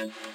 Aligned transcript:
¿Qué 0.00 0.29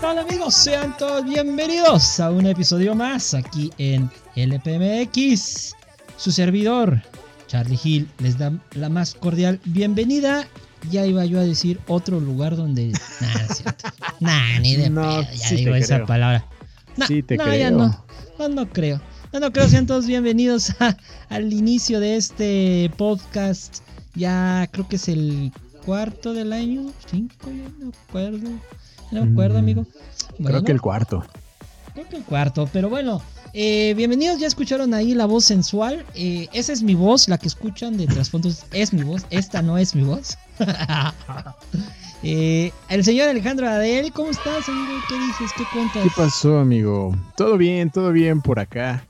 tal 0.00 0.18
amigos? 0.18 0.54
Sean 0.54 0.96
todos 0.96 1.24
bienvenidos 1.24 2.20
a 2.20 2.30
un 2.30 2.46
episodio 2.46 2.94
más 2.94 3.34
aquí 3.34 3.70
en 3.78 4.10
LPMX. 4.36 5.74
Su 6.16 6.32
servidor, 6.32 7.02
Charlie 7.46 7.78
Hill, 7.82 8.08
les 8.18 8.38
da 8.38 8.52
la 8.74 8.88
más 8.88 9.14
cordial 9.14 9.60
bienvenida. 9.64 10.46
Ya 10.90 11.04
iba 11.06 11.24
yo 11.24 11.40
a 11.40 11.42
decir 11.42 11.80
otro 11.88 12.20
lugar 12.20 12.56
donde... 12.56 12.92
Nada, 13.20 13.54
cierto. 13.54 13.88
Nah, 14.20 14.58
ni 14.60 14.76
de 14.76 14.90
No, 14.90 15.02
pedo, 15.02 15.22
ya 15.34 15.48
sí 15.48 15.56
digo 15.56 15.74
esa 15.74 15.96
creo. 15.96 16.06
palabra. 16.06 16.46
Nah, 16.96 17.06
Sí 17.06 17.22
te 17.22 17.36
no, 17.36 17.44
ya 17.46 17.50
creo. 17.68 17.70
no. 17.72 18.04
No, 18.38 18.48
no 18.48 18.68
creo. 18.68 19.00
No, 19.32 19.40
no 19.40 19.52
creo. 19.52 19.68
Sean 19.68 19.86
todos 19.86 20.06
bienvenidos 20.06 20.70
a- 20.80 20.96
al 21.28 21.52
inicio 21.52 21.98
de 22.00 22.16
este 22.16 22.90
podcast. 22.96 23.78
Ya 24.14 24.68
creo 24.70 24.88
que 24.88 24.96
es 24.96 25.08
el 25.08 25.52
cuarto 25.84 26.32
del 26.32 26.52
año. 26.52 26.92
Cinco, 27.10 27.50
ya 27.50 27.68
no 27.84 27.90
acuerdo. 28.08 28.48
No 29.10 29.24
me 29.24 29.32
acuerdo, 29.32 29.56
Mm, 29.56 29.58
amigo. 29.62 29.86
Creo 30.44 30.62
que 30.64 30.72
el 30.72 30.80
cuarto. 30.80 31.24
Creo 31.94 32.08
que 32.08 32.16
el 32.16 32.24
cuarto, 32.24 32.68
pero 32.72 32.88
bueno. 32.88 33.22
eh, 33.54 33.94
bienvenidos, 33.96 34.38
ya 34.38 34.46
escucharon 34.46 34.92
ahí 34.94 35.14
la 35.14 35.26
voz 35.26 35.44
sensual. 35.46 36.04
Eh, 36.14 36.48
esa 36.52 36.72
es 36.72 36.82
mi 36.82 36.94
voz, 36.94 37.28
la 37.28 37.38
que 37.38 37.48
escuchan 37.48 37.96
de 37.96 38.06
trasfondos 38.06 38.64
es 38.72 38.92
mi 38.92 39.02
voz. 39.02 39.24
Esta 39.30 39.62
no 39.62 39.78
es 39.78 39.94
mi 39.94 40.02
voz. 40.02 40.36
Eh, 42.24 42.72
el 42.88 43.04
señor 43.04 43.28
Alejandro 43.28 43.68
Adel, 43.68 44.12
¿cómo 44.12 44.30
estás, 44.30 44.68
amigo? 44.68 44.92
¿Qué 45.08 45.14
dices? 45.20 45.52
¿Qué 45.56 45.62
cuentas? 45.72 46.02
¿Qué 46.02 46.10
pasó, 46.16 46.58
amigo? 46.58 47.14
Todo 47.36 47.56
bien, 47.56 47.90
todo 47.90 48.10
bien 48.10 48.42
por 48.42 48.58
acá. 48.58 49.04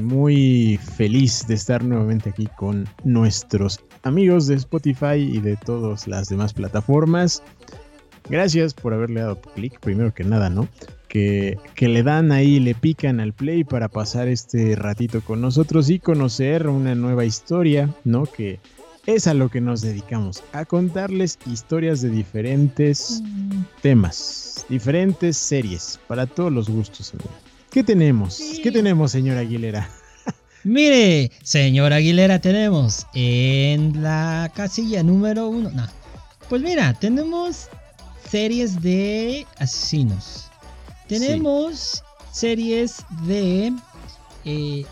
Muy 0.00 0.80
feliz 0.96 1.46
de 1.46 1.52
estar 1.54 1.84
nuevamente 1.84 2.30
aquí 2.30 2.48
con 2.56 2.88
nuestros 3.04 3.78
amigos 4.04 4.46
de 4.46 4.54
Spotify 4.54 5.16
y 5.16 5.38
de 5.40 5.56
todas 5.56 6.08
las 6.08 6.28
demás 6.28 6.54
plataformas. 6.54 7.42
Gracias 8.28 8.74
por 8.74 8.94
haberle 8.94 9.20
dado 9.20 9.40
clic, 9.40 9.78
primero 9.80 10.14
que 10.14 10.24
nada, 10.24 10.50
¿no? 10.50 10.68
Que, 11.08 11.58
que 11.74 11.88
le 11.88 12.02
dan 12.02 12.32
ahí, 12.32 12.58
le 12.58 12.74
pican 12.74 13.20
al 13.20 13.32
play 13.32 13.64
para 13.64 13.88
pasar 13.88 14.28
este 14.28 14.74
ratito 14.74 15.20
con 15.20 15.40
nosotros 15.40 15.90
y 15.90 15.98
conocer 15.98 16.66
una 16.66 16.94
nueva 16.94 17.24
historia, 17.24 17.88
¿no? 18.04 18.24
Que 18.26 18.58
es 19.06 19.26
a 19.26 19.34
lo 19.34 19.50
que 19.50 19.60
nos 19.60 19.82
dedicamos, 19.82 20.42
a 20.52 20.64
contarles 20.64 21.38
historias 21.46 22.00
de 22.00 22.08
diferentes 22.08 23.22
Mm, 23.22 23.64
temas, 23.82 24.64
diferentes 24.68 25.36
series, 25.36 26.00
para 26.06 26.26
todos 26.26 26.50
los 26.52 26.68
gustos. 26.68 27.12
¿Qué 27.70 27.84
tenemos? 27.84 28.40
¿Qué 28.62 28.72
tenemos, 28.72 29.12
señora 29.12 29.40
Aguilera? 29.40 29.88
Mire, 30.64 31.30
señor 31.42 31.92
Aguilera, 31.92 32.40
tenemos 32.40 33.06
en 33.14 34.02
la 34.02 34.50
casilla 34.54 35.02
número 35.02 35.48
uno. 35.48 35.70
No. 35.70 35.86
Pues 36.48 36.62
mira, 36.62 36.92
tenemos 36.94 37.68
series 38.34 38.82
de 38.82 39.46
asesinos. 39.58 40.50
Tenemos 41.06 42.02
series 42.32 43.04
de 43.28 43.72
eh, 44.44 44.84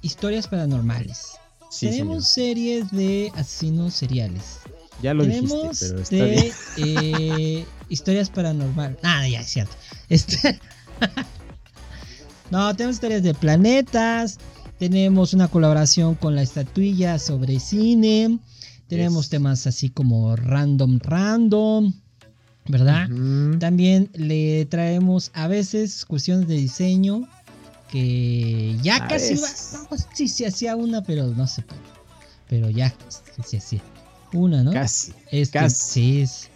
historias 0.00 0.48
paranormales. 0.48 1.32
Sí, 1.70 1.90
tenemos 1.90 2.26
señor. 2.26 2.48
series 2.56 2.90
de 2.90 3.30
asesinos 3.34 3.92
seriales. 3.92 4.60
Ya 5.02 5.12
lo 5.12 5.24
tenemos 5.24 5.50
dijiste, 5.78 5.88
pero 5.88 6.00
está 6.00 6.24
bien. 6.24 6.52
de 6.76 7.58
eh, 7.58 7.66
historias 7.90 8.30
paranormales. 8.30 8.96
Ah, 9.02 9.28
ya 9.28 9.40
es 9.40 9.48
cierto. 9.50 9.76
Este... 10.08 10.58
no, 12.50 12.74
tenemos 12.74 12.96
historias 12.96 13.22
de 13.22 13.34
planetas. 13.34 14.38
Tenemos 14.78 15.34
una 15.34 15.48
colaboración 15.48 16.14
con 16.14 16.34
la 16.34 16.40
estatuilla 16.40 17.18
sobre 17.18 17.60
cine. 17.60 18.38
Tenemos 18.88 19.24
Yes. 19.26 19.30
temas 19.30 19.66
así 19.66 19.90
como 19.90 20.34
random, 20.34 20.98
random. 21.02 21.92
¿Verdad? 22.66 23.08
También 23.58 24.08
le 24.14 24.64
traemos 24.66 25.30
a 25.34 25.48
veces 25.48 26.04
cuestiones 26.06 26.48
de 26.48 26.54
diseño 26.54 27.28
que 27.90 28.76
ya 28.82 28.96
A 28.96 29.08
casi 29.08 29.34
va. 29.34 29.48
No, 29.90 29.96
sí, 30.14 30.28
se 30.28 30.46
hacía 30.46 30.74
una, 30.74 31.02
pero 31.02 31.26
no 31.28 31.46
se 31.46 31.62
puede. 31.62 31.80
Pero 32.48 32.70
ya 32.70 32.94
sí 33.08 33.42
se 33.44 33.56
hacía. 33.58 33.80
Una, 34.32 34.62
¿no? 34.64 34.72
Casi, 34.72 35.12
Este, 35.30 35.58
casi. 35.58 35.76
Sí, 35.92 36.20
es- 36.22 36.50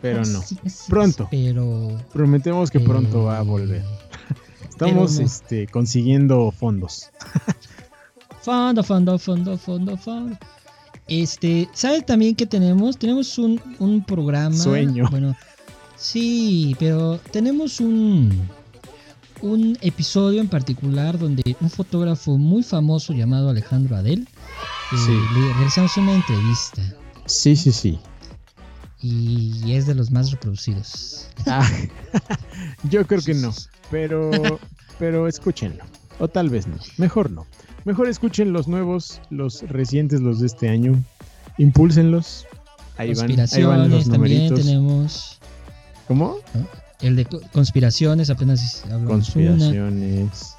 pero 0.00 0.24
no. 0.24 0.40
sí, 0.42 0.56
Pronto. 0.88 1.26
Pero. 1.30 2.00
Prometemos 2.12 2.70
que 2.70 2.78
pronto 2.80 3.24
va 3.24 3.38
a 3.38 3.42
eh, 3.42 3.44
volver. 3.44 3.84
Estamos 4.68 5.18
no. 5.18 5.26
este, 5.26 5.66
consiguiendo 5.66 6.50
fondos. 6.52 7.10
Fondo, 8.42 8.82
fondo, 8.84 9.18
fondo, 9.18 9.58
fondo, 9.58 9.96
fondo. 9.96 10.36
Este, 11.08 11.68
¿sabes 11.72 12.04
también 12.04 12.34
que 12.34 12.46
tenemos? 12.46 12.98
Tenemos 12.98 13.38
un, 13.38 13.60
un 13.78 14.04
programa. 14.04 14.54
Sueño. 14.54 15.08
Bueno, 15.10 15.34
sí, 15.96 16.76
pero 16.78 17.18
tenemos 17.32 17.80
un, 17.80 18.48
un 19.40 19.78
episodio 19.80 20.40
en 20.40 20.48
particular 20.48 21.18
donde 21.18 21.56
un 21.60 21.70
fotógrafo 21.70 22.36
muy 22.36 22.62
famoso 22.62 23.12
llamado 23.14 23.48
Alejandro 23.48 23.96
Adel 23.96 24.26
eh, 24.92 24.96
Sí. 25.06 25.12
le 25.34 25.52
realizamos 25.54 25.96
una 25.96 26.14
entrevista 26.14 26.82
Sí, 27.26 27.56
sí, 27.56 27.72
sí. 27.72 27.98
y 29.00 29.72
es 29.72 29.86
de 29.86 29.94
los 29.94 30.10
más 30.10 30.30
reproducidos. 30.30 31.28
Ah, 31.46 31.66
yo 32.90 33.06
creo 33.06 33.20
que 33.22 33.34
no, 33.34 33.54
pero, 33.90 34.30
pero 34.98 35.26
escúchenlo. 35.28 35.84
O 36.20 36.26
tal 36.28 36.48
vez 36.50 36.66
no. 36.66 36.76
Mejor 36.96 37.30
no. 37.30 37.46
Mejor 37.84 38.08
escuchen 38.08 38.52
los 38.52 38.68
nuevos, 38.68 39.20
los 39.30 39.62
recientes, 39.62 40.20
los 40.20 40.40
de 40.40 40.46
este 40.46 40.68
año. 40.68 41.02
Impúlsenlos. 41.58 42.46
Ahí 42.96 43.14
van, 43.14 43.30
ahí 43.30 43.62
van 43.62 43.90
los 43.90 44.08
también 44.08 44.38
numeritos. 44.48 44.60
tenemos. 44.66 45.38
¿Cómo? 46.06 46.36
El 47.00 47.16
de 47.16 47.24
co- 47.26 47.40
conspiraciones, 47.52 48.28
apenas 48.30 48.82
hablamos 48.84 49.04
una. 49.04 49.08
Conspiraciones. 49.14 50.54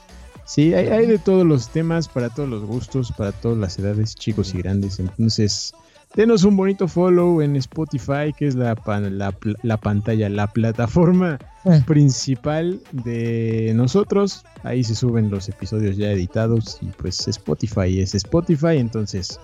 Sí, 0.45 0.73
hay, 0.73 0.87
hay 0.87 1.05
de 1.05 1.19
todos 1.19 1.45
los 1.45 1.69
temas, 1.69 2.07
para 2.07 2.29
todos 2.29 2.49
los 2.49 2.63
gustos, 2.65 3.11
para 3.15 3.31
todas 3.31 3.57
las 3.57 3.77
edades, 3.77 4.15
chicos 4.15 4.53
y 4.55 4.59
grandes. 4.59 4.99
Entonces, 4.99 5.73
denos 6.15 6.43
un 6.43 6.57
bonito 6.57 6.87
follow 6.87 7.41
en 7.41 7.55
Spotify, 7.57 8.33
que 8.37 8.47
es 8.47 8.55
la, 8.55 8.75
pan- 8.75 9.17
la, 9.17 9.77
pantalla, 9.77 10.29
la 10.29 10.47
plataforma 10.47 11.37
Eh. 11.65 11.81
principal 11.85 12.79
de 12.91 13.73
nosotros. 13.75 14.43
Ahí 14.63 14.83
se 14.83 14.95
suben 14.95 15.29
los 15.29 15.49
episodios 15.49 15.97
ya 15.97 16.11
editados 16.11 16.77
y 16.81 16.87
pues 16.87 17.27
Spotify 17.27 17.99
es 17.99 18.15
Spotify, 18.15 18.77
entonces 18.77 19.39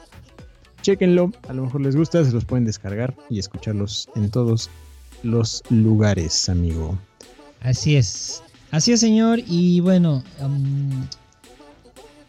chequenlo, 0.81 1.31
a 1.49 1.53
lo 1.53 1.63
mejor 1.63 1.81
les 1.81 1.95
gusta, 1.95 2.23
se 2.23 2.31
los 2.31 2.45
pueden 2.45 2.65
descargar 2.65 3.13
y 3.29 3.39
escucharlos 3.39 4.07
en 4.15 4.29
todos 4.29 4.69
los 5.23 5.63
lugares, 5.69 6.47
amigo. 6.49 6.97
Así 7.61 7.95
es. 7.95 8.43
Así 8.71 8.91
es, 8.91 8.99
señor. 8.99 9.39
Y 9.47 9.79
bueno, 9.79 10.23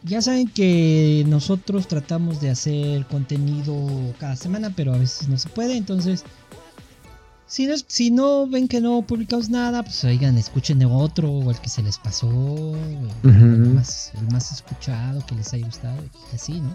ya 0.07 0.23
saben 0.23 0.49
que 0.49 1.25
nosotros 1.27 1.89
tratamos 1.89 2.41
de 2.41 2.51
hacer 2.51 3.05
contenido 3.07 3.75
cada 4.19 4.37
semana, 4.37 4.73
pero 4.75 4.95
a 4.95 4.99
veces 4.99 5.29
no 5.29 5.37
se 5.37 5.49
puede. 5.49 5.77
Entonces, 5.77 6.25
si 7.47 7.67
no, 7.67 7.75
si 7.87 8.11
no 8.11 8.47
ven 8.47 8.69
que 8.69 8.81
no 8.81 9.03
publicamos 9.03 9.49
nada, 9.51 9.83
pues 9.83 10.03
oigan, 10.05 10.37
escuchen 10.39 10.79
de 10.79 10.87
otro 10.87 11.31
o 11.31 11.51
el 11.51 11.59
que 11.61 11.69
se 11.69 11.83
les 11.83 11.99
pasó, 11.99 12.29
el, 13.25 13.31
más, 13.75 14.13
el 14.15 14.27
más 14.33 14.53
escuchado 14.53 15.25
que 15.27 15.35
les 15.35 15.53
haya 15.53 15.67
gustado 15.67 15.97
y 16.33 16.35
así, 16.37 16.61
¿no? 16.61 16.75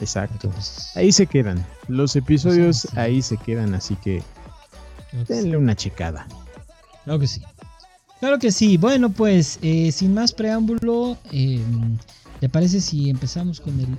Exacto. 0.00 0.50
pues, 0.50 0.90
Ahí 0.96 1.12
se 1.12 1.26
quedan. 1.26 1.64
Los 1.88 2.16
episodios 2.16 2.78
Sí, 2.78 2.88
sí. 2.88 2.98
ahí 2.98 3.22
se 3.22 3.36
quedan, 3.36 3.74
así 3.74 3.94
que 3.96 4.22
creo 5.10 5.24
que 5.24 5.34
sí. 5.34 5.40
denle 5.42 5.56
una 5.56 5.76
checada. 5.76 6.26
Claro 7.04 7.20
que 7.20 7.26
sí. 7.28 7.40
Claro 8.20 8.38
que 8.38 8.50
sí. 8.52 8.76
Bueno, 8.76 9.10
pues 9.10 9.58
eh, 9.62 9.92
sin 9.92 10.14
más 10.14 10.32
preámbulo, 10.32 11.18
eh, 11.30 11.60
¿te 12.44 12.50
parece 12.50 12.82
si 12.82 13.08
empezamos 13.08 13.58
con 13.58 13.80
el 13.80 13.98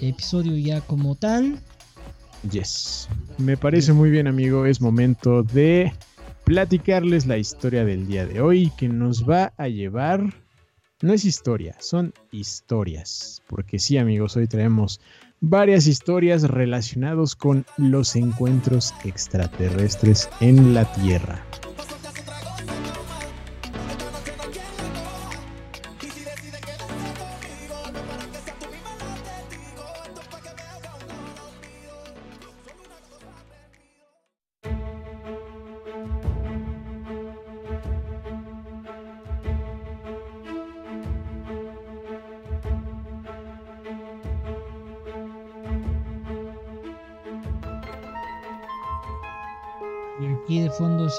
episodio 0.00 0.56
ya 0.56 0.80
como 0.80 1.14
tal? 1.14 1.60
Yes. 2.50 3.08
Me 3.38 3.56
parece 3.56 3.92
muy 3.92 4.10
bien, 4.10 4.26
amigo. 4.26 4.66
Es 4.66 4.80
momento 4.80 5.44
de 5.44 5.92
platicarles 6.42 7.24
la 7.26 7.38
historia 7.38 7.84
del 7.84 8.08
día 8.08 8.26
de 8.26 8.40
hoy 8.40 8.72
que 8.76 8.88
nos 8.88 9.30
va 9.30 9.52
a 9.58 9.68
llevar. 9.68 10.34
No 11.02 11.12
es 11.12 11.24
historia, 11.24 11.76
son 11.78 12.12
historias. 12.32 13.40
Porque 13.46 13.78
sí, 13.78 13.96
amigos, 13.96 14.36
hoy 14.36 14.48
traemos 14.48 15.00
varias 15.40 15.86
historias 15.86 16.42
relacionadas 16.42 17.36
con 17.36 17.64
los 17.76 18.16
encuentros 18.16 18.92
extraterrestres 19.04 20.28
en 20.40 20.74
la 20.74 20.92
Tierra. 20.94 21.44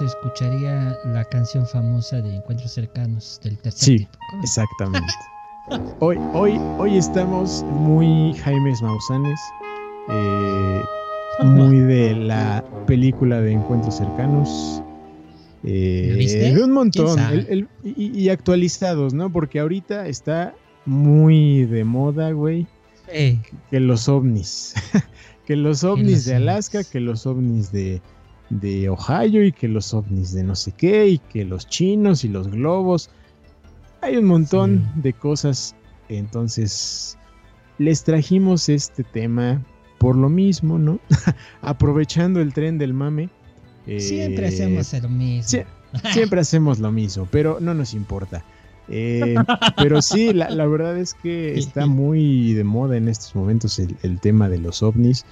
Se 0.06 0.18
escucharía 0.18 0.98
la 1.06 1.26
canción 1.26 1.66
famosa 1.66 2.22
de 2.22 2.36
Encuentros 2.36 2.72
Cercanos 2.72 3.40
del 3.44 3.58
tercer 3.58 3.98
Sí, 4.00 4.08
exactamente. 4.44 5.14
Hoy, 6.00 6.18
hoy, 6.34 6.60
hoy 6.78 6.98
estamos 6.98 7.64
muy 7.72 8.34
Jaimes 8.36 8.82
Mausanes, 8.84 9.40
eh, 10.10 10.84
muy 11.44 11.80
de 11.80 12.16
la 12.16 12.64
película 12.86 13.42
de 13.42 13.54
Encuentros 13.54 13.96
Cercanos. 13.98 14.84
eh, 15.64 16.10
¿Lo 16.12 16.18
viste? 16.18 16.54
De 16.54 16.64
un 16.64 16.72
montón. 16.72 17.20
Y, 17.84 18.20
y 18.22 18.30
actualizados, 18.30 19.14
¿no? 19.16 19.32
Porque 19.32 19.60
ahorita 19.60 20.08
está 20.08 20.54
muy 20.86 21.66
de 21.66 21.84
moda, 21.84 22.32
güey, 22.32 22.68
Eh, 23.08 23.40
que 23.72 23.80
los 23.80 24.08
ovnis. 24.08 24.76
que 25.48 25.56
los 25.56 25.84
ovnis 25.84 26.26
de 26.26 26.36
Alaska, 26.36 26.84
que 26.84 27.00
los 27.00 27.26
ovnis 27.26 27.72
de, 27.72 28.02
de 28.50 28.90
Ohio 28.90 29.44
y 29.44 29.52
que 29.52 29.68
los 29.68 29.94
ovnis 29.94 30.32
de 30.34 30.44
no 30.44 30.56
sé 30.56 30.72
qué 30.72 31.08
y 31.08 31.18
que 31.18 31.46
los 31.46 31.68
chinos 31.68 32.24
y 32.24 32.30
los 32.30 32.48
globos. 32.50 33.10
Hay 34.02 34.18
un 34.18 34.26
montón 34.26 34.90
Sí. 34.96 35.02
de 35.02 35.14
cosas. 35.14 35.76
Entonces, 36.10 37.18
les 37.78 38.04
trajimos 38.04 38.70
este 38.70 39.04
tema 39.04 39.62
por 39.98 40.16
lo 40.16 40.30
mismo, 40.30 40.78
¿no? 40.78 41.00
Aprovechando 41.62 42.40
el 42.42 42.54
tren 42.54 42.78
del 42.78 42.94
mame. 42.94 43.30
siempre 43.86 44.46
eh, 44.46 44.50
hacemos 44.50 44.94
lo 45.02 45.10
mismo. 45.10 45.64
Siempre 46.14 46.40
hacemos 46.42 46.80
lo 46.80 46.92
mismo, 46.92 47.28
pero 47.32 47.58
no 47.62 47.74
nos 47.74 47.94
importa. 47.94 48.44
Eh, 48.88 49.34
pero 49.78 50.02
sí, 50.02 50.34
la, 50.34 50.50
la 50.50 50.68
verdad 50.68 50.98
es 50.98 51.14
que 51.16 51.58
está 51.58 51.88
muy 51.88 52.54
de 52.54 52.64
moda 52.64 52.98
en 52.98 53.08
estos 53.08 53.34
momentos 53.36 53.80
el, 53.80 53.96
el 54.04 54.20
tema 54.20 54.48
de 54.50 54.60
los 54.60 54.84
ovnis, 54.84 55.26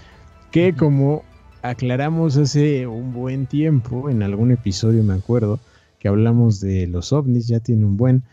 que 0.52 0.74
como 0.74 1.24
aclaramos 1.64 2.36
hace 2.38 2.86
un 2.86 3.14
buen 3.14 3.48
tiempo, 3.48 4.10
en 4.10 4.22
algún 4.22 4.52
episodio 4.52 5.02
me 5.02 5.14
acuerdo, 5.14 5.60
que 5.98 6.10
hablamos 6.10 6.60
de 6.60 6.88
los 6.88 7.14
ovnis, 7.14 7.48
ya 7.48 7.62
tiene 7.62 7.86
un 7.86 7.96
buen, 7.96 8.24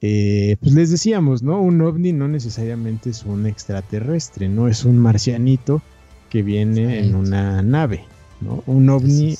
eh, 0.00 0.56
pues 0.60 0.74
les 0.74 0.90
decíamos, 0.90 1.44
¿no? 1.44 1.62
Un 1.62 1.80
ovni 1.80 2.12
no 2.12 2.26
necesariamente 2.26 3.10
es 3.10 3.24
un 3.24 3.46
extraterrestre, 3.46 4.48
no 4.48 4.66
es 4.66 4.84
un 4.84 4.98
marcianito 4.98 5.80
que 6.28 6.42
viene 6.42 6.98
en 6.98 7.14
una 7.14 7.62
nave, 7.62 8.04
¿no? 8.40 8.64
Un 8.66 8.90
ovni 8.90 9.36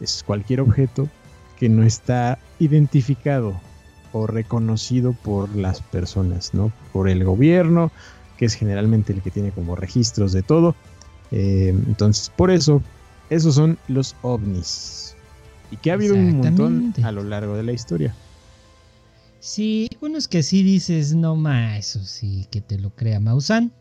es 0.00 0.22
cualquier 0.26 0.60
objeto 0.60 1.08
que 1.58 1.70
no 1.70 1.82
está 1.82 2.38
identificado 2.58 3.58
o 4.12 4.26
reconocido 4.26 5.14
por 5.14 5.56
las 5.56 5.80
personas, 5.80 6.52
¿no? 6.52 6.70
Por 6.92 7.08
el 7.08 7.24
gobierno, 7.24 7.90
que 8.36 8.44
es 8.44 8.52
generalmente 8.52 9.14
el 9.14 9.22
que 9.22 9.30
tiene 9.30 9.50
como 9.50 9.76
registros 9.76 10.32
de 10.32 10.42
todo. 10.42 10.74
Eh, 11.30 11.68
entonces, 11.86 12.30
por 12.36 12.50
eso, 12.50 12.82
esos 13.30 13.54
son 13.54 13.78
los 13.88 14.14
ovnis. 14.22 15.14
Y 15.70 15.76
que 15.78 15.90
ha 15.90 15.94
habido 15.94 16.14
un 16.14 16.36
montón 16.36 16.94
a 17.02 17.10
lo 17.12 17.24
largo 17.24 17.56
de 17.56 17.62
la 17.64 17.72
historia. 17.72 18.14
Sí, 19.40 19.88
unos 20.00 20.28
que 20.28 20.42
sí 20.42 20.62
dices, 20.62 21.14
no 21.14 21.36
ma, 21.36 21.76
eso 21.78 22.02
sí, 22.04 22.46
que 22.50 22.60
te 22.60 22.78
lo 22.78 22.90
crea 22.90 23.20
Mausan. 23.20 23.72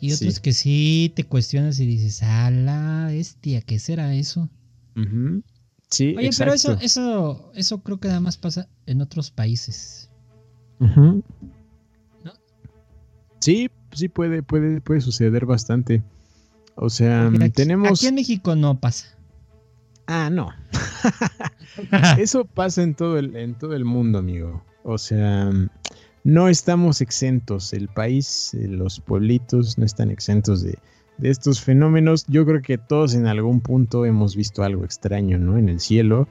Y 0.00 0.12
otros 0.12 0.34
Sí. 0.34 0.40
que 0.42 0.52
sí 0.52 1.12
te 1.14 1.24
cuestionas 1.24 1.78
y 1.78 1.86
dices, 1.86 2.22
a 2.24 2.50
la 2.50 3.06
bestia, 3.06 3.60
¿qué 3.60 3.78
será 3.78 4.14
eso? 4.14 4.48
Ujú. 4.96 5.42
Sí, 5.88 6.14
Oye, 6.18 6.30
pero 6.36 6.52
eso, 6.52 6.76
eso, 6.80 7.52
eso 7.54 7.78
creo 7.82 8.00
que 8.00 8.08
nada 8.08 8.20
más 8.20 8.36
pasa 8.36 8.66
en 8.86 9.00
otros 9.00 9.30
países. 9.30 10.08
Ujú. 10.80 11.22
¿No? 12.24 12.32
Sí, 13.40 13.70
sí 13.92 14.08
puede, 14.08 14.42
puede, 14.42 14.80
puede 14.80 15.00
suceder 15.00 15.46
bastante. 15.46 16.02
O 16.74 16.88
sea, 16.90 17.26
aquí- 17.28 17.50
tenemos. 17.50 18.00
Aquí 18.00 18.06
en 18.08 18.14
México 18.14 18.56
no 18.56 18.78
pasa. 18.80 19.16
Ah, 20.06 20.30
no. 20.30 20.50
Eso 22.18 22.44
pasa 22.44 22.82
en 22.82 22.94
todo 22.94 23.18
el, 23.18 23.36
en 23.36 23.54
todo 23.54 23.74
el 23.74 23.84
mundo, 23.84 24.18
amigo. 24.18 24.62
O 24.84 24.98
sea, 24.98 25.50
no 26.24 26.48
estamos 26.48 27.00
exentos. 27.00 27.72
El 27.72 27.88
país, 27.88 28.54
eh, 28.54 28.66
los 28.68 29.00
pueblitos 29.00 29.78
no 29.78 29.84
están 29.84 30.10
exentos 30.10 30.62
de, 30.62 30.78
de 31.18 31.30
estos 31.30 31.60
fenómenos. 31.60 32.24
Yo 32.26 32.44
creo 32.44 32.62
que 32.62 32.78
todos 32.78 33.14
en 33.14 33.26
algún 33.26 33.60
punto 33.60 34.04
hemos 34.06 34.34
visto 34.36 34.62
algo 34.64 34.84
extraño, 34.84 35.38
¿no? 35.38 35.56
En 35.56 35.68
el 35.68 35.80
cielo, 35.80 36.26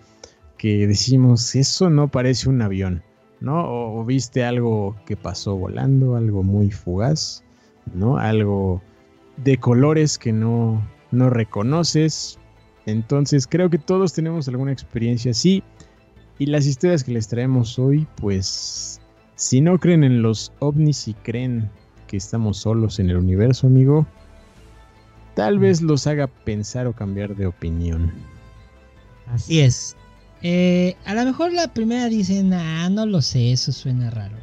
que 0.57 0.85
decimos, 0.87 1.55
eso 1.55 1.89
no 1.89 2.09
parece 2.09 2.49
un 2.49 2.61
avión, 2.61 3.03
¿no? 3.39 3.63
O, 3.63 4.01
o 4.01 4.05
viste 4.05 4.43
algo 4.43 4.95
que 5.05 5.15
pasó 5.15 5.55
volando, 5.55 6.15
algo 6.17 6.43
muy 6.43 6.71
fugaz, 6.71 7.43
¿no? 7.95 8.17
Algo 8.17 8.81
de 9.43 9.57
colores 9.57 10.17
que 10.17 10.31
no, 10.33 10.81
no 11.11 11.29
reconoces. 11.29 12.37
Entonces 12.85 13.47
creo 13.47 13.69
que 13.69 13.77
todos 13.77 14.13
tenemos 14.13 14.47
alguna 14.47 14.71
experiencia 14.71 15.31
así. 15.31 15.63
Y 16.39 16.47
las 16.47 16.65
historias 16.65 17.03
que 17.03 17.11
les 17.11 17.27
traemos 17.27 17.77
hoy, 17.77 18.07
pues, 18.17 18.99
si 19.35 19.61
no 19.61 19.77
creen 19.79 20.03
en 20.03 20.21
los 20.21 20.51
ovnis 20.59 21.07
y 21.07 21.13
creen 21.13 21.69
que 22.07 22.17
estamos 22.17 22.57
solos 22.57 22.99
en 22.99 23.09
el 23.09 23.17
universo, 23.17 23.67
amigo, 23.67 24.07
tal 25.35 25.59
vez 25.59 25.81
los 25.81 26.07
haga 26.07 26.27
pensar 26.27 26.87
o 26.87 26.93
cambiar 26.93 27.35
de 27.35 27.45
opinión. 27.45 28.11
Así 29.27 29.61
es. 29.61 29.95
Eh, 30.41 30.95
a 31.05 31.13
lo 31.13 31.23
mejor 31.25 31.53
la 31.53 31.71
primera 31.71 32.07
dicen, 32.07 32.51
ah, 32.53 32.89
no 32.89 33.05
lo 33.05 33.21
sé, 33.21 33.51
eso 33.51 33.71
suena 33.71 34.09
raro. 34.09 34.35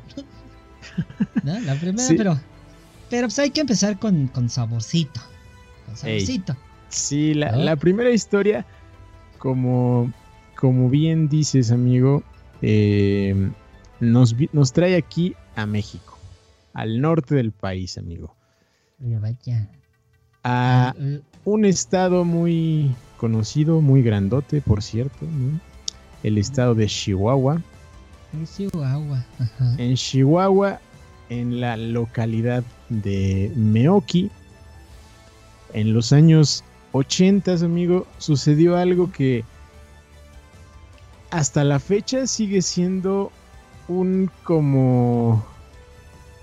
¿No? 1.42 1.58
La 1.60 1.74
primera, 1.74 2.06
Sí. 2.06 2.14
pero, 2.16 2.38
pero 3.10 3.26
pues 3.28 3.38
hay 3.38 3.50
que 3.50 3.60
empezar 3.60 3.98
con, 3.98 4.28
con 4.28 4.48
saborcito. 4.48 5.20
Con 5.86 5.94
Ey. 5.94 6.20
saborcito. 6.20 6.56
Sí, 6.88 7.34
la, 7.34 7.52
¿No? 7.52 7.58
la 7.58 7.76
primera 7.76 8.10
historia, 8.10 8.64
como, 9.38 10.12
como 10.56 10.88
bien 10.88 11.28
dices, 11.28 11.70
amigo, 11.70 12.22
eh, 12.62 13.50
nos, 14.00 14.34
nos 14.52 14.72
trae 14.72 14.96
aquí 14.96 15.34
a 15.54 15.66
México, 15.66 16.16
al 16.72 17.00
norte 17.00 17.34
del 17.34 17.52
país, 17.52 17.98
amigo. 17.98 18.34
Vaya. 18.98 19.68
A 20.44 20.94
Eh, 20.98 21.20
un 21.44 21.64
estado 21.64 22.24
muy 22.24 22.94
conocido, 23.16 23.80
muy 23.80 24.02
grandote, 24.02 24.60
por 24.60 24.82
cierto, 24.82 25.26
¿no? 25.26 25.60
el 26.22 26.38
estado 26.38 26.74
de 26.74 26.86
Chihuahua. 26.86 27.60
es 28.42 28.56
Chihuahua. 28.56 29.24
Ajá. 29.38 29.74
En 29.78 29.94
Chihuahua, 29.94 30.80
en 31.28 31.60
la 31.60 31.76
localidad 31.76 32.64
de 32.88 33.52
Meoki, 33.54 34.30
en 35.74 35.92
los 35.92 36.12
años 36.12 36.64
80, 36.92 37.64
amigo, 37.64 38.06
sucedió 38.18 38.76
algo 38.76 39.12
que 39.12 39.44
hasta 41.30 41.64
la 41.64 41.78
fecha 41.78 42.26
sigue 42.26 42.62
siendo 42.62 43.30
un 43.88 44.30
como 44.44 45.44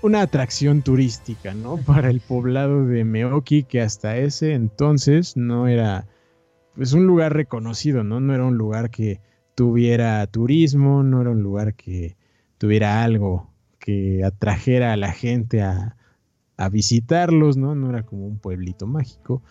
una 0.02 0.22
atracción 0.22 0.82
turística, 0.82 1.54
¿no? 1.54 1.76
Para 1.86 2.10
el 2.10 2.20
poblado 2.20 2.86
de 2.86 3.04
Meoki, 3.04 3.64
que 3.64 3.80
hasta 3.80 4.16
ese 4.16 4.54
entonces 4.54 5.36
no 5.36 5.66
era 5.68 6.06
pues 6.76 6.92
un 6.92 7.06
lugar 7.06 7.34
reconocido, 7.34 8.04
¿no? 8.04 8.20
No 8.20 8.34
era 8.34 8.44
un 8.44 8.58
lugar 8.58 8.90
que 8.90 9.20
tuviera 9.54 10.26
turismo, 10.26 11.02
no 11.02 11.22
era 11.22 11.30
un 11.30 11.42
lugar 11.42 11.74
que 11.74 12.16
tuviera 12.58 13.02
algo 13.02 13.50
que 13.78 14.22
atrajera 14.24 14.92
a 14.92 14.96
la 14.96 15.12
gente 15.12 15.62
a, 15.62 15.96
a 16.56 16.68
visitarlos, 16.68 17.56
¿no? 17.56 17.74
No 17.74 17.90
era 17.90 18.02
como 18.02 18.26
un 18.26 18.38
pueblito 18.38 18.86
mágico, 18.86 19.42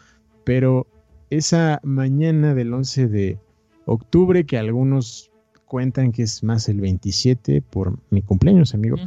pero 0.43 0.88
esa 1.29 1.79
mañana 1.83 2.53
del 2.53 2.74
11 2.74 3.07
de 3.07 3.39
octubre, 3.85 4.45
que 4.45 4.57
algunos 4.57 5.31
cuentan 5.65 6.12
que 6.12 6.24
es 6.24 6.43
más 6.43 6.69
el 6.69 6.81
27 6.81 7.62
por 7.62 8.00
mi 8.09 8.21
cumpleaños, 8.21 8.74
amigo, 8.74 8.97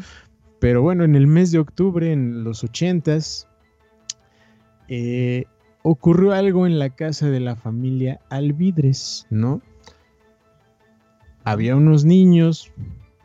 pero 0.59 0.83
bueno, 0.83 1.05
en 1.05 1.15
el 1.15 1.27
mes 1.27 1.53
de 1.53 1.59
octubre, 1.59 2.13
en 2.13 2.45
los 2.45 2.65
80s, 2.65 3.47
eh, 4.89 5.45
ocurrió 5.83 6.33
algo 6.33 6.67
en 6.67 6.79
la 6.79 6.91
casa 6.91 7.31
de 7.31 7.41
la 7.41 7.57
familia 7.57 8.21
Alvidres, 8.31 9.27
¿no? 9.31 9.61
Había 11.45 11.77
unos 11.77 12.05
niños 12.05 12.73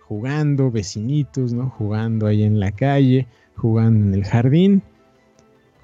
jugando, 0.01 0.72
vecinitos, 0.72 1.53
¿no? 1.53 1.70
Jugando 1.70 2.27
ahí 2.27 2.44
en 2.44 2.60
la 2.60 2.72
calle, 2.72 3.27
jugando 3.63 4.08
en 4.08 4.13
el 4.13 4.25
jardín, 4.25 4.84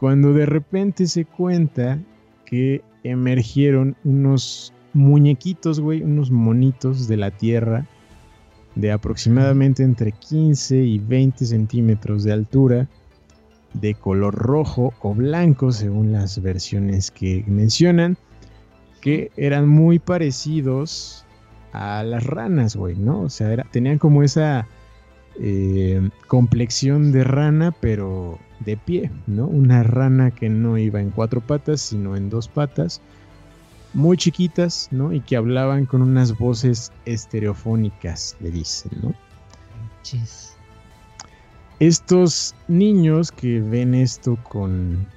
cuando 0.01 0.33
de 0.33 0.45
repente 0.45 1.07
se 1.07 1.23
cuenta 1.23 1.97
que 2.45 2.81
emergieron 3.05 3.95
unos 4.03 4.73
muñequitos, 4.91 5.79
güey, 5.79 6.03
unos 6.03 6.29
monitos 6.29 7.07
de 7.07 7.15
la 7.15 7.31
tierra 7.31 7.87
de 8.75 8.91
aproximadamente 8.91 9.83
entre 9.83 10.11
15 10.11 10.75
y 10.75 10.99
20 10.99 11.45
centímetros 11.45 12.25
de 12.25 12.33
altura, 12.33 12.89
de 13.73 13.93
color 13.93 14.35
rojo 14.35 14.93
o 14.99 15.15
blanco, 15.15 15.71
según 15.71 16.11
las 16.11 16.41
versiones 16.41 17.11
que 17.11 17.45
mencionan, 17.47 18.17
que 18.99 19.31
eran 19.37 19.69
muy 19.69 19.99
parecidos 19.99 21.25
a 21.71 22.03
las 22.03 22.25
ranas, 22.25 22.75
güey, 22.75 22.97
¿no? 22.97 23.21
O 23.21 23.29
sea, 23.29 23.55
tenían 23.71 23.99
como 23.99 24.21
esa 24.21 24.67
eh, 25.41 26.09
complexión 26.27 27.11
de 27.11 27.23
rana, 27.23 27.71
pero 27.79 28.37
de 28.59 28.75
pie, 28.77 29.11
¿no? 29.25 29.47
Una 29.47 29.83
rana 29.83 30.31
que 30.31 30.49
no 30.49 30.77
iba 30.77 30.99
en 30.99 31.11
cuatro 31.11 31.39
patas, 31.41 31.81
sino 31.81 32.15
en 32.17 32.29
dos 32.29 32.47
patas. 32.47 33.01
muy 33.93 34.17
chiquitas, 34.17 34.87
¿no? 34.91 35.13
Y 35.13 35.21
que 35.21 35.35
hablaban 35.35 35.85
con 35.85 36.01
unas 36.01 36.37
voces 36.37 36.91
estereofónicas, 37.05 38.35
le 38.39 38.51
dicen, 38.51 38.91
¿no? 39.01 39.13
Chis. 40.03 40.53
Estos 41.79 42.55
niños 42.67 43.31
que 43.31 43.61
ven 43.61 43.95
esto 43.95 44.37
con, 44.43 45.07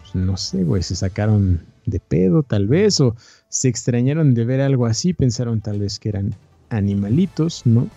pues, 0.00 0.14
no 0.14 0.36
sé, 0.36 0.64
güey, 0.64 0.82
se 0.82 0.96
sacaron 0.96 1.60
de 1.86 2.00
pedo 2.00 2.42
tal 2.42 2.66
vez, 2.66 3.00
o 3.00 3.14
se 3.48 3.68
extrañaron 3.68 4.34
de 4.34 4.44
ver 4.44 4.60
algo 4.60 4.86
así, 4.86 5.12
pensaron 5.12 5.60
tal 5.60 5.78
vez 5.78 5.98
que 5.98 6.08
eran 6.08 6.34
animalitos, 6.70 7.66
¿no? 7.66 7.90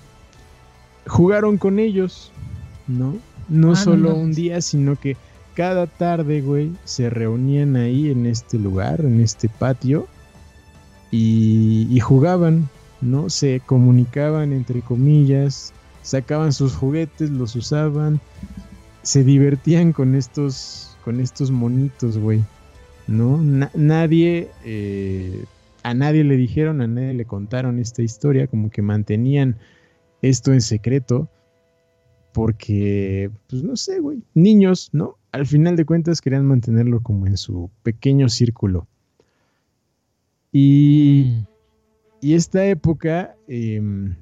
Jugaron 1.08 1.58
con 1.58 1.80
ellos, 1.80 2.32
¿no? 2.88 3.18
No 3.50 3.68
Ah, 3.70 3.72
no 3.72 3.76
solo 3.76 4.16
un 4.16 4.34
día, 4.34 4.62
sino 4.62 4.96
que 4.96 5.18
cada 5.54 5.86
tarde, 5.88 6.42
güey, 6.42 6.72
se 6.86 7.10
reunían 7.10 7.76
ahí 7.76 8.10
en 8.10 8.26
este 8.26 8.58
lugar, 8.58 9.02
en 9.02 9.20
este 9.20 9.50
patio, 9.50 10.08
y, 11.12 11.88
y 11.92 12.00
jugaban, 12.00 12.70
¿no? 13.02 13.30
Se 13.30 13.62
comunicaban 13.66 14.52
entre 14.54 14.82
comillas, 14.82 15.74
sacaban 16.02 16.54
sus 16.54 16.74
juguetes, 16.76 17.30
los 17.30 17.56
usaban, 17.56 18.20
se 19.04 19.24
divertían 19.24 19.92
con 19.94 20.16
estos, 20.16 20.98
con 21.04 21.20
estos 21.20 21.52
monitos, 21.52 22.18
güey, 22.18 22.42
¿no? 23.08 23.38
Na- 23.44 23.72
nadie, 23.76 24.50
eh, 24.64 25.44
a 25.84 25.94
nadie 25.94 26.24
le 26.24 26.38
dijeron, 26.38 26.82
a 26.82 26.88
nadie 26.88 27.14
le 27.14 27.26
contaron 27.26 27.78
esta 27.78 28.02
historia, 28.02 28.48
como 28.48 28.72
que 28.72 28.82
mantenían 28.82 29.58
esto 30.24 30.54
en 30.54 30.62
secreto, 30.62 31.30
porque, 32.34 33.30
pues 33.48 33.62
no 33.62 33.76
sé, 33.76 34.00
güey, 34.00 34.24
niños, 34.34 34.90
¿no? 34.94 35.18
Al 35.32 35.46
final 35.46 35.76
de 35.76 35.86
cuentas 35.86 36.22
querían 36.22 36.46
mantenerlo 36.48 37.02
como 37.02 37.28
en 37.28 37.38
su 37.38 37.70
pequeño 37.84 38.30
círculo. 38.30 38.88
Y, 40.52 41.26
Mm. 41.26 41.46
y 42.22 42.34
esta 42.36 42.66
época, 42.66 43.36
em, 43.48 44.16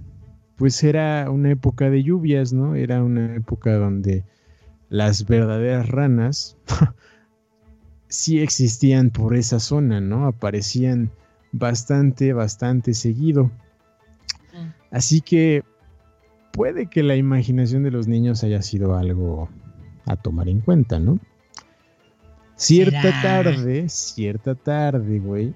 pues 0.58 0.84
era 0.84 1.30
una 1.30 1.52
época 1.52 1.90
de 1.90 2.04
lluvias, 2.04 2.52
¿no? 2.52 2.76
Era 2.76 3.04
una 3.04 3.36
época 3.36 3.74
donde 3.78 4.24
las 4.90 5.26
verdaderas 5.26 5.88
ranas 5.88 6.58
sí 8.08 8.42
existían 8.42 9.10
por 9.10 9.36
esa 9.36 9.60
zona, 9.60 10.02
¿no? 10.02 10.26
Aparecían 10.28 11.12
bastante, 11.52 12.34
bastante 12.34 12.94
seguido. 12.94 13.46
Mm. 14.54 14.74
Así 14.92 15.22
que 15.22 15.64
puede 16.52 16.88
que 16.88 17.04
la 17.04 17.16
imaginación 17.16 17.84
de 17.84 17.92
los 17.92 18.08
niños 18.08 18.44
haya 18.44 18.62
sido 18.62 18.96
algo 18.96 19.50
a 20.06 20.16
tomar 20.16 20.50
en 20.50 20.62
cuenta, 20.62 21.00
¿no? 21.00 21.20
Cierta 22.56 23.02
¿Será? 23.02 23.22
tarde, 23.22 23.90
cierta 23.90 24.56
tarde, 24.56 25.20
güey, 25.20 25.54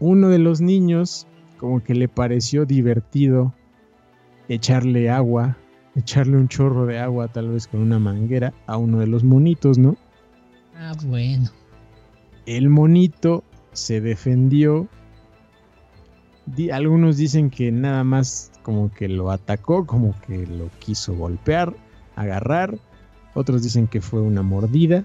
uno 0.00 0.28
de 0.28 0.38
los 0.38 0.60
niños 0.60 1.26
como 1.58 1.82
que 1.82 1.94
le 1.94 2.08
pareció 2.08 2.66
divertido 2.66 3.54
echarle 4.48 5.08
agua, 5.10 5.56
echarle 5.94 6.36
un 6.36 6.48
chorro 6.48 6.86
de 6.86 6.98
agua 6.98 7.28
tal 7.28 7.50
vez 7.50 7.66
con 7.68 7.80
una 7.80 7.98
manguera 7.98 8.52
a 8.66 8.76
uno 8.76 8.98
de 8.98 9.06
los 9.06 9.22
monitos, 9.22 9.78
¿no? 9.78 9.96
Ah, 10.76 10.92
bueno. 11.06 11.48
El 12.46 12.68
monito 12.68 13.44
se 13.72 14.00
defendió. 14.00 14.88
Di- 16.46 16.70
algunos 16.70 17.16
dicen 17.16 17.48
que 17.48 17.70
nada 17.72 18.04
más 18.04 18.50
como 18.64 18.90
que 18.92 19.08
lo 19.08 19.30
atacó, 19.30 19.86
como 19.86 20.18
que 20.26 20.44
lo 20.48 20.68
quiso 20.80 21.14
golpear, 21.14 21.72
agarrar. 22.16 22.76
Otros 23.34 23.62
dicen 23.62 23.86
que 23.86 24.00
fue 24.00 24.20
una 24.20 24.42
mordida 24.42 25.04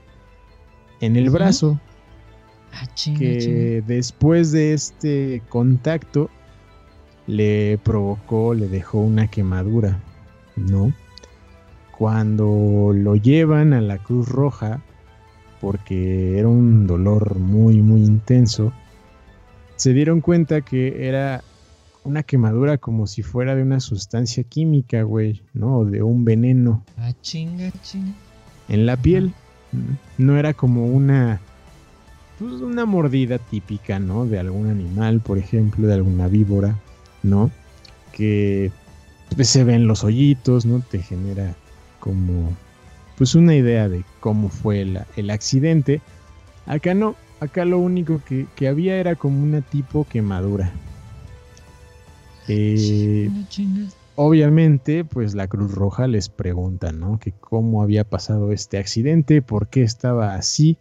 en 1.02 1.16
el 1.16 1.30
brazo, 1.30 1.80
Ah, 2.72 2.86
chinga, 2.96 3.20
que 3.20 3.38
chinga. 3.40 3.86
después 3.88 4.52
de 4.52 4.74
este 4.74 5.42
contacto 5.50 6.30
le 7.28 7.78
provocó, 7.84 8.54
le 8.54 8.68
dejó 8.68 9.00
una 9.00 9.28
quemadura, 9.28 10.00
¿no? 10.56 10.94
Cuando 11.98 12.92
lo 12.96 13.16
llevan 13.16 13.74
a 13.74 13.82
la 13.82 13.98
Cruz 13.98 14.30
Roja, 14.30 14.82
porque 15.60 16.40
era 16.40 16.48
un 16.48 16.88
dolor 16.88 17.38
muy, 17.40 17.82
muy 17.82 18.02
intenso, 18.06 18.72
se 19.76 19.94
dieron 19.94 20.22
cuenta 20.22 20.62
que 20.62 21.08
era 21.08 21.44
una 22.04 22.24
quemadura 22.24 22.78
como 22.78 23.08
si 23.08 23.24
fuera 23.24 23.56
de 23.56 23.62
una 23.64 23.80
sustancia 23.80 24.44
química, 24.44 25.04
güey, 25.04 25.44
¿no? 25.54 25.80
O 25.80 25.86
de 25.86 26.02
un 26.02 26.26
veneno 26.26 26.84
Ah, 26.98 27.12
chinga, 27.22 27.72
chinga. 27.84 28.12
en 28.68 28.86
la 28.86 28.98
piel. 28.98 29.34
No 30.18 30.38
era 30.38 30.54
como 30.54 30.86
una 30.88 31.40
pues 32.40 32.54
una 32.62 32.86
mordida 32.86 33.38
típica, 33.38 34.00
¿no? 34.00 34.26
De 34.26 34.40
algún 34.40 34.70
animal, 34.70 35.20
por 35.20 35.38
ejemplo, 35.38 35.86
de 35.88 35.94
alguna 35.96 36.28
víbora, 36.30 36.76
¿no? 37.22 37.52
Que 38.14 38.72
pues, 39.36 39.50
se 39.50 39.64
ven 39.66 39.88
los 39.88 40.04
hoyitos, 40.06 40.66
¿no? 40.66 40.80
Te 40.80 41.00
genera 41.02 41.54
como 42.00 42.52
pues 43.18 43.36
una 43.36 43.54
idea 43.56 43.90
de 43.90 44.04
cómo 44.22 44.48
fue 44.48 44.86
la- 44.86 45.06
el 45.18 45.30
accidente. 45.30 46.00
Acá 46.66 46.94
no, 46.94 47.16
acá 47.42 47.66
lo 47.66 47.78
único 47.78 48.22
que, 48.26 48.48
que 48.56 48.70
había 48.70 48.96
era 48.96 49.16
como 49.18 49.44
una 49.44 49.60
tipo 49.62 50.06
quemadura. 50.10 50.72
Eh, 52.50 53.30
obviamente, 54.16 55.06
pues 55.06 55.36
la 55.36 55.48
Cruz 55.48 55.72
Roja 55.72 56.08
les 56.08 56.30
pregunta, 56.30 56.92
¿no? 56.92 57.20
Que 57.20 57.32
cómo 57.32 57.84
había 57.84 58.04
pasado 58.04 58.52
este 58.52 58.78
accidente, 58.78 59.42
por 59.42 59.70
qué 59.70 59.84
estaba 59.84 60.34
así 60.34 60.78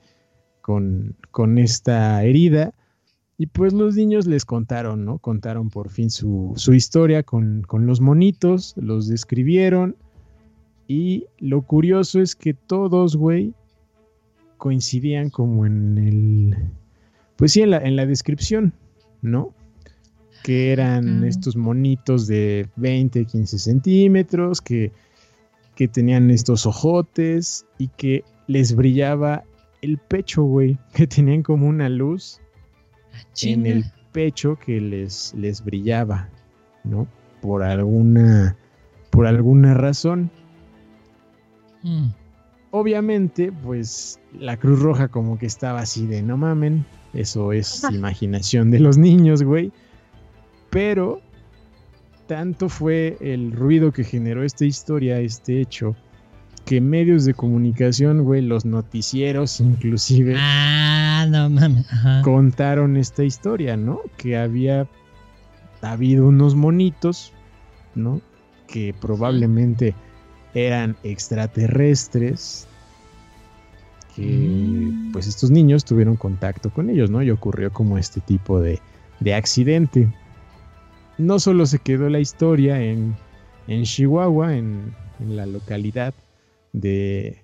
con, 0.63 1.15
con 1.31 1.59
esta 1.59 2.25
herida. 2.25 2.75
Y 3.37 3.47
pues 3.47 3.73
los 3.73 3.95
niños 3.95 4.27
les 4.27 4.45
contaron, 4.45 5.05
¿no? 5.05 5.19
Contaron 5.19 5.71
por 5.71 5.91
fin 5.91 6.11
su, 6.11 6.55
su 6.57 6.75
historia 6.75 7.23
con, 7.23 7.63
con 7.63 7.87
los 7.87 8.01
monitos, 8.01 8.75
los 8.77 9.07
describieron. 9.07 9.95
Y 10.89 11.27
lo 11.39 11.63
curioso 11.63 12.21
es 12.21 12.35
que 12.35 12.55
todos, 12.55 13.15
güey, 13.15 13.53
coincidían 14.57 15.31
como 15.31 15.67
en 15.67 15.99
el... 15.99 16.57
Pues 17.37 17.53
sí, 17.53 17.61
en 17.61 17.71
la, 17.71 17.79
en 17.79 17.95
la 17.95 18.07
descripción, 18.07 18.73
¿no? 19.23 19.55
Que 20.49 20.73
eran 20.73 21.21
Mm. 21.21 21.25
estos 21.25 21.57
monitos 21.57 22.27
de 22.27 22.67
20, 22.77 23.27
15 23.27 23.59
centímetros, 23.59 24.63
que, 24.63 24.93
que 25.75 25.89
tenían 25.89 26.31
estos 26.31 26.65
ojotes 26.65 27.67
y 27.77 27.89
que 27.89 28.25
les 28.47 28.75
brillaba 28.75 29.45
el 29.83 29.99
pecho, 29.99 30.45
güey. 30.45 30.79
Que 30.95 31.07
tenían 31.07 31.43
como 31.43 31.69
una 31.69 31.91
luz 31.91 32.41
Ah, 33.13 33.19
en 33.43 33.67
el 33.67 33.85
pecho 34.13 34.57
que 34.59 34.81
les, 34.81 35.35
les 35.37 35.63
brillaba, 35.63 36.31
¿no? 36.83 37.07
Por 37.43 37.63
alguna, 37.63 38.57
por 39.11 39.27
alguna 39.27 39.75
razón. 39.75 40.31
Mm. 41.83 42.07
Obviamente, 42.71 43.53
pues 43.53 44.19
la 44.39 44.57
Cruz 44.57 44.81
Roja 44.81 45.09
como 45.09 45.39
que 45.39 45.45
estaba 45.47 45.81
así 45.81 46.07
de 46.07 46.23
no 46.23 46.39
mamen, 46.39 46.87
eso 47.13 47.53
es 47.53 47.85
imaginación 47.93 48.71
de 48.71 48.81
los 48.81 48.97
niños, 48.97 49.43
güey. 49.43 49.73
Pero 50.71 51.21
tanto 52.27 52.69
fue 52.69 53.17
el 53.21 53.53
ruido 53.53 53.93
que 53.93 54.05
generó 54.05 54.45
esta 54.45 54.65
historia, 54.65 55.19
este 55.21 55.61
hecho, 55.61 55.97
que 56.67 56.81
medios 56.83 57.25
de 57.25 57.33
comunicación, 57.33 58.25
güey, 58.25 58.43
los 58.43 58.65
noticieros 58.67 59.61
inclusive, 59.61 60.35
Ah, 60.39 61.27
no 61.29 61.49
mames. 61.49 61.87
Contaron 62.23 62.97
esta 62.99 63.25
historia, 63.25 63.77
¿no? 63.77 64.01
Que 64.19 64.37
había 64.37 64.87
habido 65.81 66.27
unos 66.29 66.55
monitos, 66.55 67.33
¿no? 67.95 68.21
Que 68.67 68.95
probablemente 69.01 69.95
eran 70.55 70.97
extraterrestres. 71.03 72.67
Que 74.15 74.23
Mm. 74.27 75.13
pues 75.13 75.27
estos 75.27 75.51
niños 75.51 75.85
tuvieron 75.85 76.17
contacto 76.17 76.71
con 76.71 76.91
ellos, 76.91 77.09
¿no? 77.11 77.23
Y 77.23 77.31
ocurrió 77.31 77.73
como 77.73 77.97
este 77.99 78.21
tipo 78.21 78.61
de, 78.61 78.81
de 79.21 79.35
accidente. 79.35 80.09
No 81.19 81.39
solo 81.41 81.67
se 81.67 81.79
quedó 81.81 82.09
la 82.09 82.21
historia 82.21 82.81
en, 82.83 83.17
en 83.67 83.83
Chihuahua, 83.85 84.57
en, 84.57 84.95
en 85.21 85.37
la 85.37 85.47
localidad 85.47 86.15
de, 86.73 87.43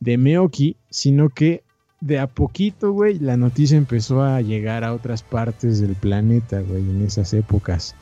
de 0.00 0.18
Meoki, 0.18 0.76
sino 0.90 1.28
que 1.30 1.64
de 2.00 2.18
a 2.18 2.26
poquito, 2.26 2.92
güey, 2.92 3.18
la 3.18 3.36
noticia 3.36 3.76
empezó 3.78 4.22
a 4.22 4.40
llegar 4.42 4.84
a 4.84 4.92
otras 4.92 5.22
partes 5.22 5.80
del 5.80 5.94
planeta, 5.94 6.60
güey, 6.60 6.82
en 6.82 7.02
esas 7.02 7.32
épocas. 7.34 7.94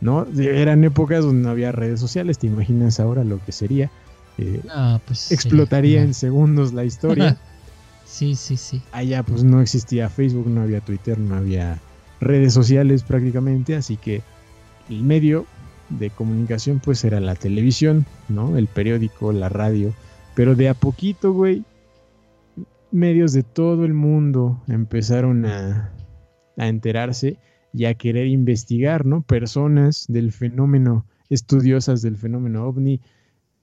¿No? 0.00 0.26
Eran 0.36 0.82
épocas 0.82 1.24
donde 1.24 1.42
no 1.44 1.50
había 1.50 1.70
redes 1.70 2.00
sociales, 2.00 2.38
¿te 2.38 2.48
imaginas 2.48 2.98
ahora 2.98 3.22
lo 3.22 3.38
que 3.44 3.52
sería? 3.52 3.90
Eh, 4.38 4.60
No, 4.66 5.00
pues. 5.06 5.18
sí, 5.20 5.34
explotaría 5.34 6.00
no. 6.00 6.06
en 6.06 6.14
segundos 6.14 6.72
la 6.72 6.84
historia. 6.84 7.36
Sí, 8.04 8.34
sí, 8.34 8.58
sí. 8.58 8.82
Allá 8.92 9.22
pues 9.22 9.42
no 9.42 9.62
existía 9.62 10.10
Facebook, 10.10 10.46
no 10.46 10.60
había 10.60 10.80
Twitter, 10.82 11.18
no 11.18 11.34
había 11.34 11.80
redes 12.22 12.54
sociales 12.54 13.02
prácticamente, 13.02 13.74
así 13.76 13.96
que 13.96 14.22
el 14.88 15.02
medio 15.02 15.46
de 15.88 16.10
comunicación 16.10 16.80
pues 16.82 17.04
era 17.04 17.20
la 17.20 17.34
televisión, 17.34 18.06
¿no? 18.28 18.56
El 18.56 18.66
periódico, 18.66 19.32
la 19.32 19.48
radio, 19.48 19.92
pero 20.34 20.54
de 20.54 20.68
a 20.68 20.74
poquito, 20.74 21.32
güey, 21.32 21.64
medios 22.90 23.32
de 23.32 23.42
todo 23.42 23.84
el 23.84 23.94
mundo 23.94 24.62
empezaron 24.68 25.44
a, 25.46 25.92
a 26.56 26.68
enterarse 26.68 27.36
y 27.72 27.86
a 27.86 27.94
querer 27.94 28.26
investigar, 28.26 29.06
¿no? 29.06 29.22
Personas 29.22 30.06
del 30.08 30.32
fenómeno, 30.32 31.06
estudiosas 31.30 32.02
del 32.02 32.16
fenómeno 32.16 32.66
ovni, 32.66 33.00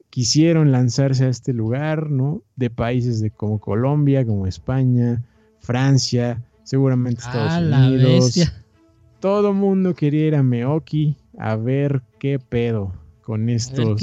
quisieron 0.10 0.72
lanzarse 0.72 1.25
a 1.25 1.30
este 1.30 1.54
lugar, 1.54 2.10
¿no? 2.10 2.42
De 2.56 2.70
países 2.70 3.22
de, 3.22 3.32
como 3.32 3.60
Colombia, 3.60 4.25
como 4.25 4.48
España, 4.48 5.24
Francia, 5.60 6.44
seguramente 6.70 7.22
Estados 7.22 7.54
ah, 7.54 7.88
Unidos. 7.88 8.52
Todo 9.20 9.54
mundo 9.54 9.96
quería 9.96 10.28
ir 10.28 10.36
a 10.36 10.44
Meoki 10.44 11.18
a 11.40 11.56
ver 11.56 12.04
qué 12.20 12.38
pedo 12.38 12.94
con 13.24 13.50
estos. 13.50 14.00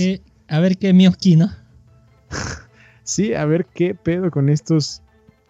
A 0.49 0.59
ver 0.59 0.77
qué, 0.77 0.93
Meoki, 0.93 1.37
¿no? 1.37 1.49
sí, 3.05 3.35
a 3.35 3.45
ver 3.45 3.67
qué 3.67 3.95
pedo 3.95 4.33
con 4.33 4.49
estos, 4.49 5.01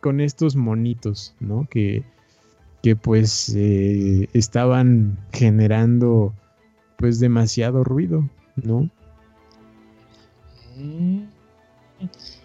con 0.03 0.21
estos 0.21 0.57
monitos, 0.57 1.35
¿no? 1.41 1.67
Que, 1.71 2.05
que 2.83 2.97
pues 2.97 3.51
eh, 3.57 4.29
estaban 4.35 5.19
generando 5.33 6.35
pues 6.99 7.19
demasiado 7.19 7.83
ruido, 7.83 8.29
¿no? 8.57 8.91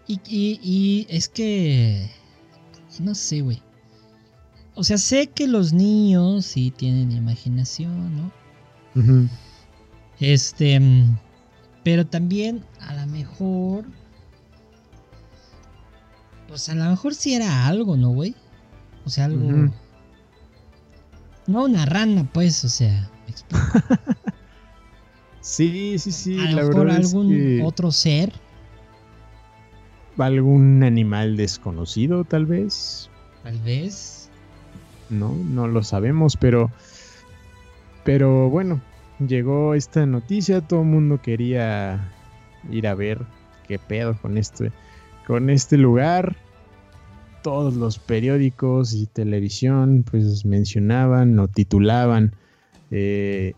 Y, 0.08 0.22
y, 0.28 1.08
es 1.10 1.28
que. 1.28 2.10
No 3.02 3.14
sé, 3.16 3.42
güey. 3.42 3.62
O 4.76 4.84
sea, 4.84 4.98
sé 4.98 5.28
que 5.28 5.48
los 5.48 5.74
niños 5.74 6.46
sí 6.46 6.72
tienen 6.72 7.12
imaginación, 7.12 8.16
¿no? 8.16 9.30
Este. 10.20 10.80
Pero 11.84 12.06
también, 12.06 12.64
a 12.80 12.96
lo 12.96 13.08
mejor. 13.08 13.86
Pues 16.48 16.70
a 16.70 16.76
lo 16.76 16.86
mejor 16.86 17.16
sí 17.16 17.34
era 17.34 17.68
algo, 17.68 17.98
¿no, 17.98 18.10
güey? 18.10 18.36
O 19.06 19.10
sea, 19.10 19.26
algo. 19.26 19.72
No 21.48 21.64
una 21.64 21.86
rana, 21.86 22.30
pues, 22.32 22.64
o 22.64 22.70
sea. 22.70 23.10
Sí, 25.42 25.98
sí, 25.98 26.12
sí. 26.12 26.40
A 26.40 26.52
lo 26.52 26.68
mejor 26.68 26.90
algún 26.92 27.62
otro 27.64 27.92
ser. 27.92 28.32
Algún 30.18 30.84
animal 30.84 31.36
desconocido, 31.36 32.24
tal 32.24 32.46
vez. 32.46 33.10
Tal 33.44 33.58
vez. 33.60 34.21
No, 35.12 35.36
no 35.36 35.68
lo 35.68 35.84
sabemos, 35.84 36.38
pero. 36.38 36.72
Pero 38.04 38.50
bueno, 38.50 38.82
llegó 39.20 39.76
esta 39.76 40.06
noticia. 40.06 40.62
Todo 40.62 40.82
el 40.82 40.88
mundo 40.88 41.22
quería 41.22 42.12
ir 42.70 42.88
a 42.88 42.96
ver 42.96 43.20
qué 43.68 43.78
pedo 43.78 44.18
con 44.20 44.38
este, 44.38 44.72
con 45.28 45.50
este 45.50 45.78
lugar. 45.78 46.36
Todos 47.44 47.76
los 47.76 48.00
periódicos 48.00 48.94
y 48.94 49.06
televisión, 49.06 50.04
pues 50.10 50.46
mencionaban 50.46 51.38
o 51.40 51.48
titulaban. 51.48 52.34
Eh, 52.90 53.54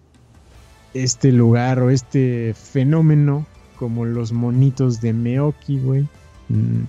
este 0.93 1.31
lugar 1.31 1.79
o 1.79 1.89
este 1.89 2.53
fenómeno 2.53 3.45
como 3.77 4.05
los 4.05 4.31
monitos 4.31 5.01
de 5.01 5.13
Meoki, 5.13 5.79
güey. 5.79 6.07
Mm. 6.49 6.83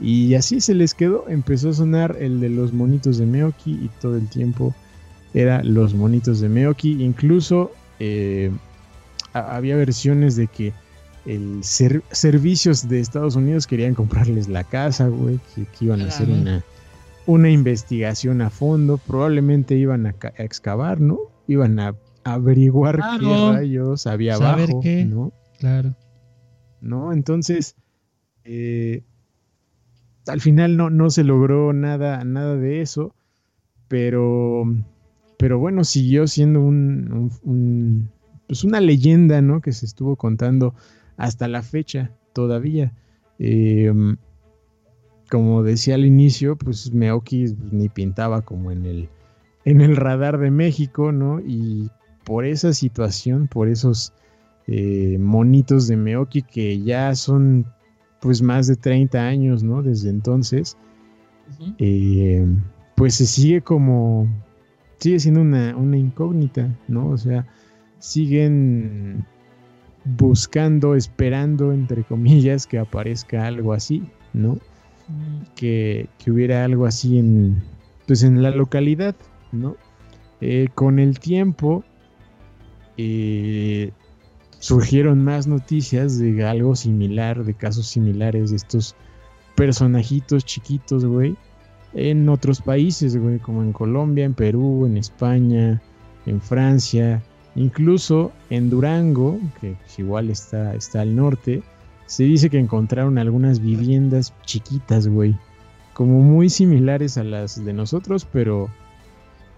Y 0.00 0.34
así 0.34 0.60
se 0.60 0.74
les 0.74 0.94
quedó, 0.94 1.28
empezó 1.28 1.70
a 1.70 1.74
sonar 1.74 2.16
el 2.18 2.40
de 2.40 2.48
los 2.48 2.72
monitos 2.72 3.18
de 3.18 3.26
Meoki 3.26 3.72
y 3.72 3.90
todo 4.00 4.16
el 4.16 4.28
tiempo 4.28 4.74
era 5.34 5.62
los 5.62 5.94
monitos 5.94 6.40
de 6.40 6.48
Meoki. 6.48 7.02
Incluso 7.02 7.72
eh, 8.00 8.50
había 9.32 9.76
versiones 9.76 10.36
de 10.36 10.48
que 10.48 10.72
el 11.24 11.62
servicios 11.62 12.88
de 12.88 12.98
Estados 12.98 13.36
Unidos 13.36 13.66
querían 13.66 13.94
comprarles 13.94 14.48
la 14.48 14.64
casa, 14.64 15.06
güey, 15.06 15.38
que, 15.54 15.66
iban 15.84 16.00
a 16.00 16.08
hacer 16.08 16.28
una, 16.28 16.64
una 17.26 17.48
investigación 17.48 18.42
a 18.42 18.50
fondo, 18.50 18.98
probablemente 18.98 19.76
iban 19.76 20.06
a, 20.06 20.16
a 20.20 20.42
excavar, 20.42 21.00
¿no? 21.00 21.20
Iban 21.46 21.78
a 21.78 21.94
averiguar 22.24 23.00
qué 23.20 23.52
rayos 23.52 24.06
había 24.06 24.34
abajo, 24.34 24.80
¿no? 25.06 25.32
Claro. 25.58 25.94
¿No? 26.80 27.12
Entonces, 27.12 27.76
eh, 28.44 29.02
al 30.26 30.40
final 30.40 30.76
no, 30.76 30.90
no 30.90 31.10
se 31.10 31.24
logró 31.24 31.72
nada, 31.72 32.24
nada 32.24 32.56
de 32.56 32.80
eso, 32.80 33.14
pero, 33.88 34.64
pero 35.38 35.58
bueno, 35.58 35.84
siguió 35.84 36.26
siendo 36.26 36.60
un, 36.60 38.08
pues 38.46 38.64
una 38.64 38.80
leyenda, 38.80 39.40
¿no? 39.42 39.60
Que 39.60 39.72
se 39.72 39.86
estuvo 39.86 40.16
contando 40.16 40.74
hasta 41.16 41.48
la 41.48 41.62
fecha 41.62 42.12
todavía. 42.32 42.92
Em, 43.38 44.16
como 45.30 45.62
decía 45.62 45.94
al 45.94 46.04
inicio, 46.04 46.56
pues 46.56 46.92
Meoki 46.92 47.56
ni 47.70 47.88
pintaba 47.88 48.42
como 48.42 48.70
en 48.70 48.84
el, 48.84 49.08
en 49.64 49.80
el 49.80 49.96
radar 49.96 50.38
de 50.38 50.50
México, 50.50 51.12
¿no? 51.12 51.40
Y 51.40 51.90
por 52.24 52.44
esa 52.44 52.72
situación, 52.72 53.48
por 53.48 53.68
esos 53.68 54.12
eh, 54.66 55.16
monitos 55.18 55.88
de 55.88 55.96
Meoki 55.96 56.42
que 56.42 56.80
ya 56.82 57.14
son 57.14 57.66
pues 58.22 58.40
más 58.40 58.68
de 58.68 58.76
30 58.76 59.18
años, 59.18 59.64
¿no? 59.64 59.82
Desde 59.82 60.08
entonces, 60.08 60.78
eh, 61.78 62.46
pues 62.94 63.16
se 63.16 63.26
sigue 63.26 63.60
como, 63.60 64.28
sigue 64.98 65.18
siendo 65.18 65.40
una, 65.40 65.96
incógnita, 65.96 66.72
¿no? 66.86 67.08
O 67.08 67.18
sea, 67.18 67.46
siguen 67.98 69.26
buscando, 70.04 70.94
esperando, 70.94 71.72
entre 71.72 72.04
comillas, 72.04 72.68
que 72.68 72.78
aparezca 72.78 73.46
algo 73.46 73.72
así, 73.72 74.04
¿no? 74.32 74.58
que, 75.56 76.08
que, 76.18 76.30
hubiera 76.30 76.64
algo 76.64 76.86
así 76.86 77.18
en, 77.18 77.60
pues 78.06 78.22
en 78.22 78.40
la 78.40 78.50
localidad, 78.50 79.16
¿no? 79.50 79.76
Eh, 80.40 80.68
con 80.74 81.00
el 81.00 81.18
tiempo, 81.18 81.84
eh, 82.96 83.90
surgieron 84.62 85.24
más 85.24 85.48
noticias 85.48 86.20
de 86.20 86.44
algo 86.44 86.76
similar, 86.76 87.42
de 87.42 87.52
casos 87.52 87.88
similares 87.88 88.50
de 88.50 88.56
estos 88.56 88.94
personajitos 89.56 90.44
chiquitos, 90.44 91.04
güey, 91.04 91.34
en 91.94 92.28
otros 92.28 92.62
países, 92.62 93.16
güey, 93.16 93.40
como 93.40 93.64
en 93.64 93.72
Colombia, 93.72 94.24
en 94.24 94.34
Perú, 94.34 94.86
en 94.86 94.96
España, 94.96 95.82
en 96.26 96.40
Francia, 96.40 97.20
incluso 97.56 98.30
en 98.50 98.70
Durango, 98.70 99.40
que 99.60 99.74
igual 99.98 100.30
está, 100.30 100.76
está 100.76 101.00
al 101.00 101.16
norte, 101.16 101.64
se 102.06 102.22
dice 102.22 102.48
que 102.48 102.60
encontraron 102.60 103.18
algunas 103.18 103.58
viviendas 103.58 104.32
chiquitas, 104.46 105.08
güey, 105.08 105.36
como 105.92 106.20
muy 106.20 106.48
similares 106.48 107.18
a 107.18 107.24
las 107.24 107.64
de 107.64 107.72
nosotros, 107.72 108.28
pero 108.32 108.70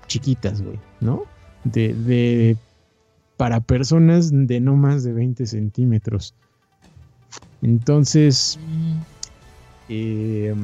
chiquitas, 0.07 0.63
güey, 0.63 0.79
¿no? 1.03 1.25
De, 1.65 1.93
de 1.93 2.57
para 3.37 3.61
personas 3.61 4.31
de 4.33 4.61
no 4.61 4.77
más 4.77 5.05
de 5.05 5.13
20 5.13 5.47
centímetros. 5.47 6.35
Entonces, 7.63 8.59
eh, 9.89 10.55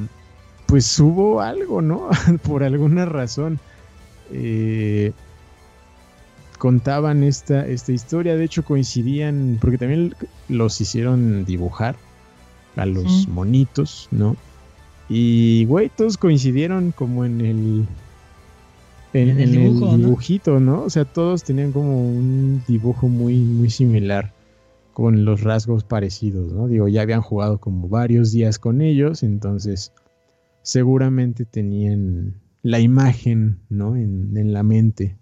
pues 0.67 0.99
hubo 1.01 1.41
algo, 1.41 1.83
¿no? 1.83 2.09
Por 2.43 2.63
alguna 2.63 3.05
razón. 3.05 3.59
Eh, 4.33 5.13
contaban 6.59 7.25
esta, 7.25 7.67
esta 7.67 7.91
historia, 7.91 8.37
de 8.37 8.45
hecho 8.45 8.65
coincidían, 8.65 9.59
porque 9.61 9.79
también 9.79 10.15
los 10.49 10.81
hicieron 10.81 11.47
dibujar 11.47 11.97
a 12.77 12.85
los 12.87 13.27
monitos, 13.29 14.09
¿no? 14.11 14.37
Y, 15.09 15.65
güey, 15.65 15.89
todos 15.89 16.19
coincidieron 16.19 16.93
como 16.93 17.25
en 17.25 17.41
el 17.41 17.87
en, 19.13 19.41
el, 19.41 19.53
dibujito, 19.53 20.61
¿no? 20.61 20.83
O 20.83 20.91
sea, 20.91 21.05
todos 21.05 21.43
tenían 21.43 21.73
como 21.73 22.09
un 22.09 22.63
dibujo 22.69 23.09
muy, 23.09 23.39
muy 23.41 23.71
similar 23.71 24.33
con 24.93 25.25
los 25.25 25.43
rasgos 25.43 25.85
parecidos, 25.85 26.53
¿no? 26.53 26.69
Digo, 26.69 26.89
ya 26.89 27.03
habían 27.03 27.23
jugado 27.23 27.59
como 27.59 27.89
varios 27.89 28.33
días 28.33 28.59
con 28.59 28.81
ellos, 28.81 29.23
entonces 29.23 29.93
seguramente 30.63 31.45
tenían 31.45 32.35
la 32.63 32.81
imagen, 32.81 33.59
¿no? 33.69 33.97
En, 33.97 34.53
la 34.53 34.63
mente 34.63 35.17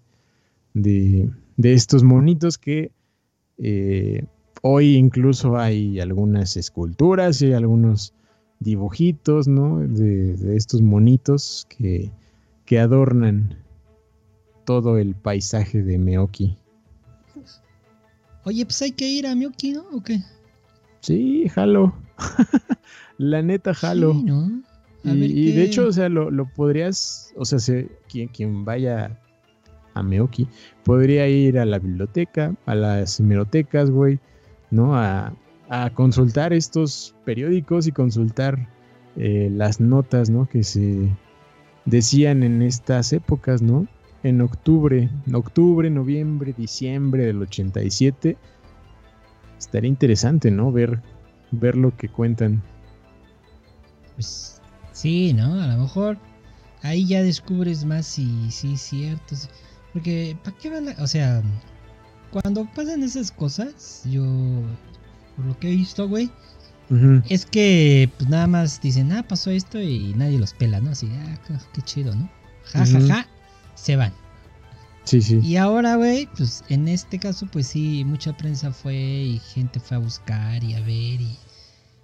de, 0.73 1.29
estos 1.57 2.03
monitos 2.03 2.57
que 2.57 2.91
eh, 3.57 4.25
hoy 4.61 4.95
incluso 4.95 5.57
hay 5.57 5.99
algunas 5.99 6.57
esculturas 6.57 7.41
y 7.41 7.53
algunos 7.53 8.13
dibujitos, 8.59 9.47
¿no? 9.47 9.79
De, 9.79 10.35
de 10.35 10.57
estos 10.57 10.81
monitos 10.81 11.65
que, 11.69 12.11
que 12.65 12.79
adornan 12.79 13.55
todo 14.69 14.99
el 14.99 15.15
paisaje 15.15 15.81
de 15.81 15.97
Meoki. 15.97 16.55
Oye, 18.43 18.63
pues 18.67 18.79
hay 18.83 18.91
que 18.91 19.07
ir 19.07 19.25
a 19.25 19.33
Meoki, 19.33 19.71
¿no? 19.71 19.83
¿O 19.91 20.03
qué? 20.03 20.19
Sí, 20.99 21.49
jalo. 21.49 21.95
La 23.17 23.41
neta, 23.41 23.73
jalo. 23.73 24.13
y, 25.03 25.51
de 25.53 25.63
hecho, 25.63 25.87
o 25.87 25.91
sea, 25.91 26.07
lo, 26.07 26.45
podrías, 26.55 27.33
o 27.35 27.45
sea, 27.45 27.57
quien, 28.07 28.27
quien 28.27 28.63
vaya 28.63 29.19
a 29.95 30.03
Meoki 30.03 30.47
podría 30.83 31.27
ir 31.27 31.57
a 31.57 31.65
la 31.65 31.79
biblioteca, 31.79 32.53
a 32.67 32.75
las 32.75 33.19
hemerotecas, 33.19 33.89
güey, 33.89 34.19
¿no? 34.69 34.95
A, 34.95 35.33
consultar 35.95 36.53
estos 36.53 37.15
periódicos 37.25 37.87
y 37.87 37.91
consultar 37.91 38.69
eh, 39.15 39.49
las 39.51 39.79
notas, 39.79 40.29
¿no? 40.29 40.47
Que 40.47 40.63
se 40.63 41.09
decían 41.85 42.43
en 42.43 42.61
estas 42.61 43.13
épocas, 43.13 43.63
¿no? 43.63 43.87
En 44.23 44.41
octubre, 44.41 45.09
octubre, 45.33 45.89
noviembre, 45.89 46.53
diciembre 46.57 47.25
del 47.25 47.41
87. 47.41 48.37
Estaría 49.57 49.89
interesante, 49.89 50.51
¿no? 50.51 50.71
Ver, 50.71 51.01
ver 51.51 51.75
lo 51.75 51.95
que 51.95 52.09
cuentan. 52.09 52.61
Pues 54.15 54.61
sí, 54.91 55.33
¿no? 55.33 55.61
A 55.61 55.67
lo 55.67 55.83
mejor 55.83 56.17
ahí 56.81 57.05
ya 57.05 57.23
descubres 57.23 57.85
más 57.85 58.05
si 58.05 58.51
sí 58.51 58.77
cierto. 58.77 59.35
Porque, 59.93 60.37
¿para 60.43 60.57
qué 60.57 60.69
van 60.69 60.89
a.? 60.89 60.95
O 61.03 61.07
sea, 61.07 61.41
cuando 62.31 62.65
pasan 62.75 63.03
esas 63.03 63.31
cosas, 63.31 64.03
yo, 64.05 64.23
por 65.35 65.45
lo 65.45 65.59
que 65.59 65.69
he 65.69 65.75
visto, 65.75 66.07
güey, 66.07 66.29
es 67.29 67.45
que 67.45 68.09
pues 68.17 68.29
nada 68.29 68.47
más 68.47 68.81
dicen, 68.81 69.11
ah, 69.11 69.23
pasó 69.27 69.51
esto 69.51 69.79
y 69.79 70.13
nadie 70.15 70.39
los 70.39 70.53
pela, 70.53 70.79
¿no? 70.79 70.91
Así, 70.91 71.09
ah, 71.13 71.37
qué 71.73 71.81
chido, 71.83 72.15
¿no? 72.15 72.29
Ja, 72.65 72.85
ja, 72.85 73.01
ja, 73.01 73.27
se 73.81 73.95
van. 73.95 74.13
Sí, 75.03 75.21
sí. 75.21 75.39
Y 75.43 75.55
ahora, 75.55 75.95
güey, 75.95 76.27
pues 76.37 76.63
en 76.69 76.87
este 76.87 77.17
caso, 77.17 77.47
pues 77.51 77.67
sí, 77.67 78.03
mucha 78.05 78.35
prensa 78.37 78.71
fue 78.71 78.95
y 78.95 79.39
gente 79.39 79.79
fue 79.79 79.97
a 79.97 79.99
buscar 79.99 80.63
y 80.63 80.75
a 80.75 80.81
ver 80.81 81.21
y 81.21 81.37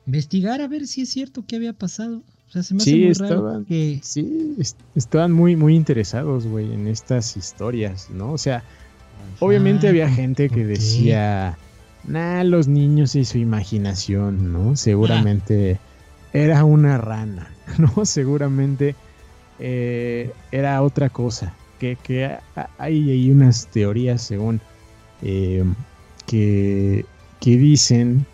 investigar 0.08 0.62
a 0.62 0.68
ver 0.68 0.88
si 0.88 1.02
es 1.02 1.10
cierto 1.10 1.46
que 1.46 1.56
había 1.56 1.74
pasado. 1.74 2.24
O 2.48 2.52
sea, 2.52 2.64
se 2.64 2.74
me 2.74 2.82
hace 2.82 2.96
muy 2.96 3.08
estaban, 3.08 3.66
que... 3.66 4.00
Sí, 4.02 4.56
estaban 4.96 5.32
muy, 5.32 5.56
muy 5.56 5.76
interesados, 5.76 6.48
güey, 6.48 6.74
en 6.74 6.88
estas 6.88 7.36
historias, 7.38 8.10
¿no? 8.10 8.32
O 8.32 8.38
sea, 8.38 8.64
obviamente 9.40 9.88
había 9.88 10.10
gente 10.10 10.50
que 10.50 10.66
decía, 10.66 11.58
nah, 12.06 12.44
los 12.44 12.68
niños 12.68 13.16
y 13.16 13.26
su 13.26 13.38
imaginación, 13.38 14.52
¿no? 14.54 14.76
Seguramente 14.76 15.80
era 16.34 16.64
una 16.64 16.98
rana, 16.98 17.52
¿no? 17.78 18.06
Seguramente 18.06 18.96
eh, 19.60 20.32
era 20.52 20.82
otra 20.82 21.10
cosa. 21.10 21.54
Que, 21.80 21.98
hay, 22.78 23.12
hay, 23.12 23.32
unas 23.32 23.68
teorías, 23.68 24.22
según, 24.22 24.62
eh, 25.22 25.64
que, 26.26 27.06
que, 27.40 27.58
dicen 27.58 28.26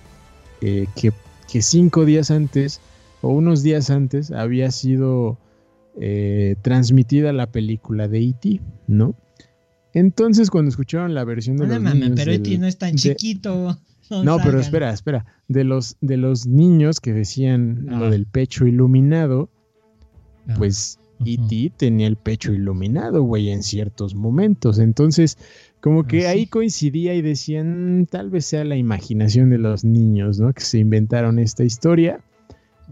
eh, 0.62 0.88
que, 0.96 1.12
que, 1.52 1.62
cinco 1.62 2.06
días 2.06 2.32
antes 2.32 2.80
o 3.22 3.30
unos 3.30 3.64
días 3.64 3.90
antes 3.90 4.32
había 4.32 4.72
sido 4.72 5.38
transmitida 6.62 7.34
la 7.34 7.48
película 7.48 8.08
de 8.08 8.20
E.T., 8.20 8.62
¿no? 8.88 9.14
Entonces, 9.94 10.50
cuando 10.50 10.70
escucharon 10.70 11.14
la 11.14 11.24
versión 11.24 11.58
de 11.58 11.68
los 11.68 11.82
niños 11.82 12.12
pero 12.16 12.32
E.T. 12.32 12.58
no 12.58 12.68
es 12.68 12.78
tan 12.78 12.96
chiquito. 12.96 13.78
No, 14.24 14.40
pero 14.44 14.60
espera, 14.60 14.92
espera. 14.92 15.26
De 15.48 15.64
los, 15.64 15.96
de 16.02 16.18
los 16.18 16.46
niños 16.46 17.00
que 17.00 17.14
decían 17.14 17.86
lo 17.88 18.10
del 18.10 18.26
pecho 18.26 18.68
iluminado, 18.68 19.50
pues 20.58 21.00
E.T. 21.26 21.74
tenía 21.78 22.08
el 22.08 22.16
pecho 22.16 22.54
iluminado, 22.54 23.24
güey, 23.24 23.50
en 23.50 23.64
ciertos 23.64 24.16
momentos. 24.16 24.80
Entonces, 24.80 25.38
como 25.82 26.04
que 26.04 26.28
ah, 26.28 26.32
ahí 26.32 26.46
coincidía 26.48 27.14
y 27.16 27.22
decían, 27.22 28.02
mm, 28.02 28.06
tal 28.06 28.30
vez 28.30 28.46
sea 28.46 28.64
la 28.64 28.76
imaginación 28.76 29.50
de 29.50 29.58
los 29.58 29.84
niños, 29.84 30.40
¿no? 30.40 30.54
Que 30.54 30.62
se 30.62 30.80
inventaron 30.80 31.40
esta 31.40 31.64
historia. 31.64 32.22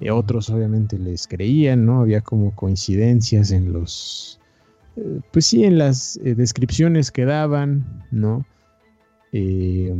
Y 0.02 0.10
otros 0.10 0.50
obviamente 0.50 0.98
les 0.98 1.28
creían, 1.28 1.86
¿no? 1.86 2.02
Había 2.02 2.22
como 2.22 2.56
coincidencias 2.56 3.52
en 3.52 3.74
los, 3.74 4.40
eh, 4.96 5.20
pues 5.32 5.46
sí, 5.46 5.66
en 5.66 5.78
las 5.78 6.18
eh, 6.24 6.36
descripciones 6.36 7.12
que 7.12 7.26
daban, 7.26 8.06
¿no? 8.12 8.46
Eh, 9.34 9.94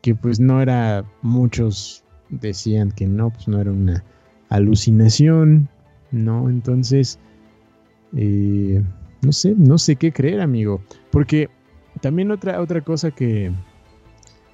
que 0.00 0.14
pues 0.14 0.40
no 0.40 0.60
era, 0.60 1.04
muchos 1.22 2.04
decían 2.30 2.90
que 2.90 3.06
no, 3.06 3.30
pues 3.30 3.48
no 3.48 3.60
era 3.60 3.70
una 3.70 4.04
alucinación, 4.48 5.68
¿no? 6.10 6.48
Entonces, 6.48 7.18
eh, 8.16 8.82
no 9.22 9.32
sé, 9.32 9.54
no 9.56 9.78
sé 9.78 9.96
qué 9.96 10.12
creer, 10.12 10.40
amigo. 10.40 10.82
Porque 11.10 11.48
también 12.00 12.30
otra, 12.30 12.60
otra 12.60 12.80
cosa 12.80 13.10
que, 13.10 13.52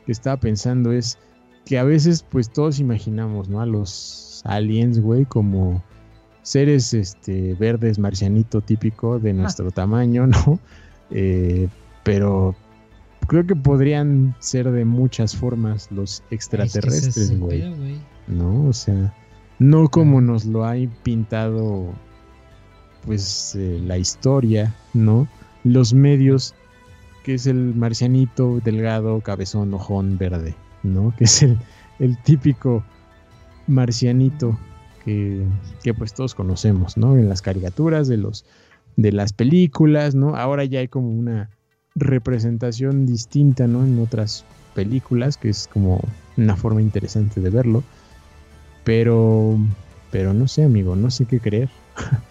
que 0.07 0.13
estaba 0.13 0.37
pensando 0.39 0.93
es 0.93 1.19
que 1.65 1.79
a 1.79 1.85
veces 1.85 2.25
pues 2.29 2.51
todos 2.51 2.81
imaginamos, 2.81 3.49
¿no? 3.49 3.61
A 3.61 3.67
los 3.67 4.43
aliens, 4.45 5.01
güey, 5.01 5.25
como 5.25 5.83
seres 6.43 6.95
este, 6.95 7.55
verdes 7.55 7.99
marcianito 7.99 8.61
típico 8.61 9.19
de 9.19 9.33
nuestro 9.33 9.71
tamaño, 9.71 10.27
¿no? 10.27 10.59
Eh, 11.11 11.69
pero 12.03 12.55
creo 13.27 13.47
que 13.47 13.57
podrían 13.57 14.35
ser 14.39 14.71
de 14.71 14.85
muchas 14.85 15.37
formas 15.37 15.91
los 15.91 16.23
extraterrestres, 16.31 17.39
güey. 17.39 17.65
¿No? 18.27 18.67
O 18.67 18.73
sea, 18.73 19.15
no 19.59 19.89
como 19.89 20.21
nos 20.21 20.47
lo 20.47 20.65
ha 20.65 20.75
pintado 21.03 21.93
pues 23.05 23.55
eh, 23.57 23.81
la 23.85 23.99
historia, 23.99 24.75
¿no? 24.95 25.29
Los 25.65 25.95
medios, 25.95 26.55
que 27.25 27.35
es 27.35 27.47
el 27.47 27.75
marcianito 27.75 28.61
delgado, 28.65 29.21
cabezón, 29.21 29.73
ojón, 29.75 30.19
verde, 30.19 30.55
¿no? 30.83 31.15
Que 31.19 31.25
es 31.25 31.43
el, 31.43 31.59
el 31.99 32.17
típico 32.23 32.85
marcianito 33.67 34.59
que, 35.05 35.47
que, 35.83 35.95
pues 35.95 36.13
todos 36.13 36.35
conocemos, 36.35 36.97
¿no? 36.97 37.17
En 37.17 37.29
las 37.29 37.43
caricaturas 37.43 38.09
de 38.09 38.17
los 38.17 38.45
de 38.97 39.13
las 39.13 39.33
películas, 39.33 40.15
¿no? 40.15 40.37
Ahora 40.37 40.65
ya 40.65 40.81
hay 40.81 40.89
como 40.89 41.09
una 41.09 41.51
representación 41.95 43.07
distinta, 43.07 43.67
¿no? 43.67 43.85
En 43.85 43.99
otras 43.99 44.45
películas, 44.75 45.37
que 45.37 45.49
es 45.49 45.69
como 45.73 46.01
una 46.37 46.57
forma 46.57 46.83
interesante 46.83 47.41
de 47.41 47.51
verlo. 47.51 47.83
Pero, 48.85 49.59
pero 50.11 50.35
no 50.35 50.49
sé, 50.49 50.65
amigo, 50.65 50.97
no 50.97 51.11
sé 51.11 51.27
qué 51.27 51.41
creer. 51.41 51.71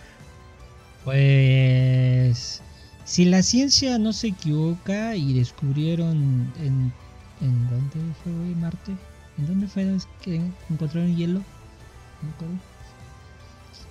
Pues 1.09 2.61
si 3.03 3.25
la 3.25 3.41
ciencia 3.41 3.97
no 3.97 4.13
se 4.13 4.27
equivoca 4.27 5.15
y 5.15 5.33
descubrieron 5.33 6.53
en, 6.59 6.93
en 7.41 7.67
dónde 7.67 8.13
fue 8.23 8.31
Marte, 8.31 8.95
¿en 9.39 9.47
dónde 9.47 9.67
fue 9.67 9.97
que 10.21 10.39
encontraron 10.69 11.15
hielo? 11.15 11.41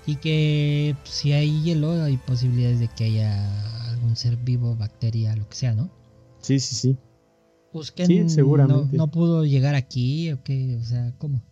Y 0.06 0.14
que 0.14 0.94
pues, 1.02 1.12
si 1.12 1.32
hay 1.32 1.60
hielo 1.64 1.90
hay 2.04 2.18
posibilidades 2.18 2.78
de 2.78 2.86
que 2.86 3.06
haya 3.06 3.90
algún 3.90 4.14
ser 4.14 4.36
vivo, 4.36 4.76
bacteria, 4.76 5.34
lo 5.34 5.48
que 5.48 5.56
sea, 5.56 5.74
¿no? 5.74 5.90
Sí, 6.40 6.60
sí, 6.60 6.76
sí. 6.76 6.96
Pues 7.72 7.90
que 7.90 8.28
seguramente. 8.28 8.96
No, 8.96 9.06
no, 9.06 9.10
pudo 9.10 9.44
llegar 9.44 9.74
aquí 9.74 10.30
o 10.30 10.40
qué, 10.44 10.78
o 10.80 10.84
sea, 10.84 11.12
¿cómo? 11.18 11.42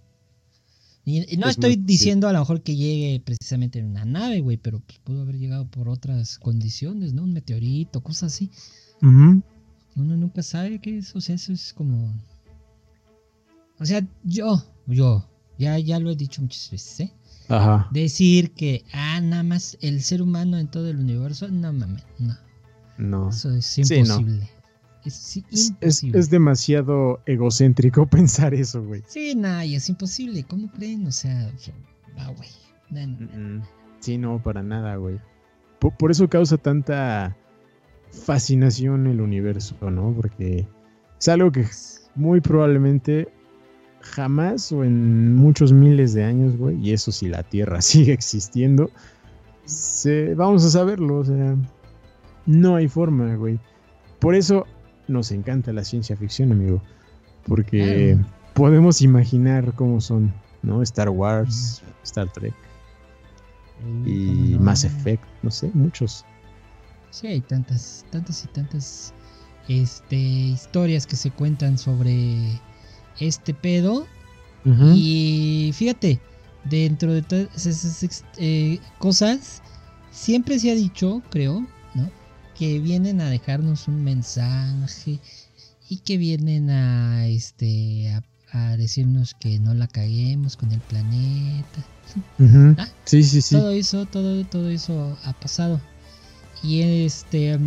Y, 1.09 1.37
no 1.37 1.49
estoy 1.49 1.77
diciendo 1.77 2.27
a 2.27 2.33
lo 2.33 2.41
mejor 2.41 2.63
que 2.63 2.75
llegue 2.75 3.23
precisamente 3.25 3.79
en 3.79 3.87
una 3.87 4.05
nave, 4.05 4.41
güey, 4.41 4.57
pero 4.57 4.81
pues, 4.81 4.99
pudo 4.99 5.23
haber 5.23 5.39
llegado 5.39 5.65
por 5.71 5.89
otras 5.89 6.37
condiciones, 6.41 7.13
¿no? 7.15 7.23
Un 7.23 7.33
meteorito, 7.33 8.03
cosas 8.03 8.35
así. 8.35 8.51
Uno 9.01 9.43
nunca 9.95 10.43
sabe 10.43 10.81
qué 10.81 10.99
es, 10.99 11.15
o 11.15 11.21
sea, 11.21 11.37
eso 11.37 11.53
es 11.53 11.73
como... 11.73 12.13
O 13.79 13.87
sea, 13.87 14.05
yo, 14.25 14.65
yo, 14.87 15.25
ya, 15.59 15.79
ya 15.79 16.01
lo 16.01 16.11
he 16.11 16.17
dicho 16.17 16.43
muchas 16.43 16.69
veces, 16.73 17.01
¿eh? 17.01 17.13
Ajá. 17.49 17.89
Decir 17.93 18.51
que, 18.51 18.85
ah, 18.93 19.21
nada 19.21 19.45
más 19.45 19.79
el 19.83 20.03
ser 20.03 20.21
humano 20.21 20.59
en 20.59 20.67
todo 20.67 20.89
el 20.91 20.99
universo, 20.99 21.47
no 21.47 21.73
mames, 21.73 22.03
no. 22.19 22.37
No. 22.99 23.29
Eso 23.29 23.53
es 23.53 23.79
imposible. 23.79 24.51
Es, 25.07 26.31
demasiado 26.31 27.21
egocéntrico 27.27 28.07
pensar 28.11 28.55
eso, 28.55 28.83
güey. 28.83 29.03
Sí, 29.07 29.35
nada, 29.35 29.65
y 29.65 29.77
es 29.77 29.89
imposible. 29.89 30.45
¿Cómo 30.45 30.71
creen? 30.71 31.07
O 31.07 31.13
sea, 31.13 31.51
ah, 32.19 32.33
güey. 32.37 32.49
Sí, 34.01 34.19
no, 34.19 34.43
para 34.43 34.63
nada, 34.63 34.97
güey. 34.97 35.19
Por, 35.79 36.11
eso 36.11 36.29
causa 36.29 36.57
tanta 36.57 37.37
fascinación 38.11 39.07
el 39.07 39.21
universo, 39.21 39.77
¿no? 39.91 40.13
Porque 40.15 40.67
es 41.19 41.29
algo 41.29 41.53
que 41.53 41.67
muy 42.15 42.41
probablemente 42.41 43.29
jamás 44.01 44.73
o 44.73 44.85
en 44.85 45.35
muchos 45.35 45.73
miles 45.73 46.15
de 46.15 46.25
años, 46.25 46.57
güey, 46.57 46.77
y 46.81 46.93
eso 46.93 47.13
si 47.13 47.29
la 47.29 47.43
Tierra 47.43 47.81
sigue 47.83 48.13
existiendo, 48.13 48.91
se, 49.65 50.35
vamos 50.35 50.65
a 50.65 50.71
saberlo, 50.71 51.19
o 51.19 51.25
sea, 51.25 51.57
no 52.47 52.77
hay 52.77 52.89
forma, 52.89 53.35
güey. 53.37 53.59
Por 54.19 54.35
eso 54.35 54.67
nos 55.09 55.31
encanta 55.33 55.73
la 55.73 55.85
ciencia 55.85 56.17
ficción, 56.17 56.53
amigo. 56.53 56.83
Porque 57.47 58.19
podemos 58.55 59.03
imaginar 59.03 59.75
cómo 59.75 60.01
son, 60.01 60.33
¿no? 60.63 60.83
Star 60.83 61.11
Wars, 61.11 61.83
Star 62.03 62.33
Trek. 62.33 62.55
y 64.05 64.57
Mass 64.59 64.85
Effect, 64.85 65.23
no 65.43 65.51
sé, 65.51 65.71
muchos. 65.75 66.25
Sí, 67.11 67.29
hay 67.29 67.41
tantas, 67.41 68.05
tantas 68.11 68.45
y 68.45 68.49
tantas 68.49 69.15
este, 69.69 70.17
historias 70.17 71.07
que 71.07 71.17
se 71.17 71.31
cuentan 71.31 71.79
sobre 71.79 72.61
este 73.21 73.55
pedo. 73.55 74.07
Y 74.97 75.71
fíjate, 75.75 76.21
dentro 76.65 77.13
de 77.13 77.23
todas 77.23 77.67
esas 77.67 78.25
eh, 78.37 78.81
cosas, 78.99 79.63
siempre 80.11 80.59
se 80.59 80.73
ha 80.73 80.75
dicho, 80.75 81.23
creo, 81.31 81.65
que 82.59 82.79
vienen 82.79 83.21
a 83.21 83.31
dejarnos 83.31 83.89
un 83.89 84.03
mensaje 84.03 85.19
y 85.89 85.99
que 85.99 86.17
vienen 86.17 86.71
a 86.71 87.27
este 87.27 88.13
a, 88.53 88.77
decirnos 88.77 89.35
que 89.35 89.59
no 89.59 89.75
la 89.75 89.87
caguemos 89.87 90.57
con 90.57 90.73
el 90.73 90.81
planeta. 90.81 91.85
¿Ah? 92.79 92.89
Sí, 93.05 93.23
sí, 93.23 93.43
sí. 93.43 93.55
Todo 93.55 93.71
eso, 93.71 94.07
todo, 94.07 94.45
todo 94.47 94.71
eso 94.71 95.19
ha 95.25 95.35
pasado. 95.35 95.79
Y 96.63 96.81
este 96.81 97.59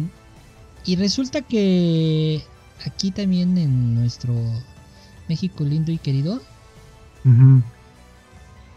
Y 0.86 0.96
resulta 0.96 1.42
que 1.42 2.42
aquí 2.86 3.12
también 3.12 3.58
en 3.58 3.94
nuestro 3.94 4.34
México 5.28 5.64
lindo 5.64 5.92
y 5.92 6.00
querido, 6.00 6.42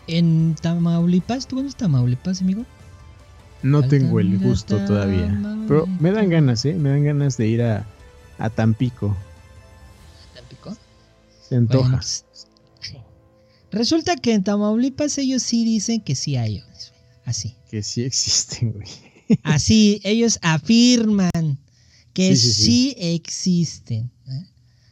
en 0.06 0.54
Tamaulipas, 0.60 1.46
¿tú 1.46 1.56
conoces 1.56 1.76
Tamaulipas, 1.76 2.42
amigo? 2.42 2.66
No 3.62 3.86
tengo 3.86 4.20
el 4.20 4.38
gusto 4.38 4.84
todavía. 4.84 5.38
Pero 5.68 5.86
me 5.86 6.10
dan 6.10 6.28
ganas, 6.28 6.64
¿eh? 6.64 6.74
Me 6.74 6.90
dan 6.90 7.04
ganas 7.04 7.36
de 7.36 7.46
ir 7.46 7.62
a, 7.62 7.86
a 8.38 8.50
Tampico. 8.50 9.16
¿Tampico? 10.34 10.76
Se 11.48 11.56
antoja. 11.56 11.96
Pues, 11.96 12.24
resulta 13.70 14.16
que 14.16 14.34
en 14.34 14.44
Tamaulipas 14.44 15.16
ellos 15.18 15.42
sí 15.42 15.64
dicen 15.64 16.00
que 16.00 16.14
sí 16.14 16.36
hay 16.36 16.62
Así. 17.24 17.54
Que 17.70 17.82
sí 17.82 18.02
existen, 18.02 18.72
güey. 18.72 18.88
Así, 19.44 20.00
ellos 20.04 20.38
afirman 20.42 21.58
que 22.12 22.36
sí, 22.36 22.94
existen. 22.98 24.10
¿eh? 24.28 24.44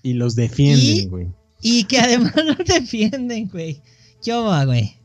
Y 0.03 0.13
los 0.15 0.35
defienden, 0.35 1.11
güey. 1.11 1.29
Y, 1.61 1.85
que 1.85 1.99
además 1.99 2.35
los 2.47 2.67
defienden, 2.67 3.49
güey. 3.49 3.83
¿Qué 4.23 4.33
va, 4.33 4.65
güey? 4.65 4.97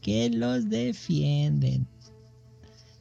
Que 0.00 0.30
los 0.30 0.68
defienden. 0.68 1.86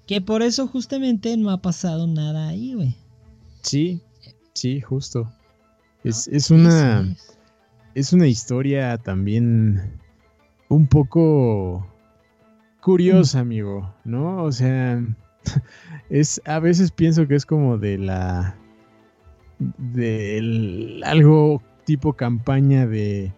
Que 0.07 0.21
por 0.21 0.41
eso 0.41 0.67
justamente 0.67 1.35
no 1.37 1.49
ha 1.49 1.61
pasado 1.61 2.07
nada 2.07 2.49
ahí, 2.49 2.73
güey. 2.75 2.95
Sí, 3.61 4.01
sí, 4.53 4.81
justo. 4.81 5.31
Es, 6.03 6.27
es 6.27 6.51
una. 6.51 7.15
Es 7.95 8.13
una 8.13 8.27
historia 8.27 8.97
también 8.97 9.99
un 10.67 10.87
poco 10.87 11.87
curiosa, 12.81 13.39
amigo, 13.39 13.91
¿no? 14.03 14.43
O 14.43 14.51
sea, 14.51 15.03
es 16.09 16.41
a 16.45 16.59
veces 16.59 16.91
pienso 16.91 17.27
que 17.27 17.35
es 17.35 17.45
como 17.45 17.77
de 17.77 17.97
la 17.97 18.57
de 19.77 21.01
algo 21.05 21.63
tipo 21.85 22.13
campaña 22.13 22.85
de 22.85 23.33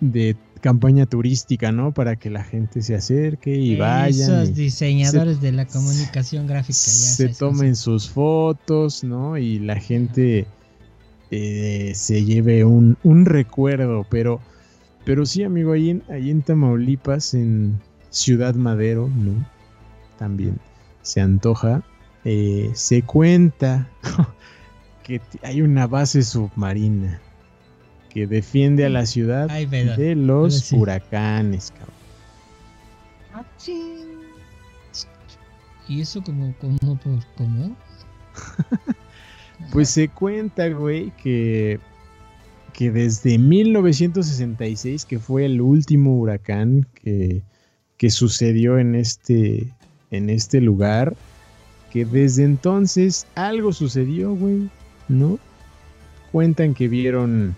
de 0.00 0.36
campaña 0.60 1.06
turística, 1.06 1.72
¿no? 1.72 1.92
Para 1.92 2.16
que 2.16 2.30
la 2.30 2.44
gente 2.44 2.82
se 2.82 2.94
acerque 2.94 3.54
y 3.56 3.76
vaya. 3.76 4.24
Esos 4.24 4.54
diseñadores 4.54 5.40
de 5.40 5.52
la 5.52 5.66
comunicación 5.66 6.46
gráfica 6.46 6.78
ya 6.78 6.78
se 6.78 7.28
tomen 7.28 7.76
sus 7.76 8.08
fotos, 8.08 9.04
¿no? 9.04 9.36
Y 9.38 9.58
la 9.58 9.76
gente 9.76 10.46
eh, 11.30 11.92
se 11.94 12.24
lleve 12.24 12.64
un, 12.64 12.96
un, 13.02 13.26
recuerdo, 13.26 14.06
pero 14.10 14.40
pero 15.04 15.24
sí, 15.24 15.44
amigo, 15.44 15.72
ahí 15.72 15.90
en, 15.90 16.02
ahí 16.08 16.30
en 16.30 16.42
Tamaulipas, 16.42 17.34
en 17.34 17.80
Ciudad 18.10 18.54
Madero, 18.54 19.08
¿no? 19.08 19.46
También 20.18 20.58
se 21.02 21.20
antoja. 21.20 21.82
Eh, 22.24 22.70
se 22.74 23.02
cuenta 23.02 23.88
que 25.04 25.20
hay 25.44 25.62
una 25.62 25.86
base 25.86 26.22
submarina 26.22 27.20
que 28.16 28.26
defiende 28.26 28.86
a 28.86 28.88
la 28.88 29.04
ciudad 29.04 29.46
de 29.46 30.14
los 30.14 30.72
huracanes, 30.72 31.70
cabrón. 31.70 31.94
Ah, 33.34 33.44
¿Y 35.86 36.00
eso 36.00 36.22
como, 36.22 36.54
como, 36.56 36.98
por, 36.98 37.22
cómo? 37.36 37.76
pues 39.70 39.90
se 39.90 40.08
cuenta, 40.08 40.66
güey, 40.70 41.12
que, 41.22 41.78
que 42.72 42.90
desde 42.90 43.36
1966, 43.36 45.04
que 45.04 45.18
fue 45.18 45.44
el 45.44 45.60
último 45.60 46.16
huracán 46.18 46.86
que, 46.94 47.42
que 47.98 48.08
sucedió 48.08 48.78
en 48.78 48.94
este, 48.94 49.74
en 50.10 50.30
este 50.30 50.62
lugar 50.62 51.14
que 51.92 52.06
desde 52.06 52.44
entonces 52.44 53.26
algo 53.34 53.74
sucedió, 53.74 54.34
güey, 54.34 54.70
¿no? 55.06 55.38
Cuentan 56.32 56.72
que 56.72 56.88
vieron 56.88 57.54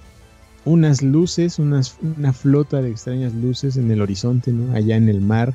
unas 0.68 1.02
luces, 1.02 1.58
unas, 1.58 1.96
una 2.02 2.32
flota 2.32 2.82
de 2.82 2.90
extrañas 2.90 3.34
luces 3.34 3.76
en 3.76 3.90
el 3.90 4.02
horizonte, 4.02 4.52
¿no? 4.52 4.72
Allá 4.74 4.96
en 4.96 5.08
el 5.08 5.20
mar, 5.20 5.54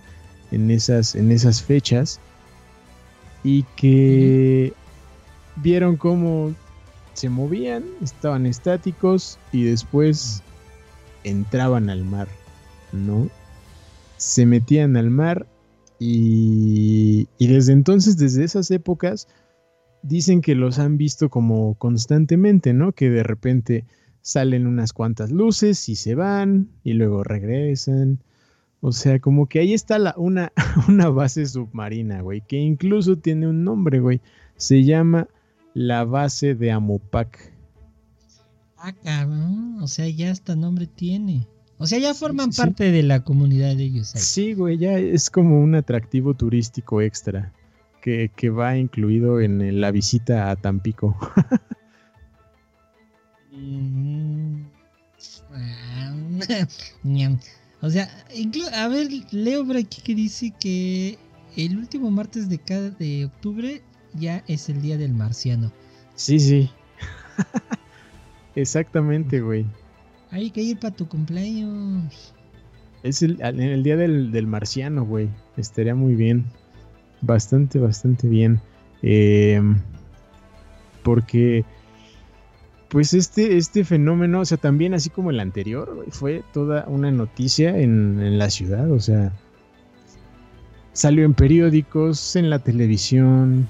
en 0.51 0.71
esas, 0.71 1.15
en 1.15 1.31
esas 1.31 1.61
fechas, 1.61 2.19
y 3.43 3.63
que 3.75 4.73
vieron 5.57 5.97
cómo 5.97 6.53
se 7.13 7.29
movían, 7.29 7.83
estaban 8.01 8.45
estáticos 8.45 9.37
y 9.51 9.63
después 9.65 10.41
entraban 11.23 11.89
al 11.89 12.03
mar, 12.03 12.27
¿no? 12.91 13.29
Se 14.17 14.45
metían 14.45 14.97
al 14.97 15.11
mar 15.11 15.45
y, 15.99 17.27
desde 17.39 17.71
entonces, 17.73 18.17
desde 18.17 18.43
esas 18.43 18.71
épocas, 18.71 19.27
dicen 20.01 20.41
que 20.41 20.55
los 20.55 20.79
han 20.79 20.97
visto 20.97 21.29
como 21.29 21.75
constantemente, 21.75 22.73
¿no? 22.73 22.91
Que 22.93 23.09
de 23.09 23.23
repente 23.23 23.85
salen 24.23 24.65
unas 24.65 24.93
cuantas 24.93 25.31
luces 25.31 25.89
y 25.89 25.95
se 25.95 26.15
van 26.15 26.69
y 26.83 26.93
luego 26.93 27.23
regresan. 27.23 28.19
O 28.81 28.91
sea, 28.91 29.19
como 29.19 29.47
que 29.47 29.59
ahí 29.59 29.73
está 29.73 29.99
la, 29.99 30.15
una, 30.17 30.51
una 30.87 31.09
base 31.09 31.45
submarina, 31.45 32.21
güey, 32.21 32.41
que 32.41 32.57
incluso 32.57 33.17
tiene 33.17 33.47
un 33.47 33.63
nombre, 33.63 33.99
güey. 33.99 34.21
Se 34.55 34.83
llama 34.83 35.27
la 35.73 36.05
base 36.05 36.55
de 36.55 36.71
Amopac. 36.71 37.53
Ah, 38.77 38.93
cabrón. 38.93 39.77
O 39.81 39.87
sea, 39.87 40.07
ya 40.09 40.31
hasta 40.31 40.55
nombre 40.55 40.87
tiene. 40.87 41.47
O 41.77 41.85
sea, 41.85 41.99
ya 41.99 42.13
forman 42.13 42.51
parte 42.51 42.91
de 42.91 43.03
la 43.03 43.23
comunidad 43.23 43.75
de 43.75 43.83
ellos. 43.83 44.07
Sí, 44.07 44.53
güey, 44.53 44.77
ya 44.77 44.97
es 44.97 45.29
como 45.29 45.61
un 45.61 45.75
atractivo 45.75 46.33
turístico 46.33 47.01
extra 47.01 47.51
que, 48.01 48.29
va 48.49 48.77
incluido 48.77 49.41
en 49.41 49.81
la 49.81 49.91
visita 49.91 50.49
a 50.49 50.55
Tampico. 50.55 51.17
o 57.81 57.89
sea, 57.89 58.09
a 58.73 58.87
ver, 58.87 59.09
leo 59.31 59.65
por 59.65 59.77
aquí 59.77 60.01
que 60.01 60.15
dice 60.15 60.53
que 60.59 61.17
el 61.55 61.77
último 61.77 62.11
martes 62.11 62.49
de 62.49 62.57
cada 62.57 62.89
de 62.89 63.25
octubre 63.25 63.81
ya 64.13 64.43
es 64.47 64.69
el 64.69 64.81
día 64.81 64.97
del 64.97 65.13
marciano. 65.13 65.71
Sí, 66.15 66.39
sí. 66.39 66.69
Exactamente, 68.55 69.41
güey. 69.41 69.65
Hay 70.31 70.51
que 70.51 70.61
ir 70.61 70.79
para 70.79 70.95
tu 70.95 71.07
cumpleaños. 71.07 72.33
Es 73.03 73.21
el, 73.21 73.39
el 73.41 73.83
día 73.83 73.97
del, 73.97 74.47
marciano, 74.47 75.05
güey. 75.05 75.29
Estaría 75.57 75.93
muy 75.93 76.15
bien. 76.15 76.45
Bastante, 77.21 77.79
bastante 77.79 78.27
bien. 78.27 78.59
Em, 79.01 79.77
porque, 81.03 81.65
pues 82.93 83.15
este, 83.15 83.57
este 83.57 83.83
fenómeno, 83.83 84.41
o 84.41 84.45
sea, 84.45 84.59
también 84.59 84.93
así 84.93 85.09
como 85.09 85.31
el 85.31 85.39
anterior, 85.39 86.05
fue 86.11 86.43
toda 86.53 86.85
una 86.87 87.09
noticia 87.09 87.75
en, 87.79 88.21
en 88.21 88.37
la 88.37 88.51
ciudad. 88.51 88.91
O 88.91 88.99
sea, 88.99 89.33
salió 90.91 91.25
en 91.25 91.33
periódicos, 91.33 92.35
en 92.35 92.51
la 92.51 92.59
televisión, 92.59 93.67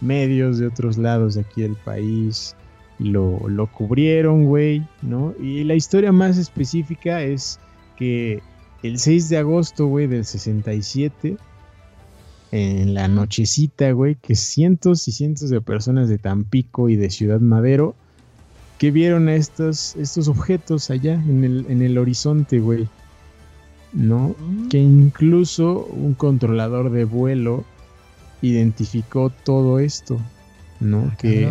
medios 0.00 0.58
de 0.58 0.66
otros 0.66 0.98
lados 0.98 1.36
de 1.36 1.42
aquí 1.42 1.62
del 1.62 1.76
país 1.76 2.56
lo, 2.98 3.48
lo 3.48 3.68
cubrieron, 3.68 4.46
güey, 4.46 4.82
¿no? 5.02 5.36
Y 5.40 5.62
la 5.62 5.76
historia 5.76 6.10
más 6.10 6.36
específica 6.36 7.22
es 7.22 7.60
que 7.96 8.42
el 8.82 8.98
6 8.98 9.28
de 9.28 9.38
agosto, 9.38 9.86
güey, 9.86 10.08
del 10.08 10.24
67, 10.24 11.36
en 12.50 12.94
la 12.94 13.06
nochecita, 13.06 13.92
güey, 13.92 14.16
que 14.16 14.34
cientos 14.34 15.06
y 15.06 15.12
cientos 15.12 15.48
de 15.48 15.60
personas 15.60 16.08
de 16.08 16.18
Tampico 16.18 16.88
y 16.88 16.96
de 16.96 17.10
Ciudad 17.10 17.38
Madero 17.38 17.94
que 18.78 18.90
vieron 18.90 19.28
estos, 19.28 19.96
estos 19.96 20.28
objetos 20.28 20.90
allá 20.90 21.14
en 21.14 21.44
el, 21.44 21.66
en 21.68 21.82
el 21.82 21.98
horizonte, 21.98 22.60
güey. 22.60 22.88
¿No? 23.92 24.36
Mm. 24.38 24.68
Que 24.68 24.78
incluso 24.78 25.86
un 25.86 26.14
controlador 26.14 26.90
de 26.90 27.04
vuelo 27.04 27.64
identificó 28.42 29.30
todo 29.30 29.78
esto, 29.78 30.20
¿no? 30.80 31.10
Ah, 31.10 31.16
que, 31.18 31.50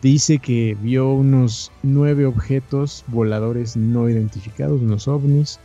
Dice 0.00 0.38
que 0.38 0.76
vio 0.80 1.12
unos 1.12 1.72
nueve 1.82 2.24
objetos 2.24 3.04
voladores 3.08 3.76
no 3.76 4.08
identificados, 4.08 4.80
unos 4.80 5.08
ovnis, 5.08 5.58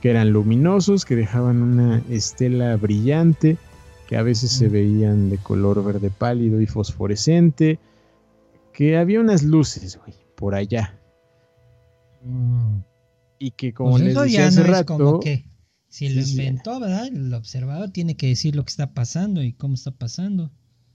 que 0.00 0.10
eran 0.10 0.32
luminosos, 0.32 1.04
que 1.04 1.14
dejaban 1.14 1.62
una 1.62 2.02
estela 2.10 2.76
brillante, 2.76 3.56
que 4.08 4.16
a 4.16 4.24
veces 4.24 4.50
se 4.50 4.68
mm. 4.68 4.72
veían 4.72 5.30
de 5.30 5.38
color 5.38 5.84
verde 5.84 6.10
pálido 6.10 6.60
y 6.60 6.66
fosforescente, 6.66 7.78
que 8.72 8.96
había 8.96 9.20
unas 9.20 9.42
luces, 9.42 9.98
güey, 9.98 10.14
por 10.36 10.54
allá. 10.54 10.98
Mm. 12.24 12.78
Y 13.38 13.50
que 13.52 13.72
como 13.72 13.92
pues 13.92 14.02
les 14.02 14.14
decía 14.14 14.46
hace 14.46 14.62
rato, 14.62 15.20
que 15.20 15.44
si 15.88 16.08
lo 16.08 16.22
inventó, 16.22 16.80
¿verdad? 16.80 17.06
El 17.08 17.34
observador 17.34 17.90
tiene 17.90 18.16
que 18.16 18.28
decir 18.28 18.56
lo 18.56 18.64
que 18.64 18.70
está 18.70 18.94
pasando 18.94 19.42
y 19.42 19.52
cómo 19.52 19.74
está 19.74 19.90
pasando. 19.90 20.50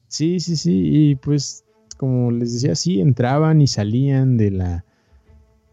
Sí, 0.08 0.40
sí, 0.40 0.56
sí, 0.56 0.82
y 0.92 1.16
pues 1.16 1.66
como 1.98 2.32
les 2.32 2.54
decía, 2.54 2.76
sí, 2.76 3.02
entraban 3.02 3.62
y 3.62 3.68
salían 3.68 4.38
de 4.38 4.52
la, 4.52 4.86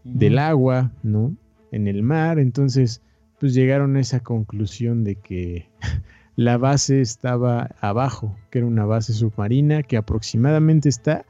del 0.03 0.37
agua, 0.37 0.91
¿no? 1.03 1.35
En 1.71 1.87
el 1.87 2.03
mar, 2.03 2.39
entonces, 2.39 3.01
pues 3.39 3.53
llegaron 3.53 3.95
a 3.95 4.01
esa 4.01 4.19
conclusión 4.19 5.03
de 5.03 5.15
que 5.15 5.69
la 6.35 6.57
base 6.57 7.01
estaba 7.01 7.69
abajo, 7.79 8.35
que 8.49 8.59
era 8.59 8.67
una 8.67 8.85
base 8.85 9.13
submarina 9.13 9.83
que 9.83 9.97
aproximadamente 9.97 10.89
está 10.89 11.25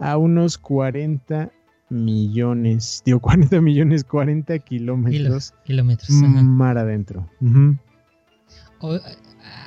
a 0.00 0.16
unos 0.16 0.58
40 0.58 1.52
millones, 1.90 3.02
digo 3.04 3.20
40 3.20 3.60
millones, 3.60 4.04
40 4.04 4.58
kilómetros, 4.60 5.54
kilómetros 5.64 6.10
mar 6.10 6.78
adentro. 6.78 7.28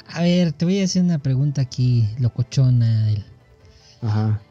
a 0.08 0.22
ver, 0.22 0.52
te 0.54 0.66
voy 0.66 0.82
a 0.82 0.86
hacer 0.86 1.04
una 1.04 1.20
pregunta 1.20 1.62
aquí, 1.62 2.08
locochona. 2.20 3.10
Ajá. 4.02 4.42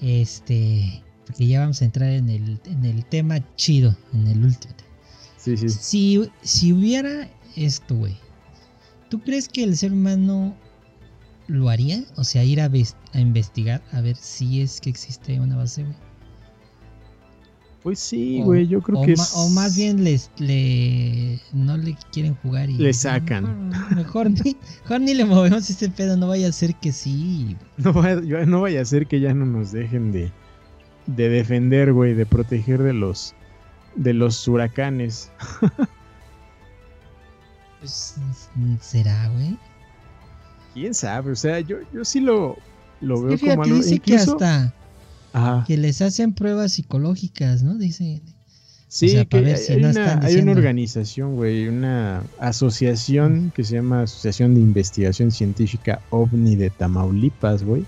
Este, 0.00 1.02
porque 1.26 1.46
ya 1.46 1.60
vamos 1.60 1.82
a 1.82 1.84
entrar 1.84 2.10
en 2.10 2.28
el, 2.28 2.60
en 2.66 2.84
el 2.84 3.04
tema 3.04 3.40
chido, 3.56 3.96
en 4.12 4.26
el 4.28 4.44
último. 4.44 4.74
Sí, 5.36 5.56
sí. 5.56 5.68
Si, 5.68 6.30
si 6.42 6.72
hubiera 6.72 7.28
esto, 7.56 7.96
güey, 7.96 8.16
¿tú 9.10 9.20
crees 9.20 9.48
que 9.48 9.64
el 9.64 9.76
ser 9.76 9.92
humano 9.92 10.54
lo 11.46 11.68
haría? 11.68 12.04
O 12.16 12.24
sea, 12.24 12.44
ir 12.44 12.60
a, 12.60 12.70
a 13.12 13.20
investigar 13.20 13.82
a 13.92 14.00
ver 14.00 14.16
si 14.16 14.60
es 14.60 14.80
que 14.80 14.90
existe 14.90 15.40
una 15.40 15.56
base, 15.56 15.82
güey. 15.82 15.96
Pues 17.84 17.98
sí, 17.98 18.40
güey, 18.42 18.66
yo 18.66 18.80
creo 18.80 19.02
que 19.02 19.14
O 19.34 19.50
más 19.50 19.76
bien 19.76 20.04
les, 20.04 20.30
le, 20.38 21.38
no 21.52 21.76
le 21.76 21.94
quieren 22.12 22.34
jugar 22.36 22.70
y... 22.70 22.78
Le 22.78 22.94
sacan. 22.94 23.68
Mejor, 23.94 24.30
ni, 24.30 24.56
mejor 24.80 25.02
ni 25.02 25.12
le 25.12 25.26
movemos 25.26 25.68
ese 25.68 25.90
pedo, 25.90 26.16
no 26.16 26.28
vaya 26.28 26.48
a 26.48 26.52
ser 26.52 26.74
que 26.76 26.92
sí. 26.92 27.58
No 27.76 27.92
vaya, 27.92 28.46
no 28.46 28.62
vaya 28.62 28.80
a 28.80 28.84
ser 28.86 29.06
que 29.06 29.20
ya 29.20 29.34
no 29.34 29.44
nos 29.44 29.70
dejen 29.70 30.12
de, 30.12 30.32
de 31.06 31.28
defender, 31.28 31.92
güey, 31.92 32.14
de 32.14 32.24
proteger 32.24 32.82
de 32.82 32.94
los, 32.94 33.34
de 33.96 34.14
los 34.14 34.48
huracanes. 34.48 35.30
pues, 37.80 38.16
¿será, 38.80 39.28
güey? 39.28 39.58
¿Quién 40.74 40.92
sabe? 40.92 41.32
O 41.32 41.36
sea, 41.36 41.60
yo, 41.60 41.78
yo 41.92 42.04
sí 42.04 42.20
lo, 42.20 42.58
lo 43.00 43.22
veo 43.22 43.38
como 43.38 43.62
algo... 43.62 43.76
Dice 43.76 43.98
que 44.00 44.16
hasta 44.16 44.74
que 45.66 45.76
les 45.76 46.00
hacen 46.02 46.32
pruebas 46.32 46.72
psicológicas, 46.72 47.62
¿no? 47.62 47.74
Dice. 47.74 48.22
Sí, 48.88 49.08
que 49.26 49.36
hay, 49.36 49.84
una, 49.84 50.20
hay, 50.22 50.36
una, 50.36 50.52
organización, 50.52 51.34
güey, 51.34 51.66
una 51.66 52.22
asociación 52.38 53.50
que 53.52 53.64
se 53.64 53.74
llama 53.74 54.02
Asociación 54.02 54.54
de 54.54 54.60
Investigación 54.60 55.32
Científica 55.32 56.00
OVNI 56.10 56.54
de 56.54 56.70
Tamaulipas, 56.70 57.64
güey, 57.64 57.84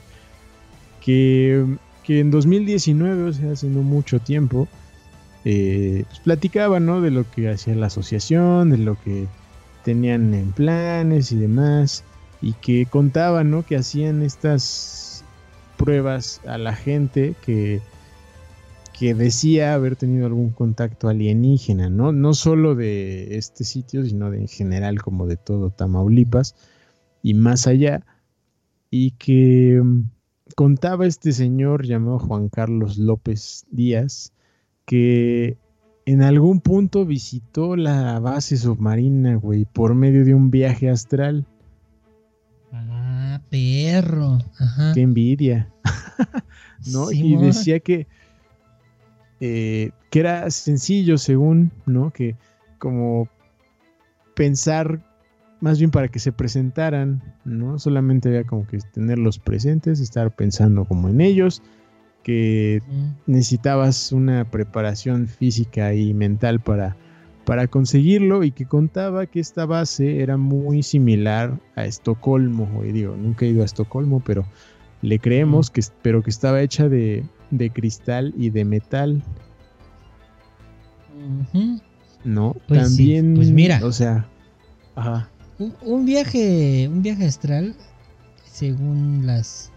que, 1.01 1.65
que 2.03 2.19
en 2.19 2.33
2019, 2.33 3.23
o 3.23 3.33
sea, 3.33 3.53
hace 3.53 3.69
no 3.69 3.83
mucho 3.83 4.19
tiempo, 4.19 4.67
eh, 5.45 6.03
pues 6.09 6.19
platicaba, 6.21 6.81
¿no? 6.81 7.01
De 7.01 7.13
lo 7.13 7.31
que 7.31 7.51
hacía 7.51 7.77
la 7.77 7.87
asociación, 7.87 8.71
de 8.71 8.79
lo 8.79 9.01
que 9.01 9.29
tenían 9.85 10.35
en 10.35 10.51
planes 10.51 11.31
y 11.31 11.37
demás, 11.37 12.03
y 12.41 12.53
que 12.55 12.87
contaban, 12.87 13.51
¿no? 13.51 13.65
Que 13.65 13.77
hacían 13.77 14.23
estas 14.23 15.25
pruebas 15.77 16.41
a 16.47 16.59
la 16.59 16.75
gente 16.75 17.35
que, 17.45 17.81
que 18.99 19.15
decía 19.15 19.75
haber 19.75 19.97
tenido 19.97 20.27
algún 20.27 20.51
contacto 20.51 21.09
alienígena, 21.09 21.91
¿no? 21.91 22.13
No 22.13 22.35
solo 22.35 22.75
de 22.75 23.37
este 23.37 23.65
sitio, 23.65 24.05
sino 24.05 24.31
de 24.31 24.39
en 24.39 24.49
general 24.49 25.03
como 25.03 25.27
de 25.27 25.37
todo 25.37 25.71
Tamaulipas 25.71 26.55
y 27.23 27.35
más 27.35 27.67
allá. 27.67 28.05
Y 28.91 29.13
que 29.13 29.81
mm, 29.83 30.11
contaba 30.55 31.07
este 31.07 31.33
señor 31.33 31.87
llamado 31.87 32.19
Juan 32.19 32.49
Carlos 32.49 32.99
López 32.99 33.67
Díaz 33.71 34.33
que 34.87 35.59
en 36.07 36.23
algún 36.23 36.61
punto 36.61 37.05
visitó 37.05 37.77
la 37.77 38.21
base 38.21 38.57
submarina, 38.57 39.35
güey, 39.35 39.65
por 39.65 39.95
medio 39.95 40.25
de 40.25 40.35
un 40.35 40.51
viaje 40.51 40.89
astral 40.89 41.45
perro. 43.51 44.39
Qué 44.95 45.01
envidia. 45.03 45.71
¿No? 46.93 47.11
y 47.11 47.37
decía 47.37 47.81
que, 47.81 48.07
eh, 49.41 49.91
que 50.11 50.21
era 50.21 50.51
sencillo, 50.51 51.19
según, 51.19 51.73
¿no? 51.85 52.13
Que 52.13 52.37
como 52.79 53.29
pensar 54.35 55.01
más 55.61 55.79
bien 55.79 55.91
para 55.91 56.09
que 56.09 56.19
se 56.19 56.33
presentaran, 56.33 57.23
¿no? 57.45 57.79
Solamente 57.79 58.29
había 58.29 58.45
como 58.45 58.67
que 58.67 58.79
tenerlos 58.93 59.39
presentes, 59.39 60.01
estar 60.01 60.35
pensando 60.35 60.85
como 60.85 61.09
en 61.09 61.21
ellos, 61.21 61.63
que 62.23 62.83
necesitabas 63.27 64.13
una 64.13 64.51
preparación 64.51 65.29
física 65.29 65.95
y 65.95 66.13
mental 66.13 66.61
para 66.61 66.97
para 67.47 67.69
conseguirlo 67.69 68.43
y 68.43 68.51
que 68.51 68.67
contaba 68.67 69.25
que 69.27 69.39
esta 69.39 69.65
base 69.67 70.21
era 70.21 70.37
muy 70.37 70.83
similar 70.83 71.59
a 71.77 71.87
Estocolmo. 71.87 72.69
Hoy 72.77 72.91
digo, 72.91 73.17
nunca 73.17 73.47
he 73.47 73.51
ido 73.51 73.63
a 73.63 73.65
Estocolmo, 73.65 74.21
pero 74.21 74.45
le 75.01 75.21
creemos 75.21 75.71
que, 75.71 75.81
pero 76.03 76.23
que 76.23 76.31
estaba 76.31 76.61
hecha 76.61 76.89
de, 76.89 77.25
cristal 77.73 78.35
y 78.37 78.51
de 78.51 78.65
metal. 78.65 79.23
No, 82.25 82.57
pues 82.67 82.83
también. 82.83 83.35
Pues 83.37 83.53
mira, 83.53 83.81
o 83.85 83.93
sea, 83.93 84.29
Un, 85.83 86.05
viaje, 86.05 86.89
un 86.89 87.01
viaje 87.01 87.27
astral, 87.27 87.77
según 88.45 89.25
las 89.25 89.73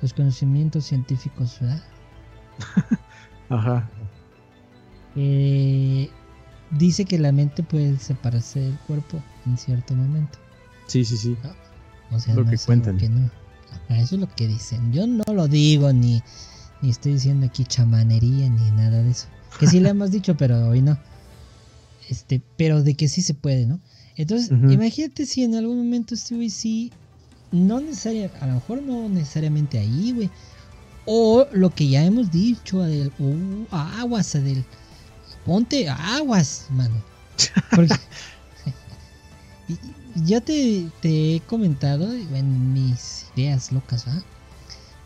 los 0.00 0.12
conocimientos 0.12 0.84
científicos, 0.84 1.58
¿verdad? 1.60 1.82
ajá. 3.48 3.90
Eh, 5.16 6.08
dice 6.70 7.04
que 7.04 7.18
la 7.18 7.32
mente 7.32 7.62
puede 7.62 7.98
separarse 7.98 8.60
del 8.60 8.78
cuerpo 8.80 9.22
en 9.46 9.56
cierto 9.56 9.94
momento. 9.94 10.38
Sí, 10.86 11.04
sí, 11.04 11.16
sí. 11.16 11.36
O 12.10 12.18
sea, 12.18 12.34
lo 12.34 12.44
que 12.44 12.56
cuentan. 12.58 12.98
eso 13.00 14.14
es 14.14 14.20
lo 14.20 14.34
que 14.34 14.48
dicen. 14.48 14.92
Yo 14.92 15.06
no 15.06 15.24
lo 15.32 15.48
digo 15.48 15.92
ni, 15.92 16.22
ni 16.80 16.90
estoy 16.90 17.14
diciendo 17.14 17.46
aquí 17.46 17.64
chamanería 17.64 18.48
ni 18.48 18.70
nada 18.72 19.02
de 19.02 19.10
eso. 19.10 19.26
Que 19.58 19.66
sí 19.66 19.80
le 19.80 19.88
hemos 19.90 20.10
dicho, 20.10 20.36
pero 20.36 20.68
hoy 20.68 20.82
no. 20.82 20.98
Este, 22.08 22.40
pero 22.56 22.82
de 22.82 22.94
que 22.94 23.08
sí 23.08 23.20
se 23.20 23.34
puede, 23.34 23.66
¿no? 23.66 23.80
Entonces, 24.16 24.50
imagínate 24.50 25.26
si 25.26 25.44
en 25.44 25.54
algún 25.54 25.76
momento 25.76 26.14
este 26.14 26.34
güey 26.34 26.50
sí, 26.50 26.90
no 27.52 27.80
necesariamente, 27.80 28.36
a 28.40 28.46
lo 28.48 28.54
mejor 28.54 28.82
no 28.82 29.08
necesariamente 29.08 29.78
ahí, 29.78 30.12
güey. 30.12 30.30
O 31.04 31.46
lo 31.52 31.70
que 31.70 31.88
ya 31.88 32.04
hemos 32.04 32.32
dicho, 32.32 32.82
Adel, 32.82 33.12
o 33.20 33.76
aguas, 33.76 34.34
Adel 34.34 34.64
ponte 35.48 35.88
aguas, 35.88 36.66
mano. 36.68 37.02
Porque 37.74 37.94
ya 40.26 40.42
te, 40.42 40.90
he 41.02 41.40
comentado 41.46 42.12
en 42.12 42.74
mis 42.74 43.24
ideas 43.34 43.72
locas, 43.72 44.06
¿va? 44.06 44.22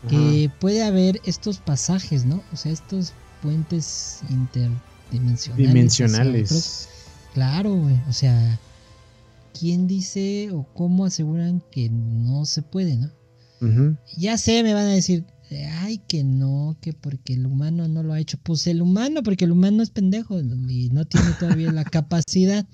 Que 0.09 0.51
puede 0.59 0.83
haber 0.83 1.21
estos 1.23 1.59
pasajes, 1.59 2.25
¿no? 2.25 2.43
O 2.51 2.57
sea, 2.57 2.73
estos 2.73 3.13
puentes 3.41 4.19
interdimensionales. 4.29 5.67
Dimensionales. 5.69 6.89
claro, 7.33 7.73
güey. 7.75 7.95
O 8.09 8.11
sea, 8.11 8.59
¿quién 9.57 9.87
dice 9.87 10.49
o 10.51 10.67
cómo 10.73 11.05
aseguran 11.05 11.63
que 11.71 11.89
no 11.89 12.43
se 12.43 12.61
puede, 12.61 12.97
no? 12.97 13.09
Ya 14.17 14.37
sé, 14.37 14.61
me 14.61 14.73
van 14.73 14.87
a 14.87 14.89
decir, 14.89 15.23
ay, 15.67 15.99
que 16.07 16.23
no, 16.23 16.77
que 16.81 16.93
porque 16.93 17.33
el 17.33 17.45
humano 17.45 17.87
no 17.87 18.03
lo 18.03 18.13
ha 18.13 18.19
hecho. 18.19 18.37
Pues 18.41 18.67
el 18.67 18.81
humano, 18.81 19.23
porque 19.23 19.45
el 19.45 19.51
humano 19.51 19.83
es 19.83 19.89
pendejo 19.89 20.39
y 20.39 20.89
no 20.89 21.05
tiene 21.05 21.31
todavía 21.39 21.71
la 21.71 21.83
capacidad. 21.83 22.65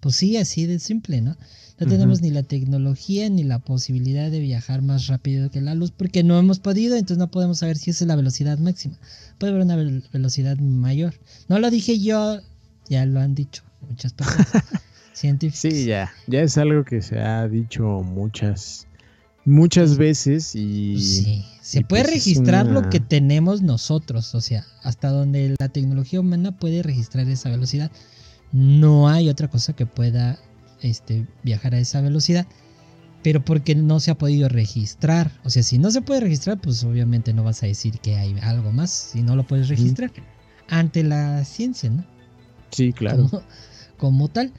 Pues 0.00 0.16
sí, 0.16 0.36
así 0.36 0.66
de 0.66 0.78
simple, 0.78 1.20
¿no? 1.20 1.36
No 1.80 1.86
tenemos 1.86 2.22
ni 2.22 2.30
la 2.30 2.42
tecnología 2.42 3.30
ni 3.30 3.44
la 3.44 3.60
posibilidad 3.60 4.32
de 4.32 4.40
viajar 4.40 4.82
más 4.82 5.06
rápido 5.06 5.48
que 5.50 5.60
la 5.60 5.76
luz 5.76 5.92
porque 5.92 6.24
no 6.24 6.36
hemos 6.36 6.58
podido, 6.58 6.96
entonces 6.96 7.18
no 7.18 7.30
podemos 7.30 7.58
saber 7.58 7.76
si 7.76 7.90
esa 7.90 8.02
es 8.02 8.08
la 8.08 8.16
velocidad 8.16 8.58
máxima. 8.58 8.98
Puede 9.38 9.52
haber 9.52 9.64
una 9.64 9.76
velocidad 10.12 10.58
mayor. 10.58 11.14
No 11.48 11.60
lo 11.60 11.70
dije 11.70 12.00
yo, 12.00 12.40
ya 12.88 13.06
lo 13.06 13.20
han 13.20 13.36
dicho 13.36 13.62
muchas 13.88 14.12
personas 14.12 14.48
científicas. 15.12 15.60
Sí, 15.60 15.84
ya, 15.84 16.12
ya 16.26 16.40
es 16.40 16.58
algo 16.58 16.84
que 16.84 17.00
se 17.00 17.20
ha 17.20 17.46
dicho 17.46 17.84
muchas 18.02 18.87
muchas 19.48 19.96
veces 19.96 20.54
y... 20.54 21.00
Sí, 21.00 21.44
se 21.60 21.82
puede 21.82 22.04
pues, 22.04 22.14
registrar 22.14 22.66
lo 22.66 22.88
que 22.88 23.00
tenemos 23.00 23.60
nosotros, 23.60 24.34
o 24.34 24.40
sea, 24.40 24.64
hasta 24.82 25.10
donde 25.10 25.54
la 25.58 25.68
tecnología 25.68 26.20
humana 26.20 26.56
puede 26.58 26.82
registrar 26.82 27.28
esa 27.28 27.50
velocidad. 27.50 27.90
No 28.52 29.08
hay 29.08 29.28
otra 29.28 29.48
cosa 29.48 29.74
que 29.74 29.84
pueda 29.84 30.38
este, 30.80 31.26
viajar 31.42 31.74
a 31.74 31.78
esa 31.78 32.00
velocidad, 32.00 32.46
pero 33.22 33.44
porque 33.44 33.74
no 33.74 34.00
se 34.00 34.10
ha 34.10 34.16
podido 34.16 34.48
registrar. 34.48 35.30
O 35.44 35.50
sea, 35.50 35.62
si 35.62 35.78
no 35.78 35.90
se 35.90 36.00
puede 36.00 36.20
registrar, 36.20 36.58
pues 36.58 36.82
obviamente 36.84 37.34
no 37.34 37.44
vas 37.44 37.62
a 37.62 37.66
decir 37.66 37.98
que 37.98 38.16
hay 38.16 38.34
algo 38.40 38.72
más 38.72 38.90
si 38.90 39.22
no 39.22 39.36
lo 39.36 39.46
puedes 39.46 39.68
registrar. 39.68 40.10
Ante 40.68 41.02
la 41.02 41.44
ciencia, 41.44 41.90
¿no? 41.90 42.04
Sí, 42.70 42.92
claro. 42.92 43.28
como 43.98 44.28
tal. 44.28 44.52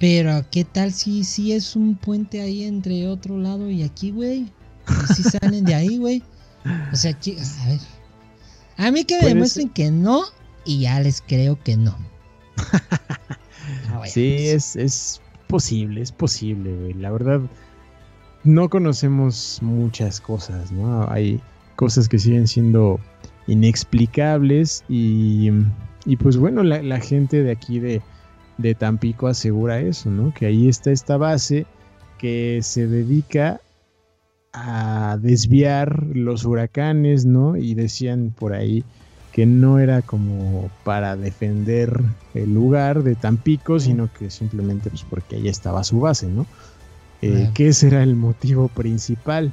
Pero, 0.00 0.44
¿qué 0.50 0.64
tal 0.64 0.92
si, 0.92 1.22
si 1.22 1.52
es 1.52 1.76
un 1.76 1.94
puente 1.94 2.40
ahí 2.40 2.64
entre 2.64 3.06
otro 3.06 3.38
lado 3.38 3.70
y 3.70 3.84
aquí, 3.84 4.10
güey? 4.10 4.50
Si 5.14 5.22
salen 5.22 5.64
de 5.64 5.74
ahí, 5.74 5.98
güey. 5.98 6.22
O 6.92 6.96
sea, 6.96 7.12
a 7.12 7.68
ver. 7.68 7.80
A 8.76 8.90
mí 8.90 9.04
que 9.04 9.20
me 9.20 9.28
demuestren 9.28 9.68
que 9.68 9.90
no 9.90 10.24
y 10.64 10.80
ya 10.80 10.98
les 11.00 11.22
creo 11.22 11.62
que 11.62 11.76
no. 11.76 11.96
Ah, 13.92 14.02
sí, 14.04 14.48
es, 14.48 14.74
es 14.74 15.20
posible, 15.46 16.00
es 16.00 16.10
posible, 16.10 16.74
güey. 16.74 16.94
La 16.94 17.10
verdad, 17.10 17.40
no 18.42 18.68
conocemos 18.68 19.58
muchas 19.62 20.20
cosas, 20.20 20.72
¿no? 20.72 21.08
Hay 21.10 21.40
cosas 21.76 22.08
que 22.08 22.18
siguen 22.18 22.48
siendo 22.48 22.98
inexplicables 23.46 24.84
y, 24.88 25.50
pues 26.18 26.36
bueno, 26.36 26.62
la, 26.62 27.00
gente 27.00 27.42
de 27.42 27.50
aquí 27.50 27.78
de, 27.80 28.02
de 28.60 28.74
Tampico 28.74 29.26
asegura 29.26 29.80
eso, 29.80 30.10
¿no? 30.10 30.32
Que 30.34 30.46
ahí 30.46 30.68
está 30.68 30.90
esta 30.90 31.16
base 31.16 31.66
que 32.18 32.60
se 32.62 32.86
dedica 32.86 33.60
a 34.52 35.18
desviar 35.20 36.04
los 36.14 36.44
huracanes, 36.44 37.24
¿no? 37.24 37.56
Y 37.56 37.74
decían 37.74 38.34
por 38.38 38.52
ahí 38.52 38.84
que 39.32 39.46
no 39.46 39.78
era 39.78 40.02
como 40.02 40.70
para 40.84 41.16
defender 41.16 42.02
el 42.34 42.52
lugar 42.52 43.02
de 43.02 43.14
Tampico, 43.14 43.78
sino 43.78 44.12
que 44.12 44.28
simplemente 44.30 44.90
pues 44.90 45.04
porque 45.08 45.36
ahí 45.36 45.48
estaba 45.48 45.84
su 45.84 46.00
base, 46.00 46.26
¿no? 46.26 46.46
Eh, 47.22 47.50
que 47.54 47.68
ese 47.68 47.88
era 47.88 48.02
el 48.02 48.16
motivo 48.16 48.68
principal. 48.68 49.52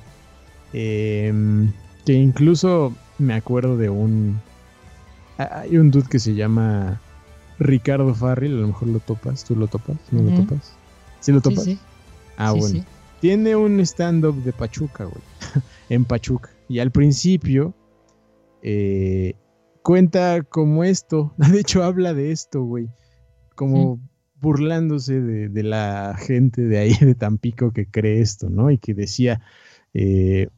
Em, 0.74 1.72
que 2.06 2.14
incluso 2.14 2.94
me 3.18 3.34
acuerdo 3.34 3.78
de 3.78 3.90
un... 3.90 4.40
Hay 5.38 5.78
un 5.78 5.92
dude 5.92 6.08
que 6.10 6.20
se 6.20 6.34
llama 6.34 7.00
Ricardo 7.60 8.14
Farrell, 8.14 8.58
a 8.58 8.62
lo 8.62 8.68
mejor 8.68 8.90
lo 8.90 9.00
topas, 9.00 9.44
¿tú 9.44 9.56
lo 9.56 9.68
topas? 9.68 9.98
¿No 10.12 10.22
lo 10.22 10.42
topas? 10.42 10.74
¿Sí 11.20 11.32
lo 11.32 11.42
topas? 11.42 11.64
Sí, 11.64 11.80
Ah, 12.38 12.52
bueno. 12.52 12.86
Tiene 13.20 13.56
un 13.56 13.80
stand-up 13.80 14.36
de 14.44 14.54
Pachuca, 14.54 15.06
güey. 15.06 15.24
en 15.90 16.06
Pachuca. 16.06 16.52
Y 16.70 16.80
al 16.80 16.92
principio 16.92 17.74
eh, 18.62 19.34
cuenta 19.82 20.44
como 20.44 20.84
esto. 20.84 21.34
De 21.38 21.60
hecho, 21.60 21.84
habla 21.84 22.14
de 22.14 22.32
esto, 22.32 22.64
güey. 22.64 22.90
Como 23.56 24.00
burlándose 24.40 25.20
de, 25.20 25.64
la 25.64 26.16
gente 26.18 26.62
de 26.62 26.78
ahí 26.78 26.94
de 27.02 27.16
Tampico 27.16 27.72
que 27.72 27.88
cree 27.88 28.22
esto, 28.22 28.50
¿no? 28.50 28.70
Y 28.70 28.78
que 28.78 28.94
decía, 28.94 29.42
eh, 29.94 30.50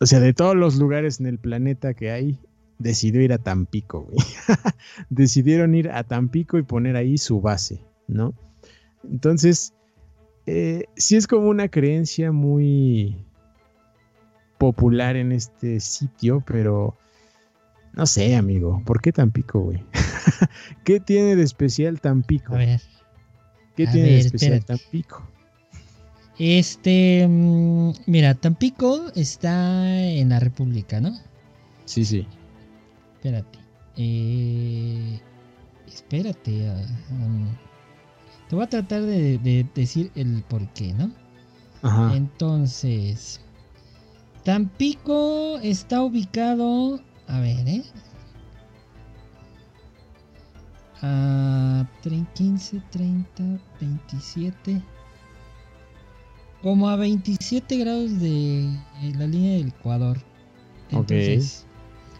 o 0.00 0.06
sea, 0.06 0.18
de 0.18 0.34
todos 0.34 0.56
los 0.56 0.76
lugares 0.76 1.20
en 1.20 1.26
el 1.26 1.38
planeta 1.38 1.94
que 1.94 2.10
hay, 2.10 2.40
decidió 2.78 3.20
ir 3.22 3.32
a 3.32 3.38
Tampico, 3.38 4.02
güey. 4.02 4.18
Decidieron 5.10 5.74
ir 5.74 5.90
a 5.90 6.04
Tampico 6.04 6.58
y 6.58 6.62
poner 6.62 6.96
ahí 6.96 7.18
su 7.18 7.40
base, 7.40 7.80
¿no? 8.06 8.34
Entonces, 9.04 9.74
eh, 10.46 10.84
sí 10.96 11.16
es 11.16 11.26
como 11.26 11.48
una 11.48 11.68
creencia 11.68 12.32
muy 12.32 13.16
popular 14.58 15.16
en 15.16 15.32
este 15.32 15.80
sitio, 15.80 16.42
pero 16.46 16.96
no 17.94 18.06
sé, 18.06 18.36
amigo, 18.36 18.82
¿por 18.84 19.00
qué 19.00 19.12
Tampico, 19.12 19.60
güey? 19.60 19.84
¿Qué 20.84 21.00
tiene 21.00 21.36
de 21.36 21.42
especial 21.42 22.00
Tampico? 22.00 22.54
A 22.54 22.58
ver. 22.58 22.80
¿Qué 23.76 23.86
tiene 23.86 24.08
de 24.08 24.18
especial 24.18 24.64
Tampico? 24.64 25.22
Este, 26.38 27.26
mm, 27.28 27.92
mira, 28.06 28.34
Tampico 28.34 29.10
está 29.14 29.88
en 29.92 30.28
la 30.28 30.40
República, 30.40 31.00
¿no? 31.00 31.12
Sí, 31.84 32.04
sí. 32.04 32.26
Espérate. 33.18 33.58
Eh, 33.96 35.20
espérate. 35.88 36.70
Um, 37.10 37.48
te 38.48 38.54
voy 38.54 38.64
a 38.64 38.68
tratar 38.68 39.02
de, 39.02 39.66
decir 39.74 40.12
el 40.14 40.44
por 40.48 40.66
qué, 40.68 40.92
¿no? 40.94 41.10
Ajá. 41.82 42.14
Entonces, 42.14 43.40
Tampico 44.44 45.58
está 45.58 46.02
ubicado. 46.02 47.00
A 47.26 47.40
ver, 47.40 47.68
¿eh? 47.68 47.84
A 51.02 51.86
15, 52.34 52.80
30, 52.90 53.60
27. 53.80 54.80
Como 56.62 56.88
a 56.88 56.96
27 56.96 57.76
grados 57.78 58.20
de 58.20 58.74
la 59.18 59.26
línea 59.26 59.58
del 59.58 59.68
Ecuador. 59.68 60.18
Entonces. 60.90 61.67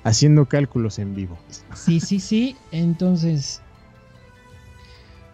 Haciendo 0.04 0.46
cálculos 0.46 0.98
en 0.98 1.14
vivo. 1.14 1.38
Sí, 1.74 2.00
sí, 2.00 2.20
sí. 2.20 2.56
Entonces, 2.72 3.60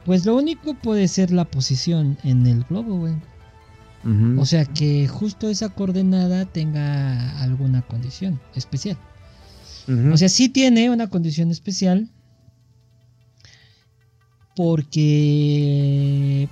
pues 0.05 0.27
lo 0.27 0.37
único 0.37 0.75
puede 0.75 1.09
ser 1.09 1.31
la 1.31 1.45
posición 1.45 2.19
en 2.25 2.47
el 2.47 2.65
globo, 2.65 2.99
güey. 2.99 3.15
O 4.37 4.45
sea 4.45 4.67
que 4.67 5.09
justo 5.09 5.49
esa 5.49 5.71
coordenada 5.71 6.45
tenga 6.45 7.41
alguna 7.41 7.81
condición 7.81 8.39
especial. 8.55 8.99
O 10.13 10.17
sea, 10.19 10.29
sí 10.29 10.51
tiene 10.51 10.91
una 10.91 11.09
condición 11.09 11.51
especial. 11.51 12.11
Porque 14.57 16.49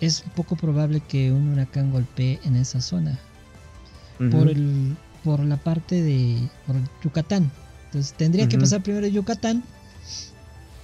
es 0.00 0.22
poco 0.34 0.56
probable 0.56 1.00
que 1.00 1.32
un 1.32 1.52
huracán 1.52 1.90
golpee 1.90 2.38
en 2.44 2.56
esa 2.56 2.80
zona. 2.80 3.18
Por 4.30 4.48
el. 4.48 4.96
Por 5.24 5.40
la 5.40 5.56
parte 5.56 6.02
de. 6.02 6.48
por 6.66 6.76
Yucatán. 7.02 7.50
Entonces 7.86 8.12
tendría 8.12 8.48
que 8.48 8.58
pasar 8.58 8.82
primero 8.82 9.06
Yucatán 9.06 9.62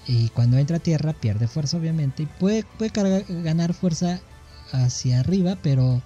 y 0.06 0.28
cuando 0.30 0.58
entra 0.58 0.76
a 0.76 0.80
tierra 0.80 1.12
pierde 1.12 1.48
fuerza 1.48 1.76
obviamente 1.76 2.24
y 2.24 2.26
puede, 2.26 2.64
puede 2.78 2.90
ganar 3.42 3.72
fuerza 3.72 4.20
hacia 4.72 5.20
arriba, 5.20 5.56
pero, 5.62 6.02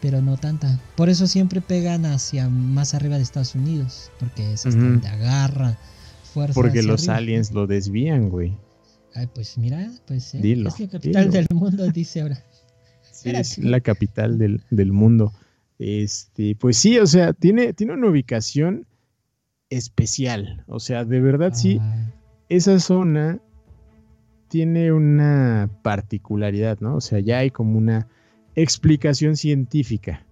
pero 0.00 0.20
no 0.20 0.36
tanta. 0.36 0.80
Por 0.96 1.08
eso 1.08 1.26
siempre 1.26 1.60
pegan 1.60 2.04
hacia 2.04 2.48
más 2.48 2.94
arriba 2.94 3.16
de 3.16 3.22
Estados 3.22 3.54
Unidos, 3.54 4.10
porque 4.18 4.52
es 4.52 4.66
hasta 4.66 4.80
donde 4.80 5.08
agarra 5.08 5.78
fuerza. 6.34 6.54
Porque 6.54 6.82
los 6.82 7.08
aliens 7.08 7.52
lo 7.52 7.66
desvían, 7.66 8.28
güey. 8.28 8.56
Ay, 9.14 9.28
pues 9.34 9.58
mira, 9.58 9.90
pues 10.06 10.34
eh, 10.34 10.40
es 10.42 10.58
la 10.58 10.88
capital 10.88 11.30
del 11.30 11.46
mundo, 11.52 11.86
dice 11.90 12.22
ahora. 12.22 12.42
Sí, 13.10 13.30
es 13.30 13.58
la 13.58 13.80
capital 13.80 14.38
del, 14.38 14.62
del, 14.70 14.92
mundo. 14.92 15.32
Este, 15.82 16.56
pues 16.56 16.76
sí, 16.76 16.98
o 16.98 17.06
sea, 17.06 17.32
tiene, 17.32 17.72
tiene 17.72 17.94
una 17.94 18.08
ubicación 18.08 18.86
especial. 19.70 20.64
O 20.66 20.80
sea, 20.80 21.04
de 21.04 21.20
verdad 21.20 21.52
sí 21.54 21.78
ah 21.80 22.12
esa 22.56 22.78
zona 22.80 23.40
tiene 24.48 24.92
una 24.92 25.70
particularidad, 25.82 26.80
¿no? 26.80 26.96
O 26.96 27.00
sea, 27.00 27.18
ya 27.18 27.38
hay 27.38 27.50
como 27.50 27.78
una 27.78 28.08
explicación 28.54 29.36
científica 29.36 30.26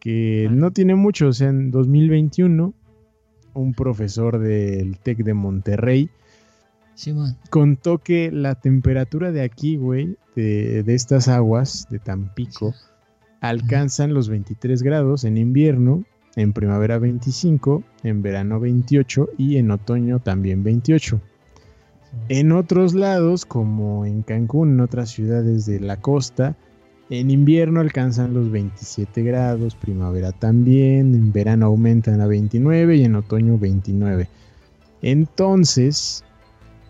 que 0.00 0.48
no 0.50 0.70
tiene 0.70 0.94
mucho. 0.94 1.28
O 1.28 1.32
sea, 1.34 1.50
en 1.50 1.70
2021, 1.70 2.72
un 3.52 3.74
profesor 3.74 4.38
del 4.38 4.98
TEC 4.98 5.18
de 5.18 5.34
Monterrey 5.34 6.10
contó 7.50 7.98
que 7.98 8.32
la 8.32 8.54
temperatura 8.54 9.30
de 9.30 9.42
aquí, 9.42 9.76
güey, 9.76 10.16
de, 10.34 10.82
estas 10.86 11.28
aguas 11.28 11.86
de 11.90 11.98
Tampico, 11.98 12.74
alcanzan 13.40 14.14
los 14.14 14.28
23 14.28 14.82
grados 14.82 15.24
en 15.24 15.36
invierno, 15.36 16.04
en 16.36 16.52
primavera 16.52 16.98
25, 16.98 17.82
en 18.02 18.22
verano 18.22 18.60
28 18.60 19.30
y 19.38 19.56
en 19.56 19.70
otoño 19.70 20.20
también 20.20 20.62
28. 20.62 21.20
En 22.28 22.52
otros 22.52 22.94
lados, 22.94 23.44
como 23.44 24.06
en 24.06 24.22
Cancún, 24.22 24.70
en 24.70 24.80
otras 24.80 25.10
ciudades 25.10 25.66
de 25.66 25.80
la 25.80 26.00
costa, 26.00 26.56
en 27.10 27.30
invierno 27.30 27.80
alcanzan 27.80 28.34
los 28.34 28.50
27 28.50 29.22
grados, 29.22 29.74
primavera 29.74 30.32
también, 30.32 31.14
en 31.14 31.32
verano 31.32 31.66
aumentan 31.66 32.20
a 32.20 32.26
29 32.26 32.96
y 32.96 33.04
en 33.04 33.14
otoño 33.14 33.58
29. 33.58 34.28
Entonces, 35.00 36.24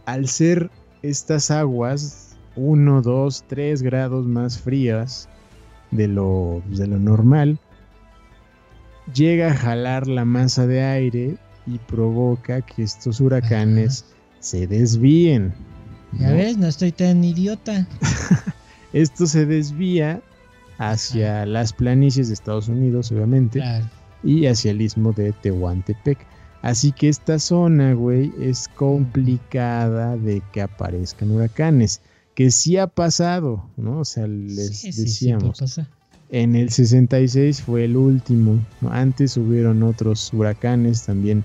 al 0.06 0.26
ser 0.28 0.70
estas 1.02 1.50
aguas 1.50 2.36
1, 2.56 3.02
2, 3.02 3.44
3 3.46 3.82
grados 3.82 4.26
más 4.26 4.58
frías 4.58 5.28
de 5.90 6.08
lo, 6.08 6.62
de 6.66 6.86
lo 6.86 6.98
normal, 6.98 7.58
llega 9.14 9.52
a 9.52 9.56
jalar 9.56 10.06
la 10.06 10.24
masa 10.24 10.66
de 10.66 10.82
aire 10.82 11.36
y 11.66 11.78
provoca 11.78 12.62
que 12.62 12.82
estos 12.82 13.20
huracanes 13.20 14.04
se 14.40 14.66
desvíen. 14.66 15.52
Ya 16.18 16.32
ves, 16.32 16.56
no 16.56 16.66
estoy 16.66 16.92
tan 16.92 17.22
idiota. 17.22 17.86
Esto 18.92 19.26
se 19.26 19.44
desvía 19.44 20.22
hacia 20.78 21.44
las 21.44 21.72
planicies 21.72 22.28
de 22.28 22.34
Estados 22.34 22.68
Unidos, 22.68 23.12
obviamente, 23.12 23.62
y 24.22 24.46
hacia 24.46 24.70
el 24.70 24.80
istmo 24.80 25.12
de 25.12 25.32
Tehuantepec. 25.32 26.18
Así 26.62 26.92
que 26.92 27.08
esta 27.08 27.38
zona, 27.38 27.92
güey, 27.92 28.32
es 28.40 28.68
complicada 28.68 30.16
de 30.16 30.42
que 30.52 30.62
aparezcan 30.62 31.30
huracanes, 31.30 32.00
que 32.38 32.52
sí 32.52 32.76
ha 32.76 32.86
pasado, 32.86 33.64
¿no? 33.76 33.98
O 33.98 34.04
sea, 34.04 34.28
les 34.28 34.84
decíamos. 34.84 35.60
en 36.30 36.54
el 36.54 36.70
66 36.70 37.62
fue 37.62 37.84
el 37.84 37.96
último, 37.96 38.64
antes 38.92 39.36
hubieron 39.36 39.82
otros 39.82 40.32
huracanes 40.32 41.04
también 41.04 41.42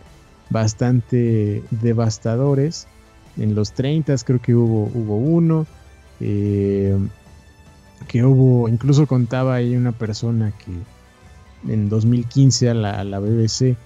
bastante 0.51 1.63
devastadores. 1.71 2.85
En 3.37 3.55
los 3.55 3.71
30 3.71 4.15
creo 4.23 4.39
que 4.39 4.53
hubo, 4.53 4.83
hubo 4.93 5.17
uno. 5.17 5.65
Eh, 6.19 6.95
que 8.07 8.23
hubo, 8.23 8.69
incluso 8.69 9.07
contaba 9.07 9.55
ahí 9.55 9.75
una 9.75 9.93
persona 9.93 10.53
que 10.59 11.73
en 11.73 11.89
2015 11.89 12.69
a 12.69 12.73
la, 12.75 12.99
a 12.99 13.03
la 13.03 13.17
BBC 13.17 13.77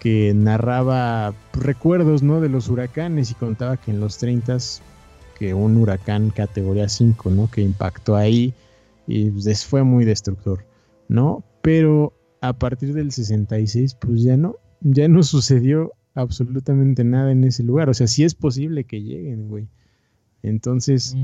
que 0.00 0.32
narraba 0.34 1.34
recuerdos 1.52 2.22
¿no? 2.22 2.40
de 2.40 2.48
los 2.48 2.70
huracanes 2.70 3.32
y 3.32 3.34
contaba 3.34 3.76
que 3.76 3.90
en 3.90 4.00
los 4.00 4.16
30 4.16 4.56
que 5.38 5.54
un 5.54 5.76
huracán 5.76 6.30
categoría 6.30 6.88
5 6.88 7.30
¿no? 7.30 7.50
que 7.50 7.62
impactó 7.62 8.16
ahí 8.16 8.54
y 9.06 9.30
pues, 9.30 9.64
fue 9.64 9.82
muy 9.82 10.04
destructor. 10.04 10.64
¿no? 11.08 11.42
Pero 11.62 12.12
a 12.40 12.52
partir 12.52 12.94
del 12.94 13.10
66, 13.10 13.96
pues 13.96 14.22
ya 14.22 14.36
no, 14.36 14.56
ya 14.80 15.08
no 15.08 15.22
sucedió 15.22 15.92
absolutamente 16.14 17.04
nada 17.04 17.32
en 17.32 17.44
ese 17.44 17.62
lugar. 17.62 17.88
O 17.88 17.94
sea, 17.94 18.06
sí 18.06 18.24
es 18.24 18.34
posible 18.34 18.84
que 18.84 19.02
lleguen, 19.02 19.48
güey. 19.48 19.68
Entonces, 20.42 21.16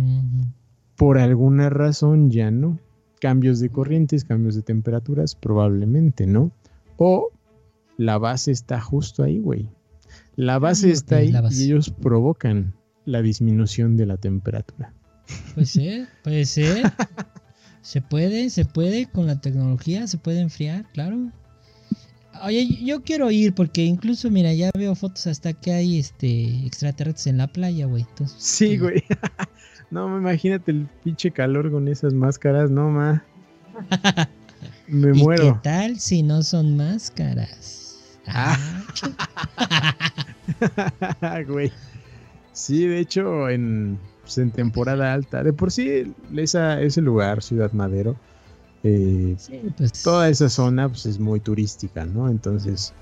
por 0.96 1.18
alguna 1.18 1.70
razón 1.70 2.30
ya 2.30 2.50
no. 2.50 2.78
Cambios 3.20 3.60
de 3.60 3.70
corrientes, 3.70 4.24
cambios 4.24 4.54
de 4.54 4.62
temperaturas, 4.62 5.34
probablemente, 5.34 6.26
¿no? 6.26 6.50
O 6.96 7.30
la 7.96 8.18
base 8.18 8.50
está 8.50 8.80
justo 8.80 9.22
ahí, 9.22 9.38
güey. 9.38 9.70
La 10.36 10.58
base 10.58 10.90
está 10.90 11.16
ahí 11.16 11.32
y 11.50 11.64
ellos 11.64 11.90
provocan 11.90 12.74
la 13.04 13.22
disminución 13.22 13.96
de 13.96 14.06
la 14.06 14.16
temperatura. 14.16 14.92
Puede 15.54 15.66
ser, 15.66 16.08
puede 16.22 16.44
ser. 16.46 16.92
se 17.82 18.00
puede, 18.00 18.50
se 18.50 18.64
puede, 18.64 19.06
con 19.06 19.26
la 19.26 19.40
tecnología 19.40 20.06
se 20.06 20.18
puede 20.18 20.40
enfriar, 20.40 20.84
claro. 20.92 21.30
Oye, 22.42 22.66
yo 22.84 23.02
quiero 23.02 23.30
ir 23.30 23.54
porque 23.54 23.84
incluso, 23.84 24.30
mira, 24.30 24.52
ya 24.52 24.70
veo 24.76 24.94
fotos 24.94 25.26
hasta 25.26 25.52
que 25.52 25.72
hay 25.72 25.98
este 25.98 26.66
extraterrestres 26.66 27.28
en 27.28 27.38
la 27.38 27.46
playa, 27.46 27.86
güey. 27.86 28.04
Sí, 28.36 28.76
güey. 28.76 29.04
no, 29.90 30.18
imagínate 30.18 30.72
el 30.72 30.88
pinche 31.04 31.30
calor 31.30 31.70
con 31.70 31.86
esas 31.88 32.12
máscaras, 32.12 32.70
no, 32.70 32.90
ma. 32.90 33.24
Me 34.88 35.12
muero. 35.12 35.60
¿Qué 35.62 35.68
tal 35.70 36.00
si 36.00 36.22
no 36.22 36.42
son 36.42 36.76
máscaras? 36.76 37.98
Ah. 38.26 38.58
güey. 41.46 41.72
Sí, 42.54 42.86
de 42.86 43.00
hecho, 43.00 43.50
en, 43.50 43.98
pues, 44.22 44.38
en 44.38 44.50
temporada 44.50 45.12
alta, 45.12 45.42
de 45.42 45.52
por 45.52 45.70
sí, 45.70 46.14
esa, 46.36 46.80
ese 46.80 47.02
lugar, 47.02 47.42
Ciudad 47.42 47.72
Madero, 47.72 48.16
eh, 48.84 49.36
pues. 49.76 50.02
toda 50.02 50.28
esa 50.28 50.48
zona 50.48 50.88
pues, 50.88 51.04
es 51.04 51.18
muy 51.18 51.40
turística, 51.40 52.06
¿no? 52.06 52.30
Entonces, 52.30 52.94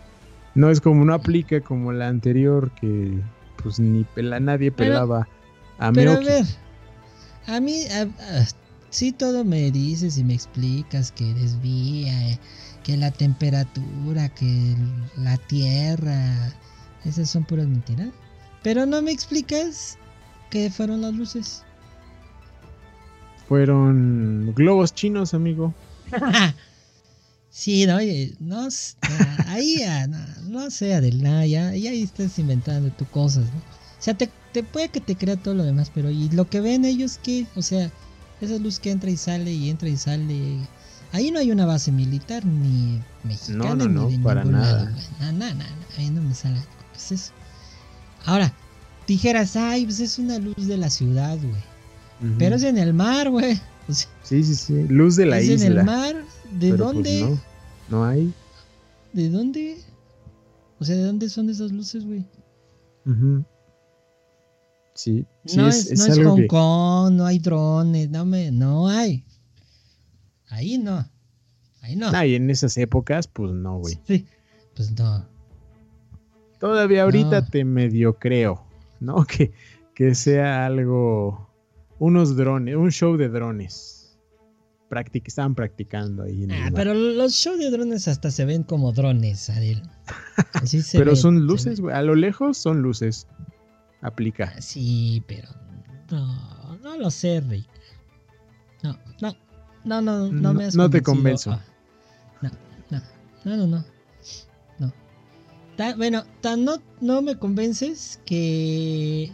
no 0.54 0.70
es 0.70 0.80
como, 0.80 1.04
no 1.04 1.12
aplica 1.12 1.60
como 1.60 1.92
la 1.92 2.08
anterior 2.08 2.70
que 2.80 3.20
pues 3.62 3.78
ni 3.78 4.04
pela, 4.04 4.40
nadie 4.40 4.72
pelaba 4.72 5.28
a 5.78 5.92
Pero 5.92 6.12
a 6.12 6.18
ver, 6.18 6.44
a 7.46 7.60
mí, 7.60 7.84
si 8.90 9.12
todo 9.12 9.44
me 9.44 9.70
dices 9.70 10.18
y 10.18 10.24
me 10.24 10.34
explicas 10.34 11.12
que 11.12 11.32
desvía, 11.34 12.38
que 12.82 12.96
la 12.96 13.10
temperatura, 13.10 14.28
que 14.30 14.76
la 15.16 15.36
tierra, 15.36 16.52
esas 17.04 17.30
son 17.30 17.44
puras 17.44 17.66
mentiras. 17.66 18.08
Pero 18.62 18.86
no 18.86 19.02
me 19.02 19.10
explicas 19.10 19.98
qué 20.50 20.70
fueron 20.70 21.00
las 21.00 21.14
luces. 21.14 21.64
Fueron 23.48 24.52
globos 24.54 24.94
chinos, 24.94 25.34
amigo. 25.34 25.74
sí, 27.50 27.86
no, 27.86 27.98
no, 28.40 28.68
ahí 29.46 29.78
ya, 29.78 30.06
no, 30.06 30.18
no 30.48 30.70
sé, 30.70 30.94
Adel, 30.94 31.20
ya, 31.48 31.68
ahí 31.68 32.02
estás 32.02 32.38
inventando 32.38 32.90
tu 32.90 33.04
cosas, 33.06 33.44
¿no? 33.44 33.58
O 33.58 34.04
sea, 34.04 34.14
te, 34.14 34.30
puede 34.62 34.88
que 34.88 35.00
te 35.00 35.16
crea 35.16 35.36
todo 35.36 35.54
lo 35.54 35.64
demás, 35.64 35.90
pero 35.94 36.10
¿y 36.10 36.28
lo 36.30 36.48
que 36.48 36.60
ven 36.60 36.84
ellos 36.84 37.20
qué? 37.22 37.46
O 37.54 37.62
sea, 37.62 37.90
esa 38.40 38.58
luz 38.58 38.80
que 38.80 38.90
entra 38.90 39.10
y 39.10 39.16
sale 39.16 39.52
y 39.52 39.70
entra 39.70 39.88
y 39.88 39.96
sale. 39.96 40.58
Ahí 41.12 41.30
no 41.30 41.38
hay 41.38 41.52
una 41.52 41.66
base 41.66 41.92
militar 41.92 42.44
ni 42.44 43.00
mexicana 43.22 43.84
no, 43.86 44.08
ni 44.08 44.16
de 44.16 44.22
para 44.22 44.44
nada. 44.44 44.92
No, 45.20 45.32
no, 45.32 45.64
ahí 45.98 46.10
no 46.10 46.20
me 46.20 46.34
sale. 46.34 46.58
¿Qué 46.92 46.98
es 46.98 47.12
eso? 47.12 47.32
Ahora, 48.24 48.52
dijeras, 49.06 49.56
ay, 49.56 49.84
pues 49.84 50.00
es 50.00 50.18
una 50.18 50.38
luz 50.38 50.66
de 50.66 50.76
la 50.76 50.90
ciudad, 50.90 51.38
güey. 51.38 51.72
Pero 52.38 52.56
es 52.56 52.62
en 52.62 52.78
el 52.78 52.94
mar, 52.94 53.30
güey. 53.30 53.60
sí, 54.22 54.44
sí, 54.44 54.54
sí. 54.54 54.86
Luz 54.88 55.16
de 55.16 55.26
la 55.26 55.40
isla. 55.40 55.54
¿Es 55.54 55.62
en 55.62 55.78
el 55.78 55.84
mar? 55.84 56.24
¿De 56.52 56.68
pues, 56.68 56.78
dónde? 56.78 57.20
no, 57.20 57.40
no 57.88 58.04
hay. 58.04 58.32
¿De 59.12 59.28
dónde? 59.28 59.78
O 60.78 60.84
sea, 60.84 60.96
¿de 60.96 61.04
dónde 61.04 61.28
son 61.28 61.50
esas 61.50 61.72
luces, 61.72 62.04
güey? 62.04 62.24
Sí, 64.94 65.26
no 65.56 65.68
es, 65.68 65.90
no 65.98 66.06
es 66.06 66.18
Hong 66.18 66.46
Kong, 66.46 67.14
no 67.14 67.26
hay 67.26 67.38
drones, 67.38 68.08
no, 68.10 68.24
me, 68.24 68.50
no 68.50 68.88
hay. 68.88 69.24
Ahí 70.48 70.78
no. 70.78 71.08
Ahí 71.80 71.96
no. 71.96 72.10
Ah, 72.12 72.26
y 72.26 72.34
en 72.34 72.50
esas 72.50 72.76
épocas, 72.76 73.26
pues 73.26 73.52
no, 73.52 73.78
güey. 73.78 73.98
Sí, 74.06 74.26
pues 74.76 74.92
no. 74.92 75.26
Todavía 76.62 77.02
ahorita 77.02 77.44
te 77.44 77.64
medio 77.64 78.20
creo, 78.20 78.64
¿no? 79.00 79.26
Que, 79.26 79.52
que 79.96 80.14
sea 80.14 80.64
algo, 80.64 81.50
unos 81.98 82.36
drones, 82.36 82.76
un 82.76 82.92
show 82.92 83.16
de 83.16 83.28
drones. 83.28 84.16
Practic 84.88 85.26
estaban 85.26 85.56
practicando 85.56 86.22
ahí. 86.22 86.46
ah, 86.52 86.70
pero 86.72 86.94
los 86.94 87.32
shows 87.32 87.58
de 87.58 87.68
drones 87.68 88.06
hasta 88.06 88.30
se 88.30 88.44
ven 88.44 88.62
como 88.62 88.92
drones, 88.92 89.50
Ariel. 89.50 89.82
pero 90.92 91.16
son 91.16 91.46
luces, 91.46 91.80
güey. 91.80 91.96
A 91.96 92.02
lo 92.02 92.14
lejos 92.14 92.58
son 92.58 92.80
luces. 92.80 93.26
Aplica. 94.00 94.52
Ah, 94.56 94.60
sí, 94.62 95.24
pero 95.26 95.48
no, 96.12 96.76
no 96.76 96.96
lo 96.96 97.10
sé, 97.10 97.40
Rick. 97.40 97.66
No, 98.84 98.96
no, 99.20 99.34
no, 99.82 100.00
no, 100.00 100.30
no 100.30 100.54
me 100.54 100.66
has 100.66 100.76
No 100.76 100.88
te 100.88 101.02
convenzo. 101.02 101.58
No, 102.40 102.50
no, 102.90 103.00
no, 103.44 103.56
no, 103.56 103.66
no 103.66 103.84
bueno, 105.96 106.24
tan 106.40 106.64
no, 106.64 106.76
no 107.00 107.22
me 107.22 107.38
convences 107.38 108.20
que 108.26 109.30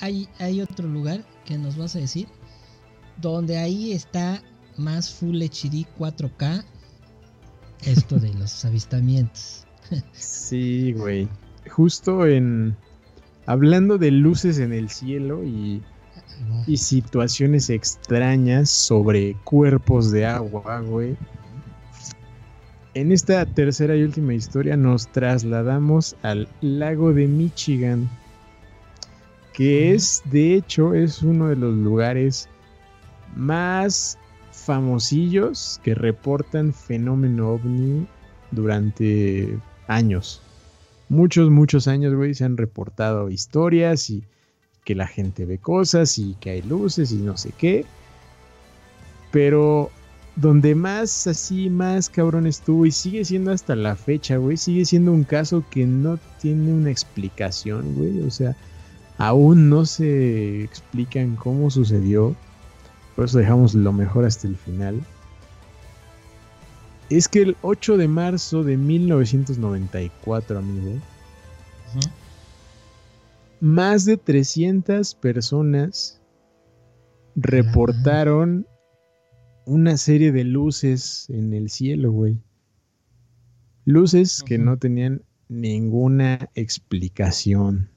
hay, 0.00 0.28
hay 0.38 0.60
otro 0.60 0.88
lugar 0.88 1.24
que 1.44 1.58
nos 1.58 1.76
vas 1.76 1.96
a 1.96 2.00
decir 2.00 2.28
donde 3.20 3.58
ahí 3.58 3.92
está 3.92 4.42
más 4.76 5.12
Full 5.14 5.42
HD 5.42 5.86
4K 5.98 6.64
esto 7.84 8.18
de 8.18 8.32
los 8.34 8.64
avistamientos. 8.64 9.66
sí, 10.12 10.92
güey. 10.92 11.28
Justo 11.70 12.26
en 12.26 12.76
hablando 13.46 13.98
de 13.98 14.10
luces 14.10 14.58
en 14.58 14.72
el 14.72 14.88
cielo 14.88 15.44
y, 15.44 15.82
y 16.66 16.76
situaciones 16.76 17.70
extrañas 17.70 18.70
sobre 18.70 19.34
cuerpos 19.44 20.10
de 20.10 20.26
agua, 20.26 20.80
güey. 20.80 21.16
En 22.96 23.12
esta 23.12 23.44
tercera 23.44 23.94
y 23.94 24.02
última 24.02 24.32
historia 24.32 24.74
nos 24.74 25.06
trasladamos 25.08 26.16
al 26.22 26.48
lago 26.62 27.12
de 27.12 27.26
Michigan, 27.26 28.08
que 29.52 29.92
es, 29.92 30.22
de 30.30 30.54
hecho, 30.54 30.94
es 30.94 31.20
uno 31.20 31.48
de 31.48 31.56
los 31.56 31.74
lugares 31.74 32.48
más 33.34 34.16
famosillos 34.50 35.78
que 35.84 35.94
reportan 35.94 36.72
fenómeno 36.72 37.50
ovni 37.50 38.06
durante 38.50 39.58
años. 39.88 40.40
Muchos, 41.10 41.50
muchos 41.50 41.88
años, 41.88 42.14
güey, 42.14 42.32
se 42.32 42.46
han 42.46 42.56
reportado 42.56 43.28
historias 43.28 44.08
y 44.08 44.24
que 44.86 44.94
la 44.94 45.06
gente 45.06 45.44
ve 45.44 45.58
cosas 45.58 46.16
y 46.16 46.34
que 46.40 46.48
hay 46.48 46.62
luces 46.62 47.12
y 47.12 47.16
no 47.16 47.36
sé 47.36 47.52
qué. 47.58 47.84
Pero 49.32 49.90
donde 50.36 50.74
más 50.74 51.26
así, 51.26 51.70
más 51.70 52.10
cabrón 52.10 52.46
estuvo 52.46 52.84
y 52.84 52.92
sigue 52.92 53.24
siendo 53.24 53.50
hasta 53.50 53.74
la 53.74 53.96
fecha, 53.96 54.36
güey, 54.36 54.58
sigue 54.58 54.84
siendo 54.84 55.12
un 55.12 55.24
caso 55.24 55.64
que 55.70 55.86
no 55.86 56.18
tiene 56.40 56.72
una 56.72 56.90
explicación, 56.90 57.94
güey, 57.94 58.20
o 58.20 58.30
sea, 58.30 58.54
aún 59.16 59.70
no 59.70 59.86
se 59.86 60.62
explican 60.62 61.36
cómo 61.36 61.70
sucedió, 61.70 62.36
por 63.16 63.24
eso 63.24 63.38
dejamos 63.38 63.74
lo 63.74 63.92
mejor 63.94 64.26
hasta 64.26 64.46
el 64.46 64.56
final. 64.56 65.02
Es 67.08 67.28
que 67.28 67.40
el 67.40 67.56
8 67.62 67.96
de 67.96 68.08
marzo 68.08 68.62
de 68.62 68.76
1994, 68.76 70.58
amigo, 70.58 71.00
más 73.60 74.04
de 74.04 74.18
300 74.18 75.14
personas 75.14 76.20
reportaron 77.36 78.66
una 79.66 79.96
serie 79.96 80.32
de 80.32 80.44
luces 80.44 81.28
en 81.28 81.52
el 81.52 81.68
cielo, 81.68 82.12
güey. 82.12 82.38
Luces 83.84 84.42
que 84.42 84.58
no 84.58 84.78
tenían 84.78 85.22
ninguna 85.48 86.50
explicación. 86.54 87.90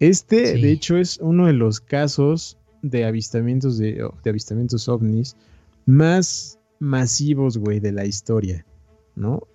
Este, 0.00 0.54
de 0.54 0.72
hecho, 0.72 0.96
es 0.96 1.18
uno 1.18 1.46
de 1.46 1.52
los 1.52 1.80
casos 1.80 2.58
de 2.82 3.04
avistamientos 3.04 3.78
de, 3.78 4.04
de 4.22 4.30
avistamientos 4.30 4.88
ovnis 4.88 5.36
más 5.86 6.58
masivos, 6.80 7.56
güey, 7.56 7.78
de 7.78 7.92
la 7.92 8.04
historia, 8.04 8.66
¿no? 9.14 9.46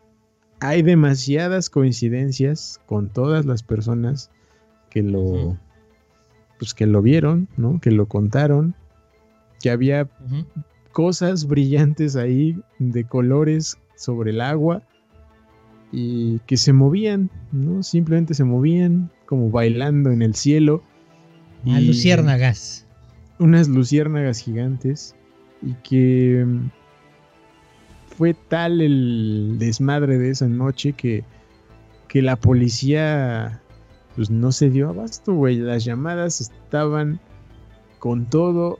Hay 0.61 0.81
demasiadas 0.81 1.69
coincidencias 1.69 2.81
con 2.85 3.09
todas 3.09 3.45
las 3.45 3.61
personas 3.61 4.31
que 4.89 5.03
lo, 5.03 5.57
pues 6.57 6.73
que 6.73 6.87
lo 6.87 7.01
vieron, 7.01 7.49
¿no? 7.57 7.79
Que 7.81 7.91
lo 7.91 8.07
contaron, 8.07 8.73
que 9.61 9.69
había 9.69 10.09
cosas 10.97 11.45
brillantes 11.45 12.15
ahí 12.15 12.59
de 12.79 13.03
colores 13.03 13.77
sobre 13.95 14.31
el 14.31 14.41
agua 14.41 14.81
y 15.91 16.39
que 16.47 16.57
se 16.57 16.73
movían, 16.73 17.29
¿no? 17.51 17.83
Simplemente 17.83 18.33
se 18.33 18.43
movían 18.43 19.11
como 19.27 19.51
bailando 19.51 20.09
en 20.09 20.23
el 20.23 20.33
cielo. 20.33 20.81
A 21.67 21.79
luciérnagas. 21.79 22.87
Unas 23.37 23.67
luciérnagas 23.67 24.39
gigantes 24.39 25.15
y 25.61 25.75
que 25.87 26.47
fue 28.17 28.33
tal 28.33 28.81
el 28.81 29.57
desmadre 29.59 30.17
de 30.17 30.31
esa 30.31 30.47
noche 30.47 30.93
que, 30.93 31.23
que 32.07 32.23
la 32.23 32.37
policía 32.37 33.61
pues 34.15 34.31
no 34.31 34.51
se 34.51 34.71
dio 34.71 34.89
abasto, 34.89 35.35
güey. 35.35 35.57
Las 35.57 35.85
llamadas 35.85 36.41
estaban 36.41 37.19
con 37.99 38.25
todo, 38.25 38.79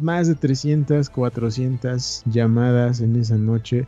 más 0.00 0.28
de 0.28 0.34
300, 0.34 1.10
400 1.10 2.22
llamadas 2.26 3.00
en 3.00 3.16
esa 3.16 3.36
noche 3.36 3.86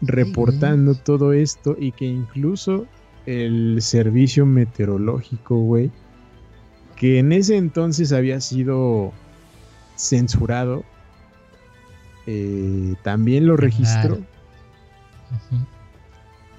reportando 0.00 0.94
todo 0.94 1.32
esto 1.32 1.76
y 1.78 1.92
que 1.92 2.06
incluso 2.06 2.86
el 3.26 3.82
servicio 3.82 4.46
meteorológico, 4.46 5.56
güey, 5.56 5.90
que 6.96 7.18
en 7.18 7.32
ese 7.32 7.56
entonces 7.56 8.12
había 8.12 8.40
sido 8.40 9.12
censurado, 9.96 10.84
eh, 12.26 12.94
también 13.02 13.46
lo 13.46 13.56
registró. 13.56 14.18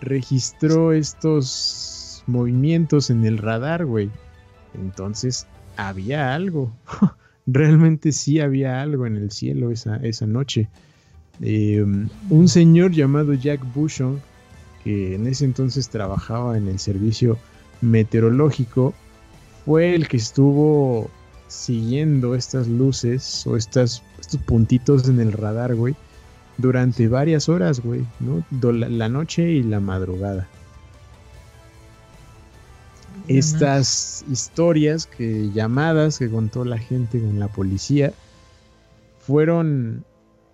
Registró 0.01 0.93
estos 0.93 2.23
movimientos 2.27 3.09
en 3.09 3.25
el 3.25 3.37
radar, 3.37 3.85
güey. 3.85 4.09
Entonces 4.73 5.47
había 5.77 6.33
algo. 6.33 6.71
Realmente 7.47 8.11
sí 8.11 8.39
había 8.39 8.81
algo 8.81 9.05
en 9.05 9.17
el 9.17 9.31
cielo 9.31 9.71
esa, 9.71 9.97
esa 9.97 10.27
noche. 10.27 10.69
Eh, 11.41 11.83
un 12.29 12.47
señor 12.47 12.91
llamado 12.91 13.33
Jack 13.33 13.61
Bushon, 13.73 14.21
que 14.83 15.15
en 15.15 15.27
ese 15.27 15.45
entonces 15.45 15.89
trabajaba 15.89 16.57
en 16.57 16.67
el 16.67 16.79
servicio 16.79 17.37
meteorológico, 17.81 18.93
fue 19.65 19.95
el 19.95 20.07
que 20.07 20.17
estuvo 20.17 21.09
siguiendo 21.47 22.35
estas 22.35 22.67
luces 22.67 23.45
o 23.45 23.57
estas, 23.57 24.01
estos 24.19 24.41
puntitos 24.41 25.07
en 25.09 25.19
el 25.19 25.33
radar, 25.33 25.75
güey, 25.75 25.95
durante 26.57 27.07
varias 27.07 27.49
horas, 27.49 27.81
güey, 27.81 28.05
¿no? 28.19 28.43
La, 28.71 29.09
noche 29.09 29.51
y 29.51 29.63
la 29.63 29.79
madrugada. 29.79 30.47
Estas 33.37 34.25
historias 34.29 35.05
que 35.05 35.49
llamadas 35.51 36.19
que 36.19 36.29
contó 36.29 36.65
la 36.65 36.77
gente 36.77 37.19
con 37.19 37.39
la 37.39 37.47
policía 37.47 38.13
fueron 39.19 40.03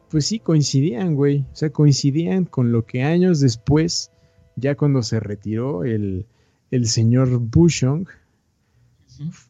pues 0.09 0.25
sí, 0.25 0.39
coincidían, 0.39 1.15
güey. 1.15 1.45
O 1.51 1.55
sea, 1.55 1.69
coincidían 1.69 2.45
con 2.45 2.71
lo 2.71 2.85
que 2.85 3.03
años 3.03 3.39
después, 3.39 4.11
ya 4.55 4.75
cuando 4.75 5.03
se 5.03 5.19
retiró 5.19 5.83
el, 5.83 6.25
el 6.71 6.87
señor 6.87 7.39
Bushong, 7.39 8.07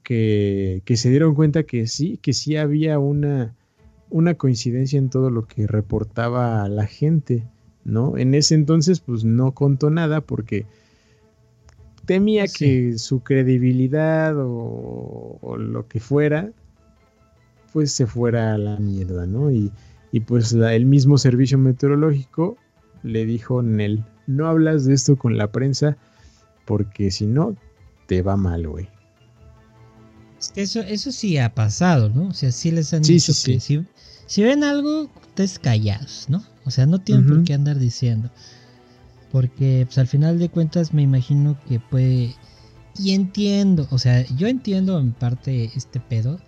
que, 0.01 0.81
que, 0.85 0.97
se 0.97 1.09
dieron 1.09 1.35
cuenta 1.35 1.63
que 1.63 1.87
sí, 1.87 2.17
que 2.21 2.33
sí 2.33 2.55
había 2.55 2.99
una, 2.99 3.53
una 4.09 4.35
coincidencia 4.35 4.97
en 4.97 5.09
todo 5.09 5.29
lo 5.29 5.45
que 5.45 5.67
reportaba 5.67 6.67
la 6.69 6.87
gente, 6.87 7.43
¿no? 7.83 8.17
En 8.17 8.33
ese 8.33 8.55
entonces, 8.55 9.01
pues 9.01 9.25
no 9.25 9.51
contó 9.51 9.89
nada 9.89 10.21
porque 10.21 10.65
temía 12.07 12.47
que 12.47 12.97
su 12.97 13.19
credibilidad 13.19 14.35
o, 14.39 15.37
o, 15.41 15.57
lo 15.57 15.87
que 15.87 15.99
fuera, 15.99 16.49
pues 17.73 17.91
se 17.91 18.07
fuera 18.07 18.55
a 18.55 18.57
la 18.57 18.77
mierda, 18.77 19.27
¿no? 19.27 19.51
Y, 19.51 19.71
y 20.11 20.21
pues 20.21 20.53
el 20.53 20.85
mismo 20.85 21.19
servicio 21.19 21.59
meteorológico 21.59 22.57
le 23.03 23.25
dijo 23.25 23.61
Nel, 23.61 24.03
no 24.25 24.47
hablas 24.47 24.85
de 24.85 24.95
esto 24.95 25.17
con 25.17 25.37
la 25.37 25.51
prensa 25.51 25.97
porque 26.65 27.11
si 27.11 27.27
no, 27.27 27.55
te 28.07 28.21
va 28.21 28.37
mal, 28.37 28.67
güey. 28.67 28.87
Eso, 30.55 30.79
eso 30.81 31.11
sí 31.11 31.37
ha 31.37 31.53
pasado, 31.53 32.09
¿no? 32.09 32.29
O 32.29 32.33
sea, 32.33 32.51
sí 32.51 32.71
les 32.71 32.93
han 32.93 33.01
dicho 33.01 33.33
que 33.33 33.59
Si, 33.59 33.85
si, 34.27 34.43
ven 34.43 34.63
algo, 34.63 35.09
estés 35.27 35.59
callados, 35.59 36.25
¿no? 36.29 36.43
O 36.65 36.71
sea, 36.71 36.85
no 36.85 36.99
tienen 36.99 37.27
por 37.27 37.43
qué 37.43 37.53
andar 37.53 37.79
diciendo. 37.79 38.29
Porque 39.37 39.83
pues 39.85 39.99
al 39.99 40.07
final 40.07 40.39
de 40.39 40.49
cuentas 40.49 40.95
me 40.95 41.03
imagino 41.03 41.59
que 41.69 41.79
puede... 41.79 42.33
Y 42.97 43.13
entiendo, 43.13 43.87
o 43.91 43.99
sea, 43.99 44.25
yo 44.35 44.47
entiendo 44.47 44.97
en 44.97 45.11
parte 45.11 45.69
este 45.75 45.99
pedo 45.99 46.39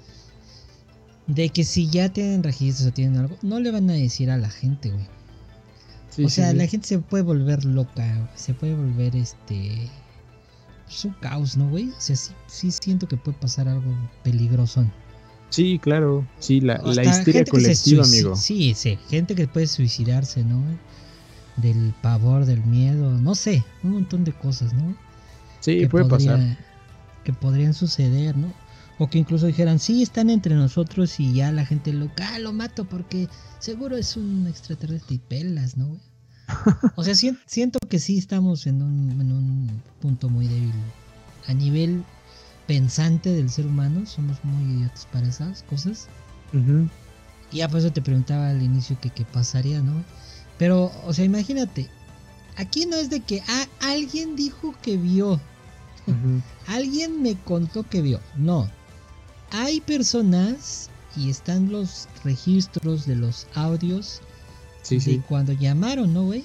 de 1.27 1.49
que 1.49 1.65
si 1.65 1.87
ya 1.87 2.09
tienen 2.09 2.41
registros 2.41 2.87
o 2.87 2.91
tienen 2.91 3.17
algo, 3.17 3.37
no 3.43 3.59
le 3.59 3.69
van 3.69 3.87
a 3.91 3.93
decir 3.93 4.31
a 4.31 4.37
la 4.37 4.49
gente, 4.49 4.89
güey. 4.89 6.25
o 6.25 6.29
sea, 6.29 6.51
la 6.53 6.65
gente 6.65 6.87
se 6.87 6.97
puede 6.97 7.21
volver 7.21 7.63
loca, 7.63 8.31
se 8.33 8.55
puede 8.55 8.73
volver 8.73 9.15
este. 9.15 9.87
Un 11.03 11.13
caos, 11.21 11.57
¿no, 11.57 11.69
güey? 11.69 11.89
O 11.89 12.01
sea, 12.01 12.15
sí, 12.47 12.71
siento 12.71 13.07
que 13.07 13.17
puede 13.17 13.37
pasar 13.37 13.67
algo 13.67 13.95
peligroso. 14.23 14.83
Sí, 15.51 15.77
claro. 15.77 16.27
Sí, 16.39 16.59
la, 16.59 16.81
la 16.83 17.03
histeria 17.03 17.45
colectiva, 17.45 18.03
amigo. 18.03 18.35
Sí, 18.35 18.73
sí, 18.73 18.97
gente 19.11 19.35
que 19.35 19.47
puede 19.47 19.67
suicidarse, 19.67 20.43
¿no? 20.43 20.63
Del 21.61 21.93
pavor, 22.01 22.45
del 22.45 22.63
miedo, 22.63 23.11
no 23.19 23.35
sé, 23.35 23.63
un 23.83 23.91
montón 23.91 24.23
de 24.23 24.33
cosas, 24.33 24.73
¿no? 24.73 24.95
Sí, 25.59 25.85
puede 25.87 26.05
pasar. 26.05 26.57
Que 27.23 27.33
podrían 27.33 27.73
suceder, 27.73 28.37
¿no? 28.37 28.53
O 28.97 29.09
que 29.09 29.17
incluso 29.17 29.47
dijeran, 29.47 29.79
sí, 29.79 30.03
están 30.03 30.29
entre 30.29 30.55
nosotros 30.55 31.19
y 31.19 31.33
ya 31.33 31.51
la 31.51 31.65
gente 31.65 31.93
loca, 31.93 32.29
ah, 32.33 32.39
lo 32.39 32.51
mato 32.51 32.83
porque 32.85 33.29
seguro 33.59 33.95
es 33.95 34.17
un 34.17 34.45
extraterrestre 34.47 35.15
y 35.15 35.19
pelas, 35.19 35.77
¿no? 35.77 35.97
o 36.95 37.03
sea, 37.03 37.15
siento 37.15 37.79
que 37.87 37.99
sí 37.99 38.17
estamos 38.17 38.67
en 38.67 38.81
un, 38.81 39.81
punto 40.01 40.29
muy 40.29 40.47
débil. 40.47 40.73
A 41.47 41.53
nivel 41.53 42.03
pensante 42.67 43.31
del 43.31 43.49
ser 43.49 43.65
humano, 43.65 44.05
somos 44.05 44.43
muy 44.43 44.75
idiotas 44.75 45.07
para 45.11 45.27
esas 45.27 45.63
cosas. 45.63 46.07
Y 47.51 47.57
ya 47.57 47.69
por 47.69 47.79
eso 47.79 47.91
te 47.91 48.01
preguntaba 48.01 48.49
al 48.49 48.61
inicio 48.61 48.99
que 48.99 49.09
qué 49.09 49.25
pasaría, 49.25 49.81
¿no? 49.81 50.03
Pero, 50.59 50.91
o 51.05 51.13
sea, 51.13 51.25
imagínate, 51.25 51.87
aquí 52.57 52.85
no 52.85 52.97
es 52.97 53.09
de 53.09 53.21
que 53.21 53.41
ah, 53.47 53.67
alguien 53.79 54.35
dijo 54.35 54.75
que 54.83 54.97
vio. 54.97 55.41
Alguien 56.67 57.21
me 57.21 57.35
contó 57.35 57.83
que 57.83 58.01
vio. 58.01 58.19
No, 58.35 58.69
hay 59.51 59.81
personas 59.81 60.89
y 61.15 61.29
están 61.29 61.71
los 61.71 62.07
registros 62.23 63.05
de 63.05 63.15
los 63.15 63.47
audios 63.53 64.21
de 64.89 65.21
cuando 65.27 65.53
llamaron, 65.53 66.13
¿no, 66.13 66.25
güey? 66.25 66.43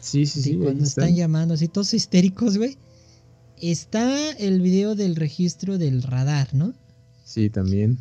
Sí, 0.00 0.26
sí, 0.26 0.42
sí. 0.42 0.56
Cuando 0.56 0.84
están. 0.84 1.14
llamando 1.14 1.54
así, 1.54 1.68
todos 1.68 1.94
histéricos, 1.94 2.58
güey. 2.58 2.76
Está 3.60 4.32
el 4.32 4.60
video 4.60 4.94
del 4.94 5.16
registro 5.16 5.78
del 5.78 6.02
radar, 6.02 6.54
¿no? 6.54 6.74
Sí, 7.24 7.48
también. 7.48 7.98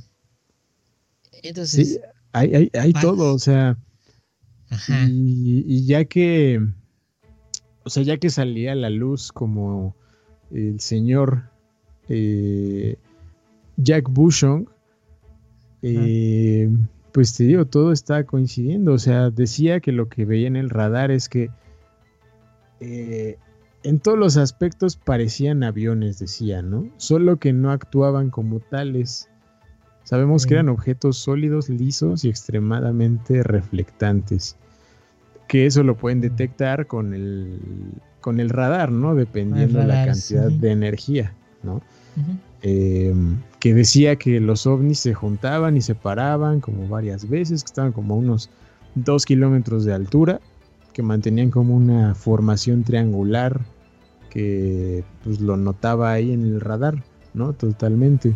Entonces. 1.44 1.94
Sí, 1.94 2.00
hay, 2.34 2.70
hay, 2.74 2.94
todo, 2.94 3.34
o 3.34 3.40
sea. 3.40 3.78
Ajá. 4.70 5.08
Y, 5.10 5.86
ya 5.86 6.06
que. 6.06 6.62
O 7.84 7.90
sea, 7.90 8.04
ya 8.04 8.18
que 8.18 8.30
salía 8.30 8.72
a 8.72 8.76
la 8.76 8.90
luz 8.90 9.32
como 9.32 9.96
el 10.52 10.80
señor 10.80 11.50
eh, 12.10 12.98
Jack 13.78 14.10
Bushong, 14.10 14.68
eh, 15.82 16.70
pues 17.12 17.36
te 17.36 17.44
digo, 17.44 17.66
todo 17.66 17.92
está 17.92 18.26
coincidiendo. 18.26 18.94
O 18.94 18.98
sea, 18.98 19.30
decía 19.30 19.80
que 19.80 19.92
lo 19.92 20.10
que 20.10 20.26
veía 20.26 20.48
en 20.48 20.56
el 20.56 20.70
radar 20.70 21.12
es 21.12 21.30
que 21.30 21.50
eh, 22.80 23.38
en 23.84 24.00
todos 24.00 24.18
los 24.18 24.36
aspectos 24.38 24.98
parecían 24.98 25.64
aviones, 25.64 26.20
decía, 26.20 26.62
¿no? 26.62 26.90
Solo 26.98 27.38
que 27.38 27.54
no 27.54 27.72
actuaban 27.72 28.32
como 28.32 28.60
tales. 28.60 29.30
Sabemos 30.06 30.46
que 30.46 30.54
eran 30.54 30.70
objetos 30.70 31.18
sólidos, 31.18 31.68
lisos 31.68 32.24
y 32.24 32.30
extremadamente 32.30 33.42
reflectantes. 33.42 34.56
Que 35.48 35.66
eso 35.66 35.82
lo 35.84 35.98
pueden 35.98 36.22
detectar 36.22 36.86
con 36.86 37.16
el, 37.16 37.60
con 38.22 38.40
el 38.40 38.52
radar, 38.52 38.92
¿no? 38.92 39.16
Dependiendo 39.16 39.80
de 39.80 39.88
la 39.88 40.06
cantidad 40.06 40.52
de 40.52 40.72
energía, 40.72 41.34
¿no? 41.64 41.82
Em, 42.62 43.42
que 43.60 43.74
decía 43.74 44.16
que 44.16 44.40
los 44.40 44.68
ovnis 44.68 45.00
se 45.00 45.16
juntaban 45.16 45.76
y 45.76 45.82
se 45.82 45.96
paraban 45.96 46.62
como 46.62 46.88
varias 46.88 47.28
veces, 47.28 47.64
que 47.64 47.68
estaban 47.68 47.92
como 47.92 48.14
a 48.14 48.18
unos 48.18 48.52
dos 48.94 49.26
kilómetros 49.26 49.86
de 49.86 49.94
altura, 49.94 50.40
que 50.94 51.02
mantenían 51.02 51.50
como 51.50 51.76
una 51.76 52.14
formación 52.14 52.84
triangular, 52.84 53.60
que 54.30 55.04
pues 55.24 55.42
lo 55.42 55.58
notaba 55.58 56.12
ahí 56.12 56.32
en 56.32 56.44
el 56.44 56.62
radar, 56.62 57.04
¿no? 57.34 57.54
Totalmente. 57.54 58.36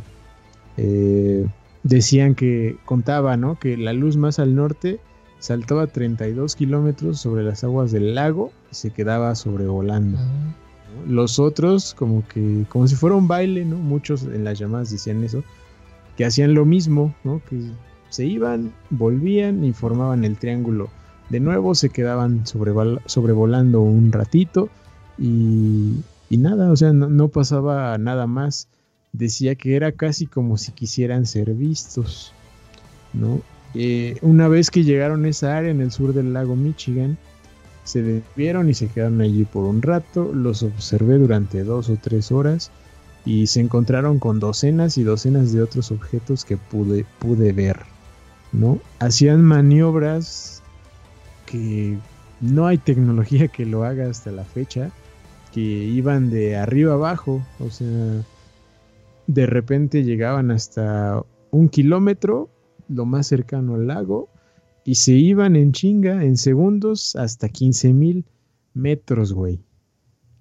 Eh, 0.78 1.46
decían 1.84 2.36
que 2.36 2.78
contaba, 2.86 3.38
¿no? 3.38 3.58
Que 3.60 3.78
la 3.78 3.94
luz 3.94 4.18
más 4.18 4.40
al 4.40 4.56
norte 4.56 5.00
saltaba 5.40 5.88
32 5.88 6.56
kilómetros 6.56 7.20
sobre 7.20 7.44
las 7.44 7.64
aguas 7.64 7.92
del 7.92 8.16
lago 8.16 8.52
y 8.72 8.76
se 8.76 8.92
quedaba 8.92 9.36
sobrevolando. 9.36 10.18
Los 11.08 11.40
otros, 11.40 11.94
como 11.94 12.28
que, 12.28 12.66
como 12.70 12.88
si 12.88 12.96
fuera 12.96 13.16
un 13.16 13.28
baile, 13.28 13.64
¿no? 13.64 13.78
Muchos 13.78 14.24
en 14.24 14.44
las 14.44 14.60
llamadas 14.60 14.92
decían 14.92 15.24
eso, 15.24 15.44
que 16.18 16.26
hacían 16.26 16.54
lo 16.54 16.66
mismo, 16.66 17.16
¿no? 17.24 17.42
Que 17.50 17.62
se 18.10 18.26
iban, 18.26 18.74
volvían 18.90 19.64
y 19.64 19.72
formaban 19.72 20.26
el 20.26 20.38
triángulo. 20.38 20.90
De 21.30 21.40
nuevo 21.40 21.76
se 21.76 21.90
quedaban 21.90 22.46
sobrevolando 22.46 23.82
un 23.82 24.12
ratito 24.12 24.70
y, 25.18 25.94
y 26.30 26.38
nada, 26.38 26.72
o 26.72 26.76
sea, 26.76 26.92
no, 26.92 27.28
pasaba 27.28 27.98
nada 27.98 28.28
más. 28.28 28.68
Decía 29.14 29.56
que 29.56 29.76
era 29.76 29.92
casi 29.92 30.28
como 30.28 30.58
si 30.58 30.72
quisieran 30.72 31.26
ser 31.26 31.54
vistos, 31.54 32.34
¿no? 33.14 33.42
Eh, 33.76 34.18
una 34.22 34.48
vez 34.48 34.72
que 34.72 34.84
llegaron 34.84 35.26
a 35.26 35.30
esa 35.30 35.58
área 35.58 35.72
en 35.72 35.82
el 35.82 35.92
sur 35.92 36.14
del 36.14 36.34
lago 36.34 36.56
Michigan, 36.56 37.18
Se 37.84 38.04
detuvieron 38.04 38.70
y 38.70 38.76
se 38.76 38.88
quedaron 38.88 39.20
allí 39.22 39.46
por 39.46 39.66
un 39.66 39.82
rato. 39.82 40.32
Los 40.34 40.62
observé 40.62 41.18
durante 41.18 41.64
dos 41.64 41.90
o 41.90 41.98
tres 41.98 42.32
horas 42.32 42.72
y 43.26 43.48
se 43.48 43.62
encontraron 43.62 44.20
con 44.20 44.40
docenas 44.40 44.98
y 44.98 45.04
docenas 45.04 45.54
de 45.54 45.64
otros 45.64 45.92
objetos 45.92 46.46
que 46.46 46.58
pude, 46.58 47.06
pude 47.20 47.52
ver. 47.52 47.78
¿no? 48.52 48.80
Hacían 49.00 49.42
maniobras 49.42 50.62
que 51.46 51.98
no 52.42 52.68
hay 52.68 52.78
tecnología 52.78 53.48
que 53.48 53.66
lo 53.66 53.84
haga 53.84 54.10
hasta 54.10 54.32
la 54.32 54.44
fecha, 54.44 54.92
que 55.54 55.62
iban 55.62 56.30
de 56.30 56.58
arriba 56.58 56.94
abajo, 56.94 57.44
o 57.60 57.70
sea, 57.70 58.24
de 59.30 59.46
repente 59.46 60.04
llegaban 60.04 60.50
hasta 60.50 61.24
un 61.52 61.70
kilómetro, 61.70 62.50
lo 62.88 63.06
más 63.06 63.28
cercano 63.28 63.76
al 63.76 63.86
lago, 63.86 64.28
y 64.84 64.96
se 64.96 65.12
iban 65.12 65.56
en 65.56 65.72
chinga, 65.72 66.24
en 66.24 66.36
segundos, 66.36 67.16
hasta 67.16 67.48
15 67.48 67.94
mil 67.94 68.26
metros, 68.74 69.32
güey. 69.32 69.60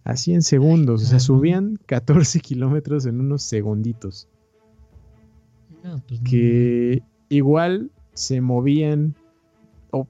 Así 0.04 0.32
en 0.32 0.40
segundos, 0.40 1.02
o 1.02 1.04
sea, 1.04 1.20
subían 1.20 1.78
14 1.84 2.40
kilómetros 2.40 3.04
en 3.04 3.20
unos 3.20 3.42
segunditos. 3.42 4.26
Pues 6.08 6.20
que 6.22 7.02
igual 7.28 7.90
se 8.14 8.40
movían 8.40 9.14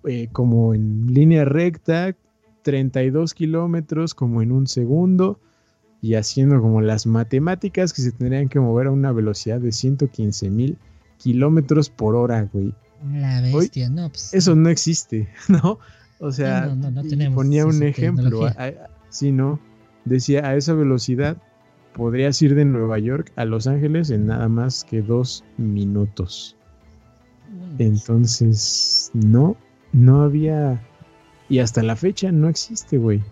eh, 0.04 0.28
como 0.30 0.72
en 0.72 1.12
línea 1.12 1.44
recta, 1.44 2.16
32 2.62 3.34
kilómetros 3.34 4.14
como 4.14 4.40
en 4.40 4.52
un 4.52 4.68
segundo 4.68 5.40
y 6.00 6.14
haciendo 6.14 6.60
como 6.60 6.80
las 6.80 7.06
matemáticas 7.06 7.92
que 7.92 8.02
se 8.02 8.12
tendrían 8.12 8.48
que 8.48 8.60
mover 8.60 8.86
a 8.86 8.90
una 8.90 9.12
velocidad 9.12 9.60
de 9.60 9.72
115 9.72 10.50
mil 10.50 10.78
kilómetros 11.18 11.90
por 11.90 12.14
hora, 12.14 12.48
güey. 12.52 12.72
La 13.12 13.40
bestia, 13.40 13.88
no, 13.88 14.08
pues, 14.08 14.32
Eso 14.34 14.54
no 14.54 14.68
existe, 14.68 15.28
¿no? 15.48 15.78
O 16.20 16.32
sea, 16.32 16.74
ponía 17.34 17.64
un 17.66 17.82
ejemplo, 17.82 18.50
sí, 19.08 19.30
¿no? 19.30 19.60
Decía, 20.04 20.46
a 20.46 20.56
esa 20.56 20.74
velocidad 20.74 21.36
podrías 21.92 22.40
ir 22.42 22.54
de 22.54 22.64
Nueva 22.64 22.98
York 22.98 23.32
a 23.36 23.44
Los 23.44 23.66
Ángeles 23.66 24.10
en 24.10 24.26
nada 24.26 24.48
más 24.48 24.84
que 24.84 25.02
dos 25.02 25.44
minutos. 25.58 26.56
Entonces, 27.78 29.10
no, 29.14 29.56
no 29.92 30.22
había. 30.22 30.80
Y 31.48 31.60
hasta 31.60 31.82
la 31.82 31.96
fecha 31.96 32.32
no 32.32 32.48
existe, 32.48 32.98
güey. 32.98 33.22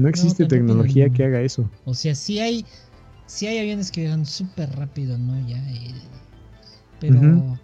No 0.00 0.08
existe 0.08 0.46
tecnología 0.46 1.10
que 1.10 1.24
haga 1.24 1.40
eso. 1.40 1.70
O 1.84 1.94
sea, 1.94 2.14
sí 2.14 2.40
hay. 2.40 2.64
Sí 3.26 3.46
hay 3.46 3.58
aviones 3.58 3.90
que 3.92 4.08
van 4.08 4.26
súper 4.26 4.70
rápido, 4.76 5.18
¿no? 5.18 5.38
Ya. 5.46 5.62
pero. 6.98 7.58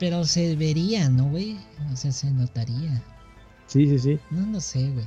Pero 0.00 0.24
se 0.24 0.56
vería, 0.56 1.08
¿no, 1.08 1.28
güey? 1.30 1.56
O 1.92 1.96
sea, 1.96 2.10
se 2.10 2.30
notaría. 2.30 3.02
Sí, 3.66 3.88
sí, 3.88 3.98
sí. 3.98 4.18
No, 4.30 4.44
no 4.46 4.60
sé, 4.60 4.90
güey. 4.90 5.06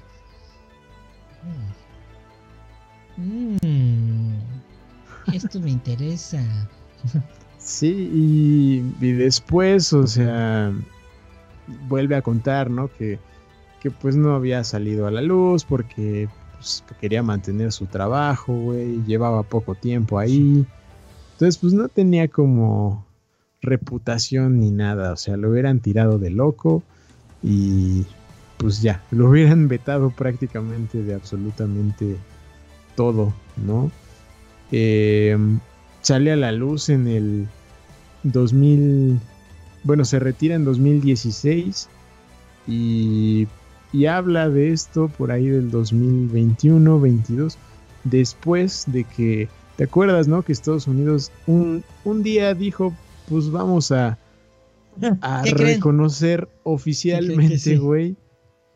Mm. 3.17 4.37
Esto 5.33 5.59
me 5.59 5.71
interesa. 5.71 6.41
Sí, 7.57 8.09
y, 9.01 9.11
después, 9.13 9.91
o 9.91 10.07
sea, 10.07 10.71
vuelve 11.89 12.15
a 12.15 12.21
contar, 12.21 12.69
¿no? 12.69 12.89
Que, 12.93 13.19
que 13.81 13.91
pues 13.91 14.15
no 14.15 14.35
había 14.35 14.63
salido 14.63 15.07
a 15.07 15.11
la 15.11 15.21
luz 15.21 15.65
porque 15.65 16.29
pues, 16.53 16.83
quería 16.99 17.23
mantener 17.23 17.71
su 17.71 17.85
trabajo, 17.85 18.53
güey, 18.53 19.03
llevaba 19.05 19.43
poco 19.43 19.75
tiempo 19.75 20.19
ahí. 20.19 20.65
Entonces, 21.33 21.57
pues 21.59 21.73
no 21.73 21.87
tenía 21.87 22.27
como 22.27 23.05
reputación 23.61 24.59
ni 24.59 24.71
nada, 24.71 25.13
o 25.13 25.17
sea, 25.17 25.37
lo 25.37 25.51
hubieran 25.51 25.79
tirado 25.79 26.19
de 26.19 26.29
loco 26.29 26.83
y 27.43 28.05
pues 28.57 28.81
ya, 28.81 29.03
lo 29.11 29.29
hubieran 29.29 29.67
vetado 29.67 30.09
prácticamente 30.09 31.03
de 31.03 31.13
absolutamente 31.13 32.17
todo, 32.95 33.33
¿no? 33.55 33.91
Eh, 34.71 35.37
sale 36.01 36.31
a 36.31 36.35
la 36.35 36.51
luz 36.51 36.89
en 36.89 37.07
el 37.07 37.47
2000, 38.23 39.19
bueno, 39.83 40.05
se 40.05 40.19
retira 40.19 40.55
en 40.55 40.65
2016 40.65 41.89
y, 42.67 43.47
y 43.93 44.05
habla 44.05 44.49
de 44.49 44.71
esto 44.71 45.07
por 45.07 45.31
ahí 45.31 45.47
del 45.47 45.71
2021, 45.71 46.99
22, 46.99 47.57
después 48.03 48.85
de 48.87 49.03
que, 49.03 49.49
¿te 49.75 49.85
acuerdas, 49.85 50.27
no? 50.27 50.41
Que 50.43 50.51
Estados 50.51 50.87
Unidos 50.87 51.31
un, 51.45 51.83
un 52.03 52.23
día 52.23 52.53
dijo, 52.53 52.93
pues 53.29 53.49
vamos 53.49 53.91
a, 53.91 54.17
a 55.21 55.43
reconocer 55.43 56.47
oficialmente, 56.63 57.77
güey, 57.77 58.15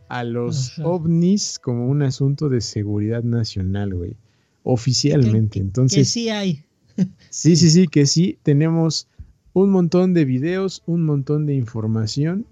a 0.08 0.24
los 0.24 0.78
ovnis 0.80 1.58
como 1.60 1.88
un 1.88 2.02
asunto 2.02 2.50
de 2.50 2.62
seguridad 2.62 3.24
nacional, 3.24 3.94
güey. 3.96 4.18
Oficialmente. 4.64 5.60
Entonces. 5.60 6.00
Que 6.00 6.06
sí 6.06 6.30
hay. 6.30 6.66
sí, 7.30 7.56
sí, 7.56 7.70
sí, 7.70 7.88
que 7.88 8.06
sí. 8.06 8.38
Tenemos 8.44 9.08
un 9.54 9.70
montón 9.70 10.14
de 10.14 10.26
videos, 10.26 10.84
un 10.86 11.06
montón 11.06 11.46
de 11.46 11.56
información 11.56 12.46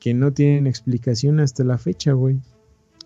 que 0.00 0.14
no 0.14 0.32
tienen 0.32 0.66
explicación 0.66 1.38
hasta 1.38 1.62
la 1.62 1.78
fecha, 1.78 2.12
güey. 2.12 2.40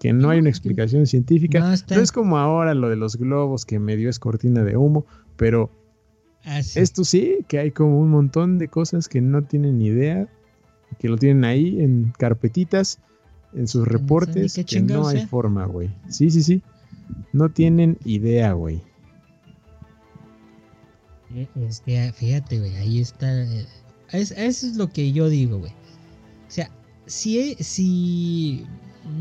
Que 0.01 0.13
no 0.13 0.31
hay 0.31 0.39
una 0.39 0.49
explicación 0.49 1.07
científica. 1.07 1.61
No, 1.61 2.01
es 2.01 2.13
como 2.13 2.39
ahora 2.39 2.75
lo 2.75 2.89
de 2.89 2.97
los 2.97 3.17
globos 3.17 3.65
que 3.65 3.79
medio 3.79 4.09
es 4.09 4.19
cortina 4.19 4.65
de 4.65 4.77
humo, 4.77 5.05
pero 5.37 5.71
ah, 6.45 6.59
esto 6.59 7.05
sí, 7.05 7.39
que 7.49 7.59
hay 7.59 7.71
como 7.71 7.99
un 7.99 8.11
montón 8.11 8.59
de 8.59 8.69
cosas 8.69 9.09
que 9.09 9.21
no 9.21 9.43
tienen 9.43 9.81
idea, 9.83 10.29
que 10.99 11.09
lo 11.09 11.17
tienen 11.17 11.45
ahí 11.45 11.81
en 11.81 12.13
carpetitas, 12.17 12.99
en 13.55 13.67
sus 13.69 13.87
reportes, 13.87 14.61
que 14.67 14.81
no 14.81 15.07
hay 15.09 15.27
forma, 15.27 15.67
güey. 15.67 15.91
Sí, 16.09 16.31
sí, 16.31 16.43
sí. 16.43 16.63
No 17.33 17.51
tienen 17.51 17.99
idea, 18.05 18.53
güey. 18.53 18.83
Este, 21.57 22.13
fíjate, 22.13 22.59
güey, 22.59 22.77
ahí 22.77 23.01
está. 23.01 23.43
Eh, 23.43 23.67
eso 24.13 24.35
es 24.37 24.77
lo 24.77 24.91
que 24.91 25.13
yo 25.13 25.29
digo, 25.29 25.59
güey. 25.59 25.73
Si, 27.07 27.55
si 27.57 28.67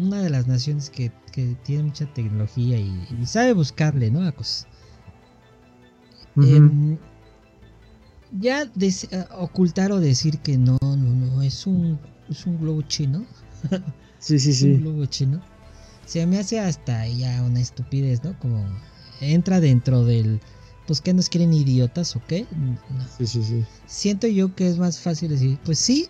una 0.01 0.21
de 0.21 0.29
las 0.29 0.47
naciones 0.47 0.89
que, 0.89 1.11
tiene 1.63 1.83
mucha 1.83 2.05
tecnología 2.13 2.77
y, 2.77 3.25
sabe 3.25 3.53
buscarle, 3.53 4.11
¿no? 4.11 4.25
A 4.25 4.31
cosas. 4.31 4.67
Em, 6.35 6.97
ya 8.31 8.71
ocultar 9.31 9.91
o 9.91 9.99
decir 9.99 10.39
que 10.39 10.57
no, 10.57 10.77
no, 10.81 10.95
no, 10.95 11.41
es 11.41 11.67
un, 11.67 11.99
es 12.29 12.45
un 12.45 12.59
globo 12.59 12.81
chino. 12.83 13.25
sí, 14.19 14.39
sí, 14.39 14.53
sí. 14.53 14.71
Un 14.73 14.81
globo 14.81 15.05
chino. 15.05 15.41
Se 16.05 16.25
me 16.27 16.37
hace 16.37 16.59
hasta 16.59 17.07
ya 17.07 17.41
una 17.43 17.59
estupidez, 17.59 18.23
¿no? 18.23 18.37
Como 18.39 18.63
entra 19.21 19.59
dentro 19.59 20.03
del 20.05 20.39
pues 20.85 21.01
que 21.01 21.13
nos 21.13 21.29
quieren 21.29 21.53
idiotas 21.53 22.15
o 22.15 22.21
qué. 22.27 22.45
Sí, 23.17 23.25
sí, 23.25 23.43
sí. 23.43 23.65
Siento 23.85 24.27
yo 24.27 24.53
que 24.53 24.67
es 24.67 24.77
más 24.77 24.99
fácil 24.99 25.29
decir, 25.29 25.57
pues 25.63 25.79
sí, 25.79 26.09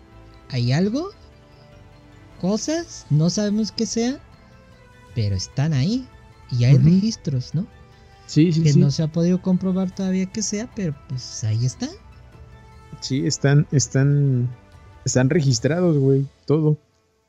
hay 0.49 0.71
algo, 0.71 1.11
cosas, 2.43 3.05
no 3.09 3.29
sabemos 3.29 3.71
qué 3.71 3.85
sea, 3.85 4.19
pero 5.15 5.33
están 5.33 5.71
ahí 5.71 6.05
y 6.51 6.65
hay 6.65 6.77
registros, 6.77 7.55
¿no? 7.55 7.65
Sí, 8.25 8.51
sí, 8.51 8.61
que 8.63 8.73
no 8.73 8.91
se 8.91 9.01
ha 9.01 9.07
podido 9.07 9.41
comprobar 9.41 9.95
todavía 9.95 10.25
que 10.25 10.41
sea, 10.41 10.69
pero 10.75 10.93
pues 11.07 11.45
ahí 11.45 11.65
está. 11.65 11.87
Sí, 12.99 13.25
están, 13.25 13.65
están, 13.71 14.49
están 15.05 15.29
registrados, 15.29 15.97
güey, 15.97 16.25
todo, 16.45 16.77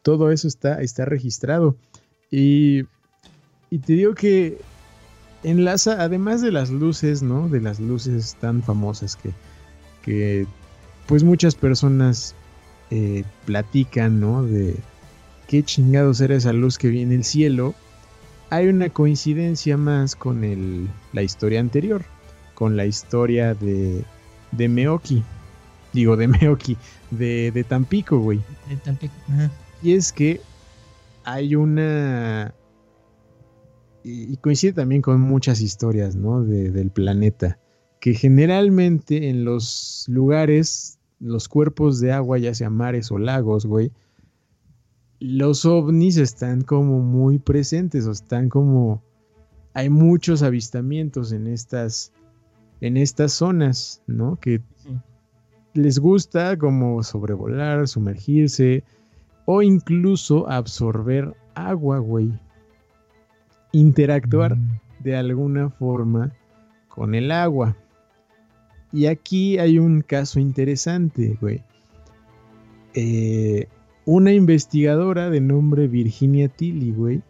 todo 0.03 0.33
eso 0.33 0.49
está, 0.49 0.83
está 0.83 1.05
registrado. 1.05 1.77
Y, 2.29 2.83
y 3.71 3.79
te 3.79 3.93
digo 3.93 4.15
que 4.15 4.59
enlaza, 5.45 6.03
además 6.03 6.43
de 6.43 6.51
las 6.51 6.71
luces, 6.71 7.23
¿no? 7.23 7.49
De 7.49 7.61
las 7.61 7.79
luces 7.79 8.37
tan 8.41 8.65
famosas 8.65 9.15
que, 9.15 9.31
que 10.03 10.49
pues 11.07 11.23
muchas 11.23 11.55
personas 11.55 12.35
eh, 12.91 13.23
platican, 13.47 14.19
¿no? 14.19 14.43
De 14.43 14.75
qué 15.49 15.63
chingados 15.63 16.21
era 16.21 16.37
esa 16.37 16.53
luz 16.53 16.79
que 16.79 16.89
viene 16.89 17.13
del 17.13 17.25
cielo. 17.25 17.75
Hay 18.51 18.69
una 18.69 18.89
coincidencia 18.91 19.77
más 19.77 20.17
con 20.17 20.45
el, 20.45 20.89
la 21.13 21.23
historia 21.23 21.61
anterior, 21.61 22.05
con 22.55 22.77
la 22.77 22.87
historia 22.87 23.55
de, 23.55 24.05
de 24.53 24.69
Meoki. 24.69 25.23
Digo, 25.93 26.17
de 26.17 26.29
Meoki, 26.29 26.77
de, 27.11 27.51
de 27.53 27.65
Tampico, 27.65 28.19
güey. 28.19 28.41
De 28.69 28.77
Tampico, 28.77 29.15
Y 29.83 29.93
es 29.93 30.13
que 30.13 30.41
hay 31.25 31.57
una 31.57 32.55
y, 34.05 34.37
coincide 34.37 34.75
también 34.75 35.01
con 35.01 35.21
muchas 35.21 35.61
historias, 35.63 36.15
¿no? 36.15 36.43
del 36.45 36.91
planeta, 36.91 37.59
que 38.01 38.15
generalmente 38.15 39.31
en 39.31 39.45
los 39.45 40.05
lugares, 40.09 40.99
los 41.21 41.49
cuerpos 41.49 42.01
de 42.01 42.13
agua, 42.13 42.39
ya 42.39 42.55
sea 42.55 42.69
mares 42.69 43.11
o 43.11 43.19
lagos, 43.19 43.65
güey, 43.65 43.91
los 45.27 45.65
ovnis 45.65 46.19
están 46.19 46.61
como 46.61 47.01
muy 47.01 47.39
presentes 47.39 48.07
o 48.07 48.11
están 48.11 48.51
como 48.51 49.03
hay 49.73 49.89
muchos 49.89 50.43
avistamientos 50.43 51.33
en 51.33 51.47
estas 51.47 52.13
en 52.83 52.99
estas 52.99 53.33
zonas, 53.33 54.03
¿no? 54.07 54.37
Que 54.37 54.61
les 55.73 55.99
gusta 55.99 56.59
como 56.59 57.03
sobrevolar, 57.03 57.89
sumergirse 57.89 58.85
o 59.47 59.63
incluso 59.63 60.47
absorber 60.47 61.35
agua, 61.55 62.01
güey. 62.01 62.31
Interactuar 63.73 64.57
Mm. 64.57 64.79
de 65.01 65.17
alguna 65.17 65.71
forma 65.71 66.33
con 66.89 67.15
el 67.15 67.31
agua. 67.33 67.77
Y 68.93 69.07
aquí 69.07 69.59
hay 69.59 69.79
un 69.79 70.03
caso 70.03 70.39
interesante, 70.39 71.39
güey. 71.41 71.63
Eh, 72.93 73.69
una 74.07 74.33
investigadora 74.33 75.31
de 75.31 75.41
nombre 75.41 75.89
Virginia 75.89 76.49
Tilly, 76.49 76.93
güey, 76.93 77.23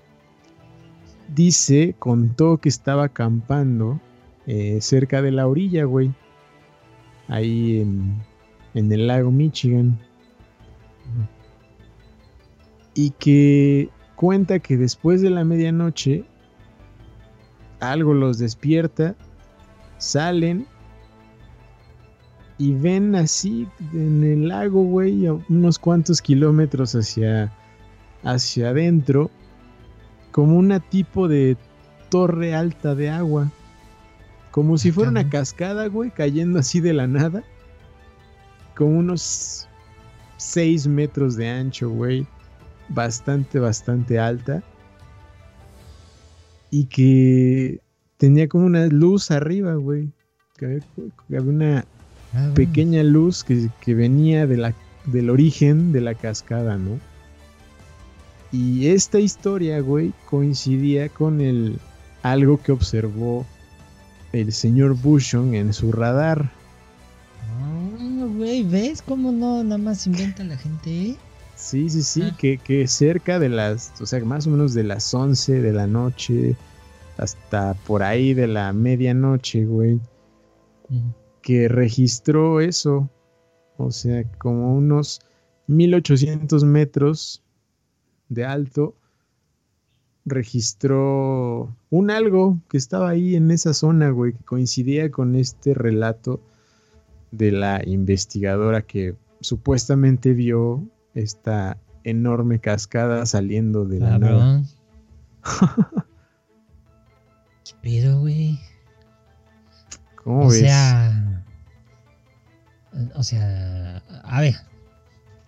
dice, 1.35 1.95
contó 1.99 2.59
que 2.59 2.69
estaba 2.69 3.05
acampando 3.05 4.01
eh, 4.47 4.81
cerca 4.81 5.23
de 5.23 5.31
la 5.31 5.47
orilla, 5.47 5.85
güey. 5.85 6.13
Ahí 7.29 7.81
en, 7.81 8.23
en 8.75 8.93
el 8.93 9.07
lago 9.07 9.31
Michigan. 9.31 9.99
Y 12.95 13.11
que 13.11 13.89
cuenta 14.17 14.59
que 14.59 14.77
después 14.77 15.23
de 15.23 15.31
la 15.31 15.45
medianoche 15.45 16.25
algo 17.81 18.15
los 18.15 18.39
despierta, 18.39 19.17
salen 19.99 20.67
y 22.59 22.75
ven 22.75 23.15
así 23.15 23.69
en 23.93 24.23
el 24.23 24.49
lago, 24.49 24.83
güey, 24.83 25.27
a 25.27 25.35
unos 25.49 25.79
cuantos 25.79 26.23
kilómetros 26.23 26.95
hacia, 26.95 27.53
hacia 28.23 28.71
adentro, 28.71 29.31
como 30.31 30.57
una 30.57 30.81
tipo 30.81 31.27
de 31.27 31.57
torre 32.11 32.55
alta 32.55 32.95
de 32.95 33.11
agua. 33.11 33.51
Como 34.53 34.79
si 34.79 34.93
fuera 34.93 35.11
una 35.11 35.29
cascada, 35.29 35.89
güey, 35.89 36.13
cayendo 36.13 36.61
así 36.61 36.81
de 36.81 36.93
la 36.93 37.09
nada. 37.09 37.43
Con 38.77 38.97
unos 38.97 39.69
6 40.37 40.87
metros 40.87 41.35
de 41.35 41.49
ancho, 41.49 41.91
güey. 41.91 42.25
Bastante, 42.89 43.59
bastante 43.59 44.21
alta. 44.21 44.63
Y 46.71 46.85
que 46.85 47.81
tenía 48.17 48.49
como 48.49 48.67
una 48.67 48.87
luz 48.87 49.33
arriba, 49.33 49.75
güey. 49.75 50.13
Que 50.57 50.81
había 51.29 51.41
una 51.41 51.85
Ah, 52.35 52.51
pequeña 52.55 53.03
luz 53.03 53.45
que, 53.45 53.69
que 53.81 53.95
venía 53.95 54.47
de 54.47 54.57
la, 54.57 54.75
del 55.07 55.31
origen 55.31 55.93
de 55.93 56.01
la 56.01 56.15
cascada, 56.15 56.77
¿no? 56.79 56.99
Y 58.53 58.89
esta 58.89 59.19
historia, 59.21 59.81
güey, 59.81 60.13
coincidía 60.29 61.09
con 61.09 61.41
el 61.41 61.79
algo 62.23 62.61
que 62.63 62.73
observó 62.73 63.45
el 64.33 64.53
señor 64.53 64.95
Bushon 64.97 65.55
en 65.55 65.73
su 65.73 65.93
radar. 65.93 66.51
Ah, 67.61 68.27
güey, 68.37 68.63
¿ves 68.65 69.03
cómo 69.03 69.33
no 69.33 69.63
nada 69.63 69.79
más 69.79 70.07
inventa 70.07 70.43
la 70.45 70.57
gente? 70.57 71.11
eh? 71.11 71.17
Sí, 71.57 71.89
sí, 71.89 72.03
sí, 72.03 72.23
Ah. 72.23 72.37
que, 72.39 72.59
que 72.59 72.87
cerca 72.89 73.39
de 73.39 73.49
las, 73.49 73.93
o 74.01 74.07
sea, 74.07 74.25
más 74.25 74.47
o 74.47 74.51
menos 74.51 74.75
de 74.75 74.83
las 74.85 75.13
11 75.15 75.61
de 75.61 75.73
la 75.73 75.87
noche 75.87 76.57
hasta 77.17 77.75
por 77.87 78.03
ahí 78.03 78.35
de 78.35 78.49
la 78.49 78.73
medianoche, 78.73 79.65
güey. 79.65 80.01
Que 81.45 81.69
registró 81.69 82.61
eso. 82.61 83.09
O 83.77 83.91
sea, 83.91 84.25
como 84.39 84.75
unos 84.75 85.21
1800 85.67 86.65
metros 86.65 87.43
de 88.31 88.47
alto, 88.47 88.97
registró 90.25 91.77
un 91.91 92.11
algo 92.11 92.59
que 92.71 92.79
estaba 92.79 93.11
ahí 93.11 93.37
en 93.37 93.51
esa 93.51 93.75
zona, 93.75 94.09
güey, 94.09 94.33
que 94.33 94.43
coincidía 94.45 95.11
con 95.11 95.35
este 95.37 95.75
relato 95.75 96.41
de 97.31 97.53
la 97.53 97.83
investigadora 97.87 98.83
que 98.83 99.15
supuestamente 99.41 100.33
vio 100.33 100.83
esta 101.15 101.77
enorme 102.05 102.59
cascada 102.59 103.27
saliendo 103.27 103.85
de 103.85 104.01
la 104.01 104.19
nada. 104.19 104.63
¿Qué 107.65 107.73
pedo, 107.83 108.21
güey? 108.21 108.59
¿Cómo 110.23 110.47
O 110.47 110.49
ves? 110.49 110.61
sea. 110.61 111.24
O 113.15 113.23
sea. 113.23 114.03
A 114.25 114.41
ver. 114.41 114.55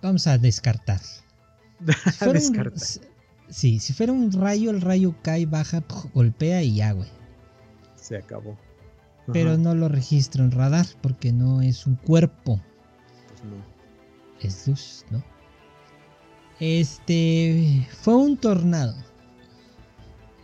Vamos 0.02 0.26
a 0.26 0.38
descartar. 0.38 1.00
Si 2.04 2.10
fuera 2.12 2.32
un- 2.32 2.38
Descarta. 2.38 2.76
s- 2.76 3.00
sí, 3.50 3.78
si 3.80 3.92
fuera 3.92 4.12
un 4.12 4.32
rayo, 4.32 4.70
el 4.70 4.80
rayo 4.80 5.14
cae, 5.22 5.44
baja, 5.46 5.82
golpea 6.14 6.62
y 6.62 6.76
ya, 6.76 6.92
güey. 6.92 7.08
Se 7.96 8.16
acabó. 8.16 8.56
Pero 9.32 9.58
no 9.58 9.74
lo 9.74 9.88
registro 9.88 10.44
en 10.44 10.52
radar 10.52 10.86
porque 11.02 11.32
no 11.32 11.60
es 11.60 11.86
un 11.86 11.96
cuerpo, 11.96 12.60
pues 13.28 13.42
no. 13.44 13.56
es 14.40 14.68
luz, 14.68 15.04
¿no? 15.10 15.22
Este. 16.60 17.86
Fue 18.02 18.14
un 18.16 18.36
tornado. 18.36 18.94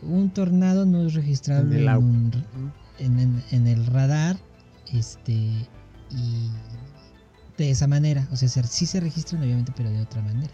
Un 0.03 0.31
tornado 0.31 0.85
no 0.85 1.07
es 1.07 1.15
registrable 1.15 1.77
En 1.83 1.89
el 1.89 3.29
un- 3.29 3.43
en 3.51 3.67
el 3.69 3.87
radar. 3.87 4.37
Este. 4.93 5.33
Y. 6.11 6.51
De 7.63 7.71
esa 7.71 7.87
manera. 7.87 8.27
O 8.33 8.37
sea, 8.37 8.49
se- 8.49 8.65
sí 8.65 8.87
se 8.87 8.99
registran, 8.99 9.41
obviamente, 9.41 9.73
pero 9.77 9.89
de 9.89 10.03
otra 10.03 10.21
manera. 10.21 10.53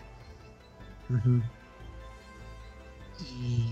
Y. 3.40 3.70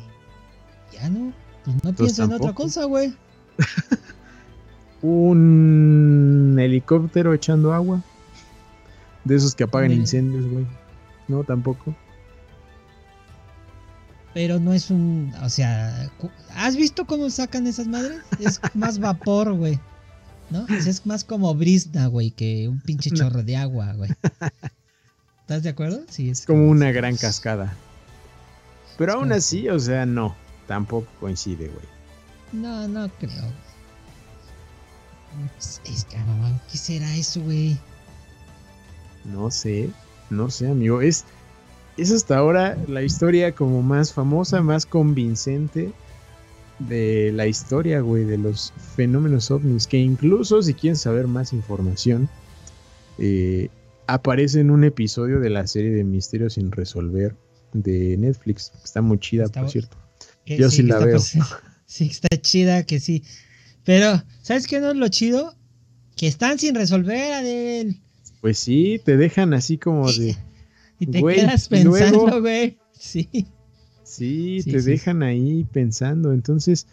Ya 0.91 1.11
no. 1.11 1.34
Pues 1.62 1.76
no 1.76 1.80
Pues 1.82 1.97
pienso 1.97 2.24
en 2.24 2.32
otra 2.32 2.55
cosa, 2.55 2.84
güey. 2.87 3.14
Un 5.03 6.57
helicóptero 6.59 7.34
echando 7.34 7.74
agua. 7.74 8.03
De 9.24 9.37
esos 9.37 9.55
que 9.55 9.64
apagan 9.64 9.93
incendios, 9.93 10.49
güey. 10.51 10.66
No, 11.28 11.45
tampoco. 11.45 11.95
Pero 14.32 14.59
no 14.59 14.72
es 14.72 14.91
un. 14.91 15.34
O 15.43 15.51
sea. 15.51 16.09
¿Has 16.55 16.74
visto 16.74 17.05
cómo 17.05 17.28
sacan 17.28 17.66
esas 17.66 17.87
madres? 17.87 18.22
Es 18.41 18.62
más 18.72 18.99
vapor, 18.99 19.53
güey. 19.53 19.78
¿No? 20.51 20.66
Es 20.68 21.05
más 21.07 21.24
como 21.24 21.55
brisna, 21.55 22.07
güey, 22.07 22.30
que 22.30 22.68
un 22.68 22.80
pinche 22.80 23.11
chorro 23.11 23.42
de 23.42 23.57
agua, 23.57 23.92
güey. 23.94 24.11
¿Estás 25.40 25.62
de 25.62 25.70
acuerdo? 25.70 26.03
Sí, 26.09 26.30
es 26.30 26.44
como 26.47 26.68
una 26.68 26.92
gran 26.92 27.16
cascada. 27.16 27.74
Pero 28.99 29.12
aún 29.14 29.22
como- 29.24 29.34
así, 29.34 29.68
o 29.68 29.78
sea, 29.78 30.07
no. 30.07 30.34
Tampoco 30.66 31.07
coincide, 31.20 31.68
güey. 31.68 31.86
No, 32.53 32.86
no 32.88 33.09
creo. 33.18 33.44
Es, 35.59 35.80
es- 35.84 36.07
ah, 36.16 36.61
¿Qué 36.70 36.78
será 36.78 37.14
eso, 37.16 37.40
güey? 37.42 37.76
No 39.24 39.51
sé. 39.51 39.90
No 40.30 40.51
sé, 40.51 40.68
amigo. 40.68 41.01
Es, 41.03 41.24
es 41.97 42.11
hasta 42.11 42.38
ahora 42.38 42.76
la 42.88 43.03
historia 43.03 43.53
como 43.55 43.82
más 43.82 44.12
famosa, 44.12 44.61
más 44.62 44.86
convincente 44.86 45.92
de 46.79 47.33
la 47.33 47.47
historia, 47.47 48.01
güey, 48.01 48.24
de 48.24 48.39
los 48.39 48.72
fenómenos 48.95 49.51
ovnis. 49.51 49.87
Que 49.87 49.99
incluso, 49.99 50.62
si 50.62 50.74
quieren 50.74 50.97
saber 50.97 51.27
más 51.27 51.53
información, 51.53 52.29
eh, 53.18 53.68
aparece 54.07 54.61
en 54.61 54.70
un 54.70 54.85
episodio 54.85 55.41
de 55.41 55.51
la 55.51 55.66
serie 55.66 55.91
de 55.91 56.05
Misterios 56.05 56.55
sin 56.55 56.70
resolver 56.72 57.35
de 57.72 58.16
Netflix. 58.16 58.72
Está 58.85 59.03
muy 59.03 59.18
chida, 59.18 59.45
Está 59.45 59.62
por 59.62 59.70
cierto. 59.70 59.97
Que 60.45 60.57
Yo 60.59 60.70
sí 60.70 60.83
la 60.83 60.99
veo. 60.99 61.18
pas- 61.18 61.59
Sí, 61.87 62.09
está 62.11 62.29
chida, 62.41 62.85
que 62.85 62.99
sí. 62.99 63.22
Pero, 63.85 64.20
¿sabes 64.43 64.66
qué 64.66 64.81
no 64.81 64.91
es 64.91 64.97
lo 64.97 65.07
chido? 65.09 65.55
Que 66.16 66.27
están 66.27 66.59
sin 66.59 66.74
resolver, 66.74 67.33
Adel. 67.35 68.01
Pues 68.41 68.59
sí, 68.59 69.01
te 69.05 69.16
dejan 69.16 69.55
así 69.55 69.79
como 69.79 70.11
de. 70.11 70.37
Y 70.99 71.07
te 71.07 71.22
quedas 71.22 71.68
pensando, 71.68 72.41
güey. 72.41 72.79
Sí. 72.99 73.47
Sí, 74.16 74.60
Sí, 74.62 74.72
te 74.72 74.80
sí, 74.80 74.90
dejan 74.90 75.22
ahí 75.22 75.66
pensando. 75.72 76.32
Entonces, 76.32 76.86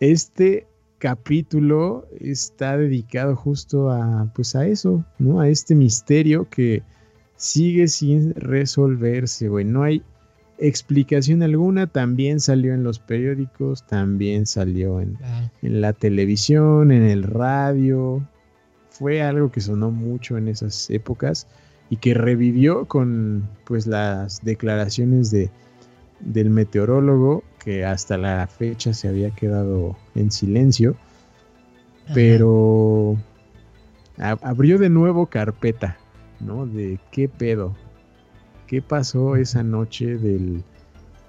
este 0.00 0.66
capítulo 0.98 2.06
está 2.20 2.76
dedicado 2.76 3.36
justo 3.36 3.90
a, 3.90 4.30
pues 4.34 4.56
a 4.56 4.66
eso, 4.66 5.04
¿no? 5.18 5.40
A 5.40 5.48
este 5.48 5.74
misterio 5.74 6.48
que 6.48 6.82
sigue 7.36 7.88
sin 7.88 8.34
resolverse, 8.34 9.48
güey. 9.48 9.64
No 9.64 9.82
hay 9.82 10.02
explicación 10.58 11.42
alguna. 11.42 11.86
También 11.86 12.40
salió 12.40 12.74
en 12.74 12.82
los 12.82 12.98
periódicos, 12.98 13.86
también 13.86 14.46
salió 14.46 15.00
en, 15.00 15.18
en 15.62 15.80
la 15.80 15.92
televisión, 15.92 16.92
en 16.92 17.02
el 17.02 17.22
radio. 17.22 18.26
Fue 18.90 19.22
algo 19.22 19.50
que 19.50 19.60
sonó 19.60 19.90
mucho 19.90 20.38
en 20.38 20.48
esas 20.48 20.88
épocas 20.90 21.46
y 21.90 21.96
que 21.96 22.14
revivió 22.14 22.86
con 22.86 23.48
pues 23.64 23.86
las 23.86 24.42
declaraciones 24.42 25.30
de 25.30 25.50
del 26.20 26.50
meteorólogo 26.50 27.44
que 27.58 27.84
hasta 27.84 28.16
la 28.16 28.46
fecha 28.46 28.94
se 28.94 29.08
había 29.08 29.30
quedado 29.30 29.96
en 30.14 30.30
silencio, 30.30 30.96
Ajá. 32.04 32.14
pero 32.14 33.16
abrió 34.18 34.78
de 34.78 34.88
nuevo 34.88 35.26
carpeta, 35.26 35.98
¿no? 36.40 36.66
De 36.66 36.98
qué 37.10 37.28
pedo, 37.28 37.74
qué 38.66 38.82
pasó 38.82 39.36
esa 39.36 39.62
noche 39.62 40.16
del 40.16 40.62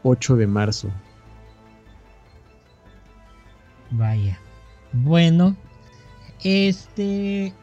8 0.03 0.35
de 0.35 0.47
marzo. 0.47 0.89
Vaya. 3.91 4.39
Bueno, 4.93 5.55
este. 6.43 7.53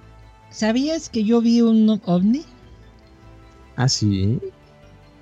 ¿Sabías 0.50 1.08
que 1.08 1.24
yo 1.24 1.40
vi 1.40 1.62
un 1.62 2.00
ovni? 2.04 2.44
Ah, 3.76 3.88
sí. 3.88 4.40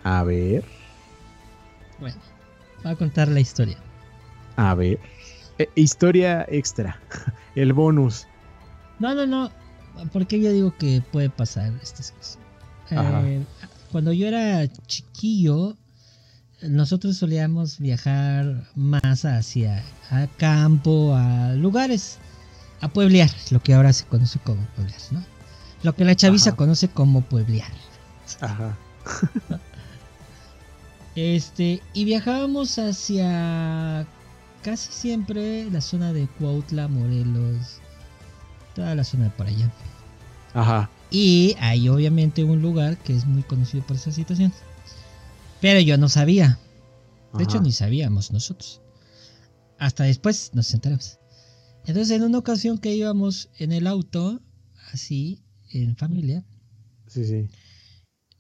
A 0.05 0.23
ver, 0.25 0.65
Bueno, 2.03 2.17
voy 2.83 2.93
a 2.93 2.97
contar 2.97 3.29
la 3.29 3.39
historia. 3.39 3.79
a 4.57 4.75
ver. 4.75 4.99
Eh, 5.59 5.69
historia 5.77 6.45
extra. 6.49 7.01
El 7.55 7.73
bonus. 7.73 8.27
No, 8.99 9.15
no, 9.15 9.25
no. 9.25 9.53
Porque 10.13 10.41
yo 10.41 10.51
digo 10.53 10.77
que 10.77 11.01
puede 11.13 11.31
pasar 11.31 11.73
estas 11.81 12.11
cosas. 12.11 12.39
Eh, 12.91 13.45
cuando 13.93 14.13
yo 14.13 14.27
era 14.27 14.67
chiquillo, 14.89 15.77
nosotros 16.63 17.17
solíamos 17.19 17.79
viajar 17.79 18.69
más 18.75 19.25
hacia 19.25 19.85
a 20.11 20.27
campo, 20.39 21.15
a 21.15 21.53
lugares, 21.53 22.19
a 22.81 22.89
pueblear, 22.89 23.31
lo 23.51 23.63
que 23.63 23.75
ahora 23.75 23.93
se 23.93 24.07
conoce 24.07 24.41
como 24.41 24.67
pueblear, 24.75 25.01
¿no? 25.13 25.25
Lo 25.85 25.95
que 25.95 26.05
la 26.05 26.17
chaviza 26.17 26.51
Ajá. 26.51 26.57
conoce 26.57 26.89
como 26.89 27.21
pueblear. 27.21 27.71
Ajá. 28.41 28.77
Este, 31.15 31.83
y 31.93 32.05
viajábamos 32.05 32.79
hacia 32.79 34.07
casi 34.63 34.93
siempre 34.93 35.71
la 35.71 35.81
zona 35.81 36.13
de 36.13 36.27
Cuautla, 36.39 36.89
Morelos, 36.89 37.81
toda 38.75 38.95
la 38.95 39.05
zona 39.05 39.25
de 39.25 39.31
por 39.31 39.47
allá. 39.47 39.71
Ajá. 40.55 40.91
Y 41.11 41.55
hay 41.61 41.89
obviamente 41.89 42.45
un 42.45 42.63
lugar 42.63 42.97
que 42.99 43.15
es 43.15 43.27
muy 43.27 43.43
conocido 43.43 43.85
por 43.87 43.97
esa 43.97 44.13
situación. 44.13 44.53
Pero 45.61 45.81
yo 45.81 45.99
no 45.99 46.09
sabía. 46.09 46.59
De 47.35 47.45
hecho, 47.45 47.61
ni 47.61 47.73
sabíamos 47.73 48.33
nosotros. 48.33 48.81
Hasta 49.79 50.05
después 50.05 50.51
nos 50.55 50.73
enteramos. 50.73 51.19
Entonces, 51.85 52.17
en 52.17 52.23
una 52.23 52.39
ocasión 52.39 52.79
que 52.79 52.95
íbamos 52.95 53.49
en 53.59 53.73
el 53.73 53.87
auto, 53.87 54.41
así, 54.93 55.43
en 55.71 55.97
familia, 55.97 56.45
Sí, 57.07 57.25
sí. 57.25 57.49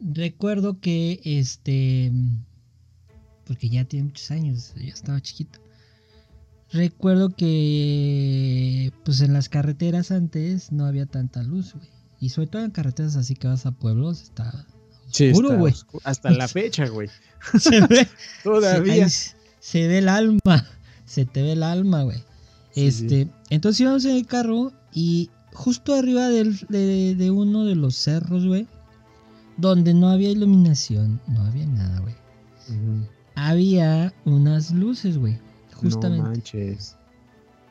recuerdo 0.00 0.80
que 0.80 1.20
este. 1.24 2.12
Porque 3.46 3.68
ya 3.68 3.84
tiene 3.84 4.06
muchos 4.06 4.30
años, 4.30 4.72
ya 4.76 4.92
estaba 4.92 5.20
chiquito. 5.20 5.58
Recuerdo 6.70 7.30
que. 7.30 8.92
Pues 9.04 9.20
en 9.20 9.32
las 9.32 9.48
carreteras 9.48 10.10
antes 10.10 10.72
no 10.72 10.86
había 10.86 11.06
tanta 11.06 11.42
luz, 11.42 11.74
güey. 11.74 11.88
Y 12.20 12.28
sobre 12.30 12.46
todo 12.48 12.64
en 12.64 12.70
carreteras 12.70 13.16
así 13.16 13.34
que 13.34 13.48
vas 13.48 13.66
a 13.66 13.72
pueblos, 13.72 14.22
está 14.22 14.64
Sí, 15.10 15.30
Oscuro, 15.30 15.58
güey. 15.58 15.74
oscu- 15.74 16.00
Hasta 16.04 16.30
la 16.30 16.48
fecha, 16.48 16.86
güey. 16.88 17.08
se 17.58 17.80
ve, 17.86 18.08
Todavía. 18.44 19.08
se, 19.08 19.86
ve 19.88 19.98
el 19.98 20.08
alma, 20.08 20.66
se 21.04 21.26
te 21.26 21.42
ve 21.42 21.52
el 21.52 21.62
alma, 21.64 22.02
güey. 22.04 22.18
Sí, 22.70 22.86
este, 22.86 23.28
entonces 23.50 23.80
íbamos 23.80 24.04
en 24.06 24.12
el 24.16 24.26
carro 24.26 24.72
y 24.94 25.28
justo 25.52 25.94
arriba 25.94 26.28
del- 26.30 26.64
de, 26.70 27.14
de 27.16 27.30
uno 27.30 27.66
de 27.66 27.74
los 27.74 27.96
cerros, 27.96 28.46
güey, 28.46 28.66
donde 29.58 29.92
no 29.92 30.08
había 30.08 30.30
iluminación, 30.30 31.20
no 31.26 31.42
había 31.42 31.66
nada, 31.66 32.00
güey. 32.00 32.14
Ujú. 32.70 33.06
Había 33.34 34.12
unas 34.24 34.70
luces, 34.72 35.18
güey, 35.18 35.34
No 35.72 35.78
justamente. 35.78 36.22
manches. 36.22 36.96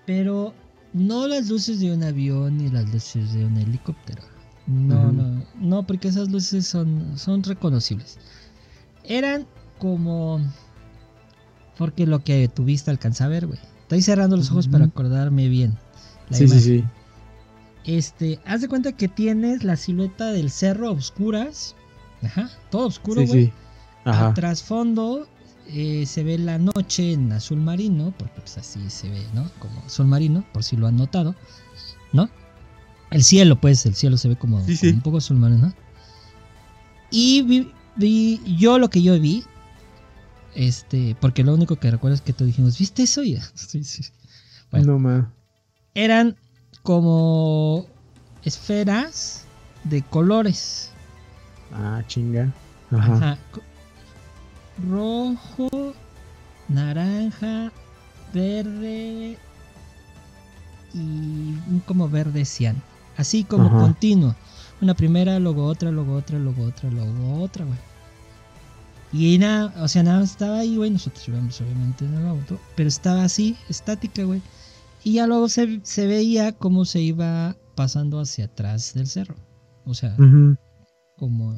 pero 0.06 0.54
no 0.94 1.28
las 1.28 1.50
luces 1.50 1.80
de 1.80 1.94
un 1.94 2.04
avión 2.04 2.58
ni 2.58 2.70
las 2.70 2.92
luces 2.92 3.34
de 3.34 3.46
un 3.46 3.56
helicóptero. 3.58 4.22
No, 4.68 5.12
no, 5.12 5.44
no, 5.60 5.84
porque 5.88 6.08
esas 6.10 6.30
luces 6.30 6.68
son, 6.68 7.18
son 7.18 7.44
reconocibles. 7.44 8.18
Eran 9.04 9.46
como... 9.80 10.40
Porque 11.78 12.06
lo 12.06 12.24
que 12.24 12.48
tu 12.48 12.64
vista 12.66 12.92
alcanza 12.92 13.26
a 13.26 13.30
ver, 13.30 13.48
güey. 13.48 13.60
Estoy 13.84 14.02
cerrando 14.02 14.38
los 14.38 14.52
ojos 14.52 14.68
para 14.68 14.86
acordarme 14.86 15.48
bien. 15.48 15.78
la 16.30 16.38
Sí, 16.38 16.48
sí, 16.48 16.54
imagen. 16.54 16.62
sí. 16.62 16.84
Este, 17.92 18.40
haz 18.46 18.62
de 18.62 18.68
cuenta 18.68 18.92
que 18.92 19.08
tienes 19.08 19.64
la 19.64 19.76
silueta 19.76 20.28
del 20.32 20.52
cerro 20.52 20.90
a 20.90 20.92
oscuras. 20.92 21.76
Ajá, 22.22 22.50
todo 22.70 22.88
oscuro, 22.88 23.22
Sí, 23.22 23.28
güey. 23.28 23.46
sí. 23.46 23.54
Ajá. 24.06 24.28
A 24.30 24.34
trasfondo 24.34 25.28
eh, 25.74 26.06
se 26.06 26.24
ve 26.24 26.38
la 26.38 26.58
noche 26.58 27.14
en 27.14 27.32
azul 27.32 27.60
marino, 27.60 28.14
porque 28.18 28.42
pues 28.42 28.58
así 28.58 28.90
se 28.90 29.10
ve, 29.10 29.26
¿no? 29.34 29.50
Como 29.60 29.80
azul 29.86 30.08
marino, 30.08 30.44
por 30.54 30.64
si 30.64 30.76
lo 30.78 30.88
han 30.88 30.98
notado, 30.98 31.36
¿no? 32.14 32.30
El 33.10 33.24
cielo, 33.24 33.60
pues, 33.60 33.86
el 33.86 33.96
cielo 33.96 34.18
se 34.18 34.30
ve 34.30 34.36
como, 34.38 34.66
Sí, 34.66 34.76
sí. 34.78 34.88
como 34.88 34.98
un 34.98 35.02
poco 35.02 35.18
azul 35.18 35.38
marino, 35.38 35.68
¿no? 35.68 35.74
Y 37.10 37.42
vi, 37.44 37.72
vi- 37.96 38.42
yo 38.58 38.80
lo 38.80 38.90
que 38.90 39.02
yo 39.02 39.20
vi, 39.20 39.44
este, 40.56 41.16
porque 41.20 41.44
lo 41.44 41.54
único 41.54 41.76
que 41.78 41.92
recuerdo 41.92 42.16
es 42.16 42.22
que 42.22 42.34
te 42.34 42.46
dijimos, 42.46 42.78
¿viste 42.78 43.04
eso? 43.04 43.24
Y, 43.24 43.38
sí, 43.56 43.84
sí. 43.84 44.04
Bueno. 44.72 44.94
No 44.94 45.00
ma. 45.00 45.34
Eran 45.94 46.36
como 46.84 47.86
esferas 48.44 49.46
de 49.84 50.02
colores. 50.04 50.92
Ah, 51.74 52.02
chinga. 52.08 52.54
Ajá. 52.92 53.14
Ajá. 53.16 53.38
Rojo, 54.90 55.70
naranja, 56.68 57.72
verde 58.34 59.38
y 60.94 61.80
como 61.86 62.10
verde 62.10 62.46
cian. 62.46 62.82
Así 63.18 63.44
como 63.44 63.68
Ajá. 63.68 63.80
continuo. 63.80 64.36
Una 64.82 64.96
primera, 64.96 65.40
luego 65.40 65.66
otra, 65.66 65.92
luego 65.92 66.16
otra, 66.16 66.40
luego 66.40 66.64
otra, 66.64 66.90
luego 66.90 67.42
otra, 67.42 67.66
güey. 67.66 67.78
Y 69.14 69.38
nada, 69.38 69.74
o 69.84 69.88
sea, 69.88 70.04
nada 70.04 70.22
más 70.22 70.32
estaba 70.32 70.60
ahí, 70.60 70.78
güey. 70.78 70.90
Nosotros 70.90 71.28
íbamos 71.28 71.60
obviamente 71.62 72.06
en 72.06 72.16
el 72.16 72.28
auto, 72.28 72.60
pero 72.76 72.88
estaba 72.88 73.24
así, 73.24 73.58
estática, 73.70 74.24
güey. 74.24 74.42
Y 75.04 75.14
ya 75.14 75.28
luego 75.28 75.50
se, 75.50 75.82
se 75.84 76.08
veía 76.08 76.54
cómo 76.54 76.86
se 76.86 77.02
iba 77.02 77.56
pasando 77.76 78.20
hacia 78.20 78.46
atrás 78.46 78.94
del 78.94 79.08
cerro. 79.08 79.36
O 79.86 79.94
sea, 79.94 80.16
como 81.18 81.58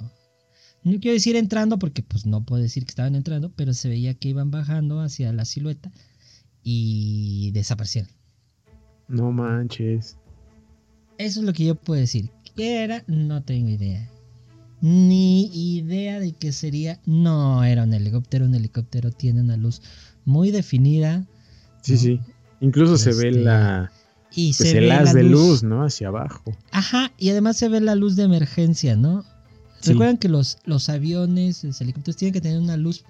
no 0.84 1.00
quiero 1.00 1.14
decir 1.14 1.36
entrando 1.36 1.80
porque 1.80 2.04
pues 2.04 2.26
no 2.26 2.44
puedo 2.44 2.62
decir 2.62 2.86
que 2.86 2.90
estaban 2.92 3.16
entrando, 3.16 3.52
pero 3.56 3.74
se 3.74 3.90
veía 3.90 4.14
que 4.14 4.30
iban 4.30 4.52
bajando 4.52 5.00
hacia 5.02 5.32
la 5.34 5.46
silueta 5.46 5.92
y 6.64 7.52
desaparecieron. 7.52 8.10
No 9.08 9.32
manches. 9.32 10.18
Eso 11.18 11.40
es 11.42 11.46
lo 11.46 11.54
que 11.54 11.66
yo 11.66 11.76
puedo 11.76 12.00
decir. 12.00 12.30
¿Qué 12.56 12.84
era? 12.84 13.04
No 13.08 13.44
tengo 13.44 13.70
idea. 13.70 14.10
Ni 14.82 15.46
idea 15.78 16.20
de 16.20 16.34
qué 16.34 16.52
sería. 16.52 17.00
No, 17.06 17.64
era 17.64 17.84
un 17.84 17.94
helicóptero. 17.94 18.46
Un 18.46 18.56
helicóptero 18.56 19.12
tiene 19.12 19.42
una 19.42 19.58
luz 19.58 19.82
muy 20.26 20.52
definida 20.52 21.26
Sí, 21.82 21.94
¿no? 21.94 21.98
sí. 22.00 22.20
Incluso 22.62 22.98
se 22.98 23.10
ve 23.14 23.30
Este, 23.30 23.42
la. 23.42 23.92
y 24.34 24.54
Pues 24.54 24.70
se 24.70 24.78
el 24.78 24.86
ve 24.86 24.92
haz 24.92 25.06
la 25.06 25.14
de 25.16 25.24
luz, 25.24 25.64
¿no? 25.64 25.84
Hacia 25.84 26.08
abajo. 26.08 26.44
Ajá, 26.72 27.12
y 27.18 27.30
además 27.30 27.58
se 27.58 27.68
ve 27.70 27.82
la 27.82 27.96
luz 27.96 28.16
de 28.16 28.24
emergencia, 28.24 28.96
¿no? 28.96 29.26
Sí. 29.84 29.92
Recuerdan 29.92 30.18
que 30.18 30.30
los, 30.30 30.58
los 30.66 30.90
aviones, 30.90 31.64
los 31.64 31.80
helicópteros 31.82 32.18
tienen 32.18 32.34
que 32.34 32.42
tener 32.42 32.60
una 32.60 32.78
luz 32.78 33.04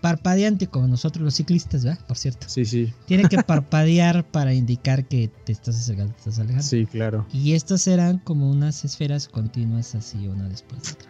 parpadeante 0.00 0.66
como 0.66 0.88
nosotros 0.88 1.24
los 1.24 1.34
ciclistas, 1.34 1.84
¿verdad? 1.84 2.04
Por 2.06 2.18
cierto. 2.18 2.48
Sí, 2.48 2.64
sí. 2.64 2.92
Tienen 3.06 3.28
que 3.28 3.36
parpadear 3.46 4.26
para 4.30 4.52
indicar 4.52 5.06
que 5.06 5.28
te 5.44 5.52
estás 5.52 5.76
acercando, 5.76 6.12
te 6.12 6.18
estás 6.18 6.38
alejando. 6.40 6.64
Sí, 6.64 6.86
claro. 6.86 7.26
Y 7.32 7.52
estas 7.52 7.86
eran 7.86 8.18
como 8.18 8.50
unas 8.50 8.84
esferas 8.84 9.28
continuas 9.28 9.94
así, 9.94 10.26
una 10.26 10.48
después 10.48 10.82
de 10.82 10.90
otra. 10.92 11.08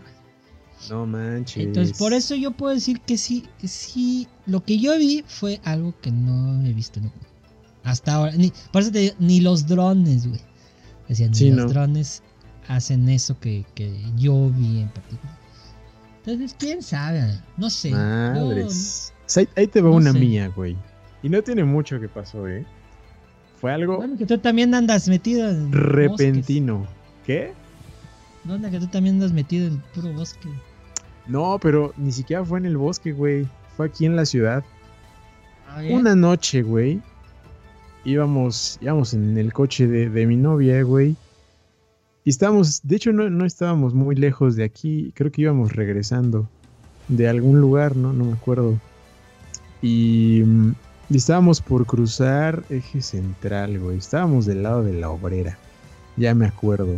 No 0.91 1.07
manches. 1.07 1.65
Entonces, 1.65 1.97
por 1.97 2.13
eso 2.13 2.35
yo 2.35 2.51
puedo 2.51 2.75
decir 2.75 3.01
que 3.01 3.17
sí, 3.17 3.45
sí, 3.65 4.29
lo 4.47 4.65
que 4.65 4.79
yo 4.79 4.99
vi 4.99 5.25
fue 5.27 5.61
algo 5.65 5.95
que 6.01 6.11
no 6.11 6.61
he 6.65 6.73
visto 6.73 7.01
nunca. 7.01 7.17
Hasta 7.85 8.15
ahora. 8.15 8.33
Ni, 8.33 8.53
por 8.73 8.83
eso 8.83 8.93
te 8.93 8.99
digo, 8.99 9.15
ni 9.19 9.41
los 9.41 9.67
drones, 9.67 10.27
güey. 10.27 10.41
Decían, 11.09 11.31
ni 11.31 11.37
Sí, 11.37 11.51
los 11.51 11.67
no. 11.67 11.69
drones 11.69 12.23
hacen 12.69 13.09
eso 13.09 13.39
que, 13.41 13.65
que 13.75 13.93
yo 14.17 14.51
vi 14.51 14.81
en 14.83 14.89
particular. 14.89 15.37
Entonces, 16.25 16.55
quién 16.59 16.83
sabe, 16.83 17.41
no 17.57 17.69
sé. 17.71 17.91
Madres. 17.91 19.13
O 19.21 19.29
sea, 19.29 19.41
ahí- 19.43 19.49
ahí 19.57 19.67
te 19.67 19.81
va 19.81 19.91
no 19.91 19.97
una 19.97 20.13
sé. 20.13 20.19
mía, 20.19 20.49
güey. 20.55 20.77
Y 21.23 21.29
no 21.29 21.43
tiene 21.43 21.65
mucho 21.65 21.99
que 22.01 22.09
pasó, 22.09 22.47
¿eh? 22.49 22.65
Fue 23.61 23.73
algo 23.73 23.97
bueno, 23.99 24.17
que 24.17 24.27
tú 24.27 24.39
también 24.39 24.75
andas 24.75 25.09
metido 25.09 25.49
en. 25.51 25.71
bosques. 25.71 25.81
repentino. 25.93 26.87
¿Qué? 27.27 27.53
No, 28.45 28.55
anda, 28.55 28.71
que 28.71 28.81
tú 28.81 28.89
también 28.89 29.17
andas 29.17 29.33
metido 29.33 29.69
en 29.69 29.81
puro 29.95 30.13
bosque. 30.13 30.49
No, 31.29 31.59
pero 31.61 31.93
ni 31.97 32.11
siquiera 32.11 32.45
fue 32.45 32.59
en 32.59 32.67
el 32.67 32.77
bosque, 32.77 33.13
güey. 33.13 33.47
Fue 33.77 33.87
aquí 33.87 34.05
en 34.07 34.17
la 34.17 34.27
ciudad. 34.27 34.65
Una 35.91 36.15
noche, 36.17 36.63
güey. 36.63 37.01
Íbamos, 38.05 38.79
íbamos 38.81 39.15
en 39.15 39.39
el 39.39 39.53
coche 39.53 39.87
de, 39.87 40.11
de 40.11 40.27
mi 40.27 40.37
novia, 40.37 40.83
güey. 40.83 41.17
Y 42.25 42.31
estábamos, 42.31 42.81
de 42.85 42.97
hecho 42.97 43.13
no, 43.13 43.29
no 43.31 43.45
estábamos 43.45 43.95
muy 43.95 44.15
lejos 44.15 44.57
de 44.57 44.65
aquí. 44.65 45.13
Creo 45.15 45.33
que 45.33 45.43
íbamos 45.43 45.73
regresando 45.73 46.49
de 47.09 47.29
algún 47.29 47.61
lugar, 47.61 47.97
¿no? 47.97 48.13
No 48.13 48.25
me 48.25 48.33
acuerdo. 48.33 48.79
Y, 49.81 50.43
mm, 50.45 50.75
y 51.11 51.17
estábamos 51.17 51.61
por 51.61 51.85
cruzar 51.85 52.63
eje 52.71 53.03
central, 53.03 53.79
güey. 53.79 53.99
Estábamos 53.99 54.47
del 54.47 54.63
lado 54.63 54.85
de 54.85 54.93
la 54.93 55.11
obrera. 55.11 55.59
Ya 56.17 56.35
me 56.35 56.47
acuerdo. 56.47 56.97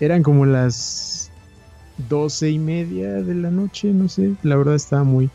Eran 0.00 0.22
como 0.22 0.46
las 0.46 1.30
doce 2.08 2.50
y 2.50 2.58
media 2.58 3.10
de 3.14 3.34
la 3.34 3.50
noche, 3.50 3.92
no 3.92 4.08
sé. 4.08 4.34
La 4.44 4.56
verdad 4.56 4.76
estaba 4.76 5.02
muy, 5.02 5.30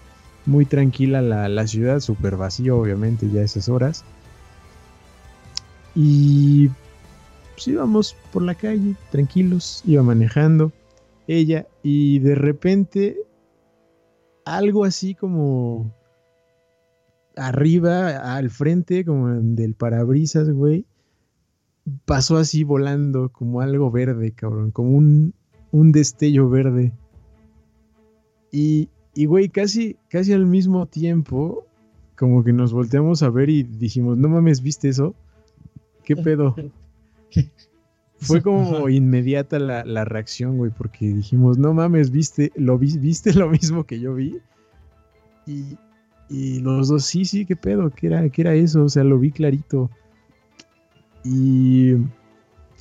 muy 0.46 0.66
tranquila 0.66 1.22
la, 1.22 1.50
la 1.50 1.68
ciudad, 1.68 2.00
súper 2.00 2.38
vacío, 2.38 2.78
obviamente, 2.78 3.30
ya 3.30 3.42
a 3.42 3.46
esas 3.46 3.68
horas. 3.68 4.06
Y 5.94 6.70
pues 7.54 7.68
íbamos 7.68 8.16
por 8.32 8.42
la 8.42 8.56
calle, 8.56 8.96
tranquilos, 9.12 9.82
iba 9.86 10.04
manejando 10.04 10.72
ella, 11.28 11.68
y 11.82 12.20
de 12.20 12.36
repente 12.36 13.18
algo 14.46 14.84
así 14.84 15.16
como 15.16 15.94
arriba, 17.36 18.36
al 18.36 18.50
frente, 18.50 19.06
como 19.06 19.30
del 19.30 19.74
parabrisas, 19.74 20.50
güey, 20.52 20.86
pasó 22.06 22.38
así 22.38 22.64
volando 22.64 23.30
como 23.30 23.62
algo 23.62 23.90
verde, 23.90 24.32
cabrón, 24.32 24.72
como 24.72 24.92
un, 24.92 25.34
un 25.72 25.92
destello 25.92 26.50
verde. 26.50 26.94
Y, 28.52 28.90
y, 29.16 29.26
güey, 29.26 29.50
casi, 29.50 29.98
casi 30.10 30.34
al 30.34 30.46
mismo 30.46 30.86
tiempo, 30.86 31.66
como 32.16 32.44
que 32.44 32.54
nos 32.54 32.72
volteamos 32.72 33.24
a 33.24 33.30
ver 33.30 33.50
y 33.50 33.64
dijimos, 33.64 34.18
no 34.18 34.30
mames, 34.30 34.62
¿viste 34.62 34.90
eso? 34.90 35.16
¿Qué 36.04 36.16
pedo? 36.18 36.56
Fue 38.18 38.42
como 38.42 38.88
inmediata 38.88 39.60
la, 39.60 40.06
reacción, 40.06 40.58
güey, 40.58 40.72
porque 40.72 41.08
dijimos, 41.08 41.58
no 41.58 41.74
mames, 41.74 42.10
¿viste 42.10 42.52
lo, 42.56 42.78
¿viste 42.78 43.34
lo 43.34 43.50
mismo 43.50 43.84
que 43.84 44.00
yo 44.00 44.16
vi? 44.16 44.40
Y, 45.46 45.78
y 46.30 46.60
los 46.60 46.88
dos, 46.88 47.06
sí, 47.06 47.26
sí, 47.26 47.46
qué 47.46 47.56
pedo, 47.56 47.90
¿qué 47.90 48.08
era, 48.08 48.30
qué 48.30 48.42
era 48.42 48.54
eso? 48.54 48.86
O 48.86 48.90
sea, 48.90 49.04
lo 49.04 49.20
vi 49.20 49.32
clarito. 49.32 49.90
Y, 51.26 51.96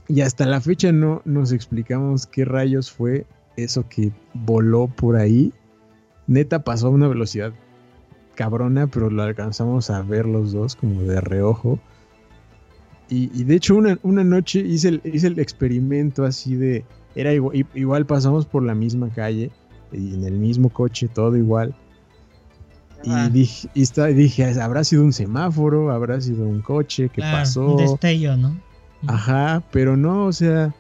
y 0.09 0.21
hasta 0.21 0.47
la 0.47 0.61
fecha 0.61 0.93
no 0.93 1.23
nos 1.25 1.53
explicamos 1.53 2.27
qué 2.27 2.45
rayos 2.45 2.93
fue 2.93 3.27
eso 3.57 3.89
que 3.89 4.13
voló 4.35 4.89
por 4.89 5.17
ahí. 5.17 5.53
Neta 6.27 6.63
pasó 6.63 6.87
a 6.87 6.91
una 6.91 7.09
velocidad 7.09 7.53
cabrona, 8.35 8.87
pero 8.87 9.11
lo 9.11 9.23
alcanzamos 9.23 9.91
a 9.91 10.03
ver 10.03 10.27
los 10.27 10.53
dos 10.53 10.77
como 10.77 11.03
de 11.03 11.21
reojo. 11.21 11.79
Y, 13.15 13.45
de 13.45 13.57
hecho 13.57 13.77
una, 13.77 14.25
noche 14.25 14.61
hice 14.61 14.89
el, 14.89 15.03
hice 15.05 15.27
el, 15.27 15.39
experimento 15.39 16.25
así 16.25 16.55
de... 16.57 16.85
Era 17.15 17.35
igual, 17.35 17.67
igual 17.75 18.07
pasamos 18.07 18.47
por 18.47 18.63
la 18.63 18.75
misma 18.75 19.11
calle 19.11 19.51
y 19.93 20.15
en 20.15 20.25
el 20.25 20.33
mismo 20.33 20.71
coche, 20.71 21.09
todo 21.09 21.37
igual. 21.37 21.75
Y 23.05 23.31
dije, 23.31 23.69
y 23.75 24.15
dije, 24.15 24.61
habrá 24.61 24.83
sido 24.83 25.05
un 25.05 25.13
semáforo, 25.13 25.91
habrá 25.93 26.23
sido 26.23 26.47
un 26.47 26.63
coche 26.63 27.11
que 27.11 27.21
pasó. 27.21 27.73
Un 27.73 27.77
destello, 27.77 28.37
¿no? 28.39 28.57
Ajá, 29.07 29.63
pero 29.73 29.97
no, 29.97 30.25
o 30.25 30.33
sea, 30.33 30.75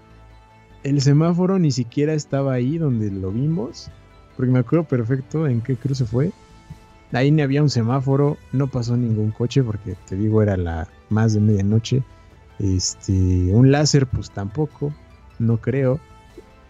el 0.85 1.03
semáforo 1.03 1.59
ni 1.59 1.70
siquiera 1.70 2.14
estaba 2.14 2.55
ahí 2.55 2.78
donde 2.78 3.11
lo 3.11 3.30
vimos. 3.30 3.91
Porque 4.37 4.51
me 4.51 4.61
acuerdo 4.61 4.87
perfecto 4.87 5.47
en 5.47 5.61
qué 5.61 5.76
cruce 5.76 6.07
fue. 6.07 6.33
Ahí 7.12 7.30
ni 7.30 7.43
había 7.43 7.62
un 7.62 7.68
semáforo, 7.68 8.39
no 8.53 8.68
pasó 8.68 8.97
ningún 8.97 9.33
coche 9.33 9.62
porque 9.62 9.97
te 10.09 10.16
digo 10.16 10.41
era 10.43 10.57
la 10.57 10.89
más 11.11 11.35
de 11.35 11.41
medianoche. 11.41 12.03
Este, 12.63 13.13
un 13.13 13.71
láser 13.71 14.07
pues 14.07 14.31
tampoco, 14.31 14.95
no 15.39 15.59
creo. 15.61 16.01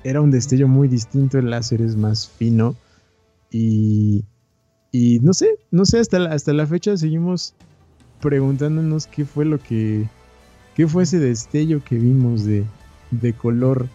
Era 0.05 0.21
un 0.21 0.31
destello 0.31 0.67
muy 0.67 0.89
distinto, 0.89 1.39
el 1.39 1.51
láser 1.51 1.81
es 1.81 1.97
más 1.97 2.29
fino 2.29 2.75
y 3.51 4.25
y 4.93 5.21
no 5.21 5.33
sé, 5.33 5.59
no 5.71 5.87
sé, 5.87 5.99
hasta 5.99 6.19
la, 6.19 6.33
hasta 6.33 6.53
la 6.53 6.67
fecha 6.67 6.97
seguimos 6.99 7.55
preguntándonos 8.21 9.07
qué 9.07 9.25
fue 9.25 9.47
lo 9.47 9.59
que, 9.59 10.07
qué 10.77 10.87
fue 10.87 11.05
ese 11.05 11.19
destello 11.19 11.83
que 11.83 11.97
vimos 11.97 12.45
de, 12.45 12.65
de 13.11 13.33
color 13.33 13.89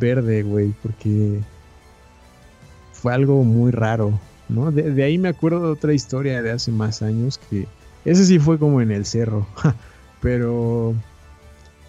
verde, 0.00 0.42
güey, 0.42 0.74
porque 0.82 1.40
fue 2.92 3.14
algo 3.14 3.44
muy 3.44 3.70
raro, 3.70 4.18
¿no? 4.48 4.72
De, 4.72 5.04
ahí 5.04 5.18
me 5.18 5.28
acuerdo 5.28 5.60
de 5.60 5.72
otra 5.72 5.94
historia 5.94 6.42
de 6.42 6.50
hace 6.50 6.72
más 6.72 7.00
años 7.00 7.38
que 7.48 7.68
ese 8.04 8.24
sí 8.24 8.40
fue 8.40 8.58
como 8.58 8.80
en 8.80 8.90
el 8.90 9.06
cerro, 9.06 9.46
pero, 10.20 10.94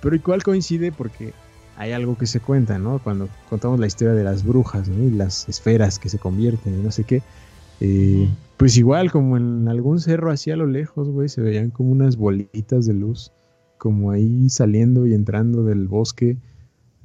pero 0.05 0.17
igual 0.17 0.43
coincide 0.43 0.91
porque 0.91 1.33
hay 1.77 1.91
algo 1.91 2.15
que 2.15 2.27
se 2.27 2.39
cuenta, 2.39 2.77
¿no? 2.77 2.99
Cuando 2.99 3.27
contamos 3.49 3.79
la 3.79 3.87
historia 3.87 4.13
de 4.13 4.23
las 4.23 4.43
brujas, 4.45 4.87
¿no? 4.87 5.03
Y 5.03 5.09
las 5.09 5.49
esferas 5.49 5.97
que 5.97 6.09
se 6.09 6.19
convierten 6.19 6.79
y 6.79 6.83
no 6.83 6.91
sé 6.91 7.05
qué. 7.05 7.23
Eh, 7.81 8.29
pues 8.55 8.77
igual, 8.77 9.11
como 9.11 9.35
en 9.35 9.67
algún 9.67 9.99
cerro 9.99 10.29
así 10.29 10.51
a 10.51 10.57
lo 10.57 10.67
lejos, 10.67 11.09
güey, 11.09 11.27
se 11.27 11.41
veían 11.41 11.71
como 11.71 11.91
unas 11.91 12.17
bolitas 12.17 12.85
de 12.85 12.93
luz, 12.93 13.31
como 13.79 14.11
ahí 14.11 14.47
saliendo 14.47 15.07
y 15.07 15.15
entrando 15.15 15.63
del 15.63 15.87
bosque, 15.87 16.37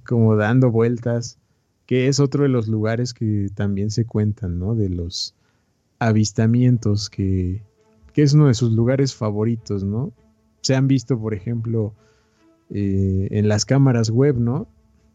como 0.04 0.36
dando 0.36 0.70
vueltas, 0.70 1.38
que 1.86 2.06
es 2.06 2.20
otro 2.20 2.42
de 2.42 2.50
los 2.50 2.68
lugares 2.68 3.14
que 3.14 3.48
también 3.54 3.90
se 3.90 4.04
cuentan, 4.04 4.58
¿no? 4.58 4.74
De 4.74 4.90
los 4.90 5.34
avistamientos, 6.00 7.08
que, 7.08 7.62
que 8.12 8.20
es 8.20 8.34
uno 8.34 8.48
de 8.48 8.54
sus 8.54 8.72
lugares 8.72 9.14
favoritos, 9.14 9.84
¿no? 9.84 10.12
Se 10.60 10.76
han 10.76 10.86
visto, 10.86 11.18
por 11.18 11.32
ejemplo, 11.32 11.94
eh, 12.70 13.28
en 13.30 13.48
las 13.48 13.64
cámaras 13.64 14.10
web, 14.10 14.38
¿no? 14.38 14.68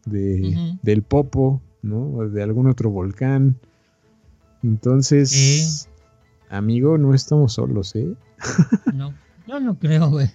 De, 0.04 0.78
Del 0.82 1.02
Popo, 1.02 1.62
¿no? 1.82 2.10
O 2.10 2.28
de 2.28 2.42
algún 2.42 2.68
otro 2.68 2.90
volcán. 2.90 3.56
Entonces, 4.62 5.88
amigo, 6.48 6.98
no 6.98 7.14
estamos 7.14 7.54
solos, 7.54 7.94
¿eh? 7.96 8.14
no, 8.94 9.14
yo 9.46 9.60
no 9.60 9.78
creo, 9.78 10.10
güey. 10.10 10.30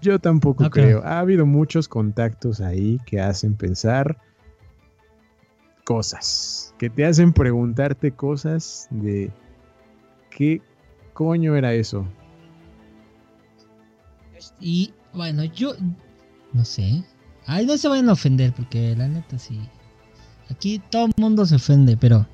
Yo 0.00 0.18
tampoco 0.18 0.68
creo. 0.68 1.02
Ha 1.04 1.20
habido 1.20 1.46
muchos 1.46 1.88
contactos 1.88 2.60
ahí 2.60 3.00
que 3.06 3.20
hacen 3.20 3.54
pensar 3.54 4.18
cosas, 5.84 6.74
que 6.78 6.90
te 6.90 7.04
hacen 7.04 7.32
preguntarte 7.32 8.12
cosas 8.12 8.88
de 8.90 9.30
qué 10.30 10.60
coño 11.12 11.56
era 11.56 11.72
eso. 11.74 12.06
Y 14.60 14.92
bueno, 15.14 15.44
yo 15.44 15.74
no 16.54 16.64
sé. 16.64 17.04
Ay, 17.46 17.66
no 17.66 17.76
se 17.76 17.88
vayan 17.88 18.08
a 18.08 18.12
ofender 18.12 18.54
porque 18.54 18.96
la 18.96 19.08
neta 19.08 19.38
sí. 19.38 19.60
Aquí 20.50 20.80
todo 20.90 21.06
el 21.06 21.12
mundo 21.18 21.44
se 21.44 21.56
ofende, 21.56 21.96
pero 21.96 22.26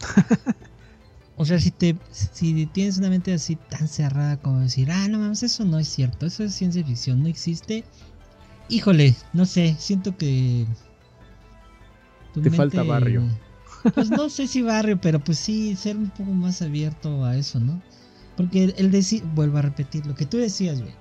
O 1.38 1.44
sea, 1.44 1.60
si 1.60 1.70
te 1.70 1.96
si 2.10 2.66
tienes 2.66 2.96
una 2.96 3.10
mente 3.10 3.34
así 3.34 3.56
tan 3.56 3.88
cerrada 3.88 4.38
como 4.38 4.60
decir, 4.60 4.90
ah, 4.90 5.06
no 5.08 5.18
mames, 5.18 5.42
eso 5.42 5.64
no 5.64 5.78
es 5.78 5.88
cierto, 5.88 6.24
eso 6.24 6.42
es 6.42 6.54
ciencia 6.54 6.82
ficción, 6.82 7.22
no 7.22 7.28
existe. 7.28 7.84
Híjole, 8.70 9.14
no 9.34 9.44
sé, 9.44 9.76
siento 9.78 10.16
que. 10.16 10.66
te 12.34 12.50
falta 12.50 12.82
barrio. 12.82 13.22
Pues 13.94 14.10
no 14.10 14.28
sé 14.30 14.48
si 14.48 14.62
barrio, 14.62 15.00
pero 15.00 15.20
pues 15.22 15.38
sí, 15.38 15.76
ser 15.76 15.96
un 15.96 16.10
poco 16.10 16.32
más 16.32 16.60
abierto 16.60 17.24
a 17.24 17.36
eso, 17.36 17.60
¿no? 17.60 17.80
Porque 18.36 18.74
el 18.78 18.90
decir, 18.90 19.22
vuelvo 19.36 19.58
a 19.58 19.62
repetir, 19.62 20.04
lo 20.06 20.16
que 20.16 20.26
tú 20.26 20.38
decías, 20.38 20.80
güey. 20.80 20.92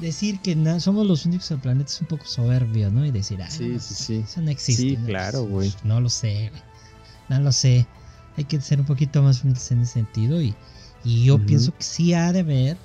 Decir 0.00 0.40
que 0.40 0.56
somos 0.80 1.06
los 1.06 1.26
únicos 1.26 1.48
del 1.48 1.60
planeta 1.60 1.90
es 1.90 2.00
un 2.00 2.06
poco 2.06 2.24
soberbio, 2.24 2.90
¿no? 2.90 3.04
Y 3.04 3.10
decir, 3.10 3.42
ah, 3.42 3.50
sí, 3.50 3.78
sí, 3.78 3.94
sí. 3.94 4.24
eso 4.24 4.40
no 4.40 4.50
existe. 4.50 4.82
Sí, 4.82 4.96
claro, 5.06 5.44
güey. 5.44 5.72
No 5.84 6.00
lo 6.00 6.08
sé, 6.08 6.50
güey. 6.50 6.62
No 7.28 7.40
lo 7.40 7.52
sé 7.52 7.86
hay 8.36 8.44
que 8.44 8.60
ser 8.60 8.80
un 8.80 8.86
poquito 8.86 9.22
más 9.22 9.44
en 9.44 9.52
ese 9.52 9.84
sentido 9.86 10.40
y, 10.40 10.54
yo 11.04 11.38
pienso 11.38 11.72
que 11.72 11.82
sí 11.82 12.12
ha 12.12 12.30
de 12.30 12.40
haber, 12.40 12.76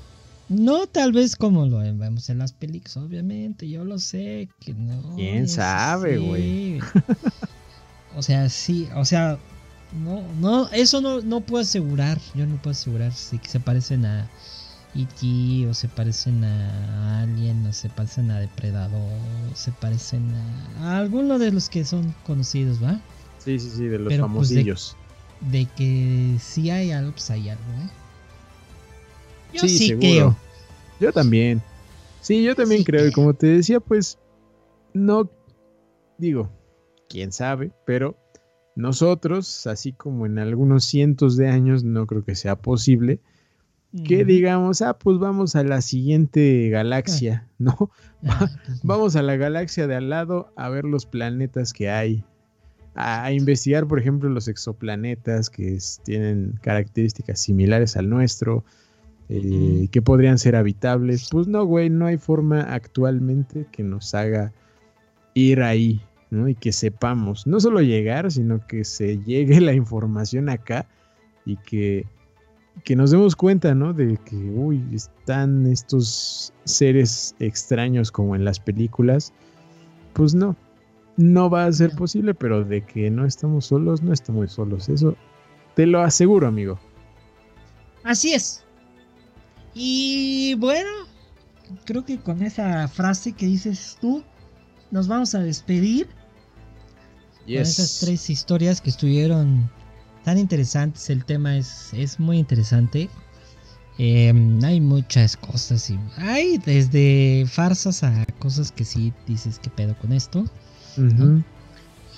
no 0.48 0.88
tal 0.88 1.12
vez 1.12 1.36
como 1.36 1.66
lo 1.66 1.80
vemos 1.80 2.30
en 2.30 2.38
las 2.38 2.54
películas, 2.54 2.96
obviamente, 2.96 3.68
yo 3.68 3.84
lo 3.84 4.00
sé, 4.00 4.48
que 4.60 4.74
no. 4.74 5.16
¿Quién 5.16 5.50
sabe, 5.50 6.18
güey? 6.18 6.80
o 8.16 8.22
sea, 8.22 8.48
sí, 8.48 8.88
o 8.96 9.04
sea, 9.04 9.38
no, 10.02 10.22
no, 10.40 10.70
eso 10.70 11.02
no, 11.02 11.22
no 11.22 11.42
puedo 11.42 11.62
asegurar, 11.62 12.22
yo 12.34 12.46
no 12.46 12.56
puedo 12.56 12.72
asegurar 12.72 13.12
si 13.12 13.38
se 13.46 13.60
parecen 13.60 14.06
a 14.06 14.30
E.T. 14.96 15.68
o 15.68 15.74
se 15.74 15.88
parecen 15.88 16.44
a 16.44 17.22
Alien 17.22 17.66
o 17.66 17.74
se 17.74 17.90
parecen 17.90 18.32
a 18.32 18.40
Depredador, 18.40 19.20
o 19.52 19.56
se 19.56 19.72
parecen 19.74 20.34
a, 20.80 20.98
alguno 20.98 21.38
de 21.38 21.52
los 21.52 21.70
que 21.70 21.84
son 21.84 22.16
conocidos, 22.26 22.82
¿va? 22.84 23.02
Sí, 23.40 23.60
sí, 23.60 23.70
sí, 23.70 23.88
de 23.88 24.00
los 24.00 24.08
pues, 24.08 24.20
famosillos 24.20 24.98
de 25.42 25.68
que 25.76 26.38
si 26.40 26.70
hay 26.70 26.92
algo, 26.92 27.12
pues 27.12 27.30
hay 27.30 27.50
algo, 27.50 27.64
¿eh? 27.64 27.90
Yo 29.54 29.68
sí, 29.68 29.96
creo. 29.96 30.36
Yo 31.00 31.12
también. 31.12 31.62
Sí, 32.22 32.44
yo 32.44 32.56
también 32.56 32.84
creo. 32.84 33.08
Y 33.08 33.12
como 33.12 33.34
te 33.34 33.48
decía, 33.48 33.80
pues 33.80 34.18
no 34.94 35.30
digo, 36.18 36.50
quién 37.08 37.32
sabe, 37.32 37.72
pero 37.86 38.18
nosotros, 38.76 39.68
así 39.68 39.94
como 39.94 40.26
en 40.26 40.40
algunos 40.40 40.86
cientos 40.86 41.38
de 41.38 41.48
años, 41.48 41.84
no 41.84 42.06
creo 42.08 42.26
que 42.26 42.36
sea 42.36 42.56
posible 42.56 43.20
que 44.04 44.26
digamos, 44.26 44.82
ah, 44.82 44.98
pues 44.98 45.20
vamos 45.20 45.56
a 45.56 45.64
la 45.64 45.82
siguiente 45.82 46.70
galaxia, 46.70 47.48
¿no? 47.58 47.92
Ah, 48.28 48.50
vamos 48.82 49.16
a 49.16 49.22
la 49.22 49.36
galaxia 49.36 49.86
de 49.86 49.94
al 49.94 50.10
lado 50.10 50.52
a 50.56 50.68
ver 50.70 50.84
los 50.84 51.06
planetas 51.06 51.74
que 51.74 51.92
hay 51.92 52.24
a, 52.96 53.32
investigar, 53.32 53.88
por 53.88 54.00
ejemplo, 54.00 54.30
los 54.30 54.48
exoplanetas 54.48 55.50
que 55.50 55.78
tienen 56.04 56.58
características 56.62 57.40
similares 57.40 57.98
al 57.98 58.10
nuestro, 58.10 58.64
eh, 59.28 59.90
que 59.92 60.02
podrían 60.02 60.40
ser 60.40 60.56
habitables. 60.56 61.28
Pues 61.30 61.48
no, 61.48 61.66
güey, 61.66 61.90
no 61.90 62.06
hay 62.06 62.18
forma 62.18 62.62
actualmente 62.62 63.68
que 63.72 63.84
nos 63.84 64.16
haga 64.16 64.54
ir 65.34 65.62
ahí, 65.62 66.02
¿no? 66.30 66.48
Y 66.48 66.56
que 66.56 66.72
sepamos, 66.72 67.46
no 67.46 67.60
solo 67.60 67.82
llegar, 67.82 68.32
sino 68.32 68.66
que 68.66 68.86
se 68.86 69.18
llegue 69.20 69.60
la 69.60 69.74
información 69.74 70.50
acá 70.50 70.88
y 71.46 71.58
que, 71.58 72.06
que 72.84 72.96
nos 72.96 73.12
demos 73.12 73.36
cuenta, 73.36 73.74
¿no? 73.74 73.94
De 73.94 74.18
que, 74.26 74.36
uy, 74.36 74.84
están 74.94 75.66
estos 75.68 76.54
seres 76.66 77.36
extraños 77.40 78.12
como 78.12 78.36
en 78.36 78.46
las 78.46 78.60
películas. 78.60 79.34
Pues 80.14 80.36
no, 80.36 80.56
no 81.18 81.50
va 81.50 81.66
a 81.66 81.72
ser 81.72 81.96
posible, 81.96 82.34
pero 82.34 82.64
de 82.64 82.82
que 82.86 83.10
no 83.10 83.26
estamos 83.26 83.66
solos, 83.66 84.02
no 84.02 84.14
estamos 84.14 84.52
solos. 84.52 84.90
Eso 84.90 85.16
te 85.76 85.86
lo 85.86 86.02
aseguro, 86.02 86.48
amigo. 86.48 86.80
Así 88.04 88.34
es. 88.34 88.64
Y 89.74 90.56
bueno, 90.56 90.90
creo 91.86 92.06
que 92.06 92.18
con 92.20 92.42
esa 92.44 92.88
frase 92.88 93.34
que 93.34 93.46
dices 93.46 93.98
tú, 94.00 94.24
nos 94.92 95.08
vamos 95.08 95.36
a 95.36 95.40
despedir. 95.40 96.08
Con 97.46 97.56
esas 97.56 98.00
tres 98.00 98.30
historias 98.30 98.82
que 98.82 98.90
estuvieron 98.90 99.70
tan 100.26 100.38
interesantes. 100.40 101.10
El 101.10 101.24
tema 101.24 101.56
es, 101.56 101.94
es 101.94 102.20
muy 102.20 102.38
interesante. 102.40 103.10
Em, 103.98 104.62
hay 104.66 104.82
muchas 104.82 105.38
cosas 105.38 105.90
y 105.90 105.98
hay 106.18 106.58
desde 106.58 107.46
farsas 107.48 108.04
a 108.04 108.26
cosas 108.40 108.72
que 108.74 108.84
sí 108.84 109.14
dices 109.26 109.60
que 109.60 109.70
pedo 109.70 109.96
con 110.00 110.12
esto. 110.12 110.46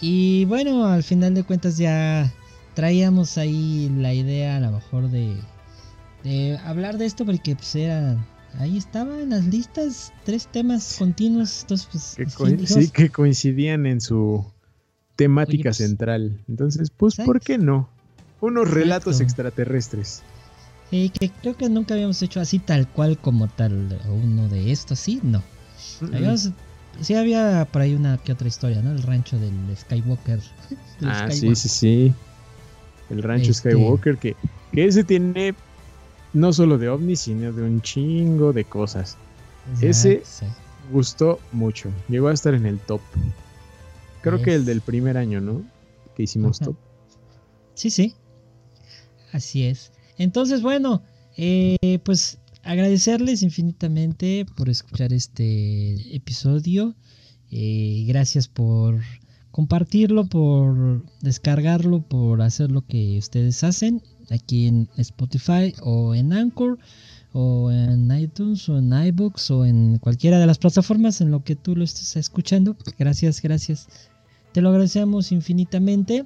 Y 0.02 0.46
bueno, 0.46 0.86
al 0.86 1.04
final 1.04 1.34
de 1.36 1.44
cuentas 1.44 1.78
ya 1.78 2.34
traíamos 2.74 3.38
ahí 3.38 3.92
la 3.98 4.14
idea 4.14 4.58
a 4.58 4.60
lo 4.60 4.72
mejor 4.72 5.10
de, 5.10 5.36
de 6.24 6.58
hablar 6.60 6.98
de 6.98 7.06
esto 7.08 7.26
porque 7.26 7.56
pues 7.56 7.76
era 7.76 8.18
ahí 8.60 8.78
estaban 8.78 9.32
las 9.32 9.46
listas 9.46 10.14
tres 10.26 10.48
temas 10.48 10.96
continuos 10.98 11.66
pues, 11.68 12.16
que 12.16 12.68
sí 12.68 12.90
que 12.90 13.10
coincidían 13.10 13.88
en 13.88 14.00
su 14.00 14.46
temática 15.16 15.70
pues, 15.70 15.78
central 15.78 16.40
entonces 16.48 16.92
pues 16.92 17.16
por 17.16 17.42
qué 17.42 17.58
no 17.58 17.90
unos 18.42 18.70
relatos 18.70 19.22
extraterrestres 19.22 20.24
y 20.92 21.10
que 21.10 21.30
creo 21.30 21.56
que 21.56 21.70
nunca 21.70 21.94
habíamos 21.94 22.22
hecho 22.22 22.40
así 22.40 22.60
tal 22.60 22.88
cual 22.88 23.18
como 23.18 23.48
tal 23.48 24.00
uno 24.08 24.48
de 24.48 24.72
estos, 24.72 25.00
sí, 25.00 25.20
no. 25.24 25.44
sí 27.02 27.14
había 27.14 27.68
por 27.72 27.82
ahí 27.82 27.94
una 27.94 28.18
que 28.18 28.32
otra 28.32 28.48
historia, 28.48 28.82
¿no? 28.82 28.92
El 28.92 29.04
rancho 29.04 29.38
del 29.38 29.54
Skywalker. 29.76 30.40
ah, 31.04 31.30
sí, 31.30 31.56
sí, 31.56 31.70
sí. 31.70 32.14
El 33.10 33.22
rancho 33.22 33.52
este 33.52 33.72
Skywalker 33.72 34.18
que, 34.18 34.36
que 34.72 34.86
ese 34.86 35.04
tiene 35.04 35.54
no 36.34 36.54
solo 36.54 36.78
de 36.78 36.90
ovnis, 36.90 37.22
sino 37.22 37.52
de 37.52 37.64
un 37.64 37.82
chingo 37.82 38.54
de 38.54 38.64
cosas. 38.64 39.18
ese 39.82 40.24
gustó 40.92 41.40
mucho. 41.52 41.92
Llegó 42.08 42.30
a 42.30 42.34
estar 42.34 42.54
en 42.54 42.66
el 42.66 42.80
top. 42.80 43.02
Creo 44.22 44.42
que 44.42 44.56
el 44.56 44.66
del 44.66 44.82
primer 44.82 45.18
año, 45.18 45.42
¿no? 45.42 45.64
Que 46.16 46.24
hicimos 46.24 46.60
top. 46.60 46.76
Sí, 47.76 47.90
sí. 47.90 48.16
Así 49.32 49.64
es. 49.64 49.92
Entonces, 50.18 50.62
bueno, 50.62 51.04
eh, 51.38 52.00
pues 52.04 52.40
agradecerles 52.64 53.44
infinitamente 53.44 54.46
por 54.56 54.70
escuchar 54.70 55.14
este 55.14 56.16
episodio. 56.16 56.96
Eh, 57.52 58.04
gracias 58.08 58.48
por 58.48 59.02
compartirlo, 59.52 60.26
por 60.26 61.04
descargarlo, 61.22 62.02
por 62.02 62.42
hacer 62.42 62.72
lo 62.72 62.86
que 62.86 63.18
ustedes 63.18 63.64
hacen 63.64 64.02
aquí 64.30 64.68
en 64.68 64.90
Spotify 64.98 65.74
o 65.82 66.14
en 66.14 66.34
Anchor 66.34 66.78
o 67.34 67.72
en 67.72 68.12
iTunes 68.12 68.68
o 68.70 68.78
en 68.78 68.92
iBooks 68.92 69.52
o 69.52 69.66
en 69.66 70.00
cualquiera 70.00 70.40
de 70.40 70.46
las 70.46 70.58
plataformas 70.58 71.22
en 71.22 71.32
lo 71.32 71.44
que 71.44 71.56
tú 71.56 71.76
lo 71.76 71.84
estés 71.84 72.16
escuchando. 72.18 72.76
Gracias, 72.98 73.42
gracias. 73.42 73.88
Te 74.52 74.62
lo 74.62 74.70
agradecemos 74.70 75.32
infinitamente. 75.32 76.26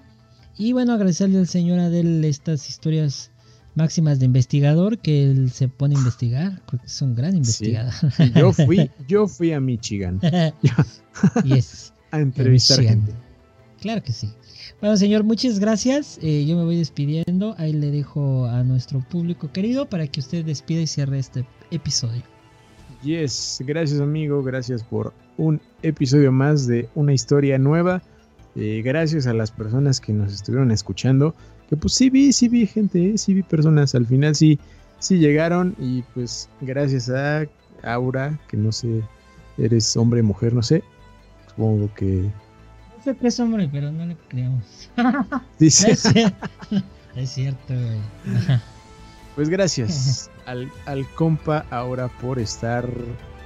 Y 0.57 0.73
bueno, 0.73 0.93
agradecerle 0.93 1.39
al 1.39 1.47
señor 1.47 1.79
Adel 1.79 2.23
estas 2.25 2.69
historias 2.69 3.31
máximas 3.75 4.19
de 4.19 4.25
investigador 4.25 4.99
que 4.99 5.23
él 5.23 5.51
se 5.51 5.67
pone 5.67 5.95
a 5.95 5.97
investigar, 5.97 6.61
porque 6.65 6.85
es 6.85 7.01
un 7.01 7.15
gran 7.15 7.35
investigador. 7.35 7.93
Yo 8.35 8.53
fui, 8.65 8.91
yo 9.07 9.27
fui 9.27 9.53
a 9.53 9.59
Michigan. 9.59 10.19
yes. 11.43 11.93
a 12.11 12.19
entrevistar 12.19 12.83
gente. 12.83 13.13
Claro 13.79 14.03
que 14.03 14.11
sí. 14.11 14.29
Bueno, 14.79 14.97
señor, 14.97 15.23
muchas 15.23 15.59
gracias. 15.59 16.19
Eh, 16.21 16.45
yo 16.45 16.55
me 16.55 16.63
voy 16.63 16.77
despidiendo. 16.77 17.55
Ahí 17.57 17.73
le 17.73 17.89
dejo 17.89 18.45
a 18.45 18.63
nuestro 18.63 18.99
público 18.99 19.51
querido 19.51 19.89
para 19.89 20.07
que 20.07 20.19
usted 20.19 20.45
despida 20.45 20.81
y 20.81 20.87
cierre 20.87 21.19
este 21.19 21.45
episodio. 21.71 22.21
Yes, 23.03 23.63
gracias 23.65 23.99
amigo, 23.99 24.43
gracias 24.43 24.83
por 24.83 25.13
un 25.37 25.59
episodio 25.81 26.31
más 26.31 26.67
de 26.67 26.87
una 26.93 27.13
historia 27.13 27.57
nueva. 27.57 28.03
Eh, 28.55 28.81
gracias 28.83 29.27
a 29.27 29.33
las 29.33 29.51
personas 29.51 29.99
que 29.99 30.13
nos 30.13 30.33
estuvieron 30.33 30.71
escuchando. 30.71 31.35
Que 31.69 31.77
pues 31.77 31.93
sí 31.93 32.09
vi, 32.09 32.33
sí 32.33 32.49
vi 32.49 32.67
gente, 32.67 33.11
eh, 33.11 33.17
sí 33.17 33.33
vi 33.33 33.43
personas. 33.43 33.95
Al 33.95 34.05
final 34.05 34.35
sí, 34.35 34.59
sí 34.99 35.19
llegaron. 35.19 35.75
Y 35.79 36.03
pues 36.13 36.49
gracias 36.61 37.09
a 37.09 37.45
Aura, 37.83 38.39
que 38.47 38.57
no 38.57 38.71
sé, 38.71 39.01
eres 39.57 39.95
hombre, 39.95 40.21
mujer, 40.21 40.53
no 40.53 40.63
sé. 40.63 40.83
Supongo 41.49 41.93
que. 41.93 42.29
No 42.97 43.03
sé 43.03 43.15
qué 43.15 43.27
es 43.27 43.39
hombre, 43.39 43.69
pero 43.71 43.91
no 43.91 44.05
le 44.05 44.15
creemos. 44.27 44.89
Dice. 45.59 45.91
es 47.15 47.29
cierto, 47.29 47.73
güey. 47.73 47.99
Pues 49.33 49.47
gracias 49.47 50.29
al, 50.45 50.69
al 50.85 51.07
compa 51.15 51.65
ahora 51.69 52.09
por 52.09 52.37
estar 52.37 52.85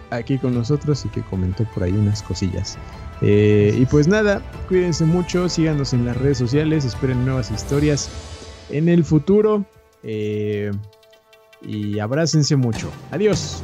aquí 0.09 0.39
con 0.39 0.55
nosotros 0.55 1.05
y 1.05 1.09
que 1.09 1.21
comentó 1.21 1.63
por 1.65 1.83
ahí 1.83 1.91
unas 1.91 2.23
cosillas. 2.23 2.75
Eh, 3.21 3.75
y 3.77 3.85
pues 3.85 4.07
nada, 4.07 4.41
cuídense 4.67 5.05
mucho, 5.05 5.49
síganos 5.49 5.93
en 5.93 6.05
las 6.05 6.17
redes 6.17 6.37
sociales, 6.37 6.85
esperen 6.85 7.25
nuevas 7.25 7.51
historias 7.51 8.09
en 8.69 8.89
el 8.89 9.03
futuro. 9.03 9.65
Eh, 10.03 10.71
y 11.61 11.99
abrácense 11.99 12.55
mucho. 12.55 12.91
Adiós. 13.11 13.63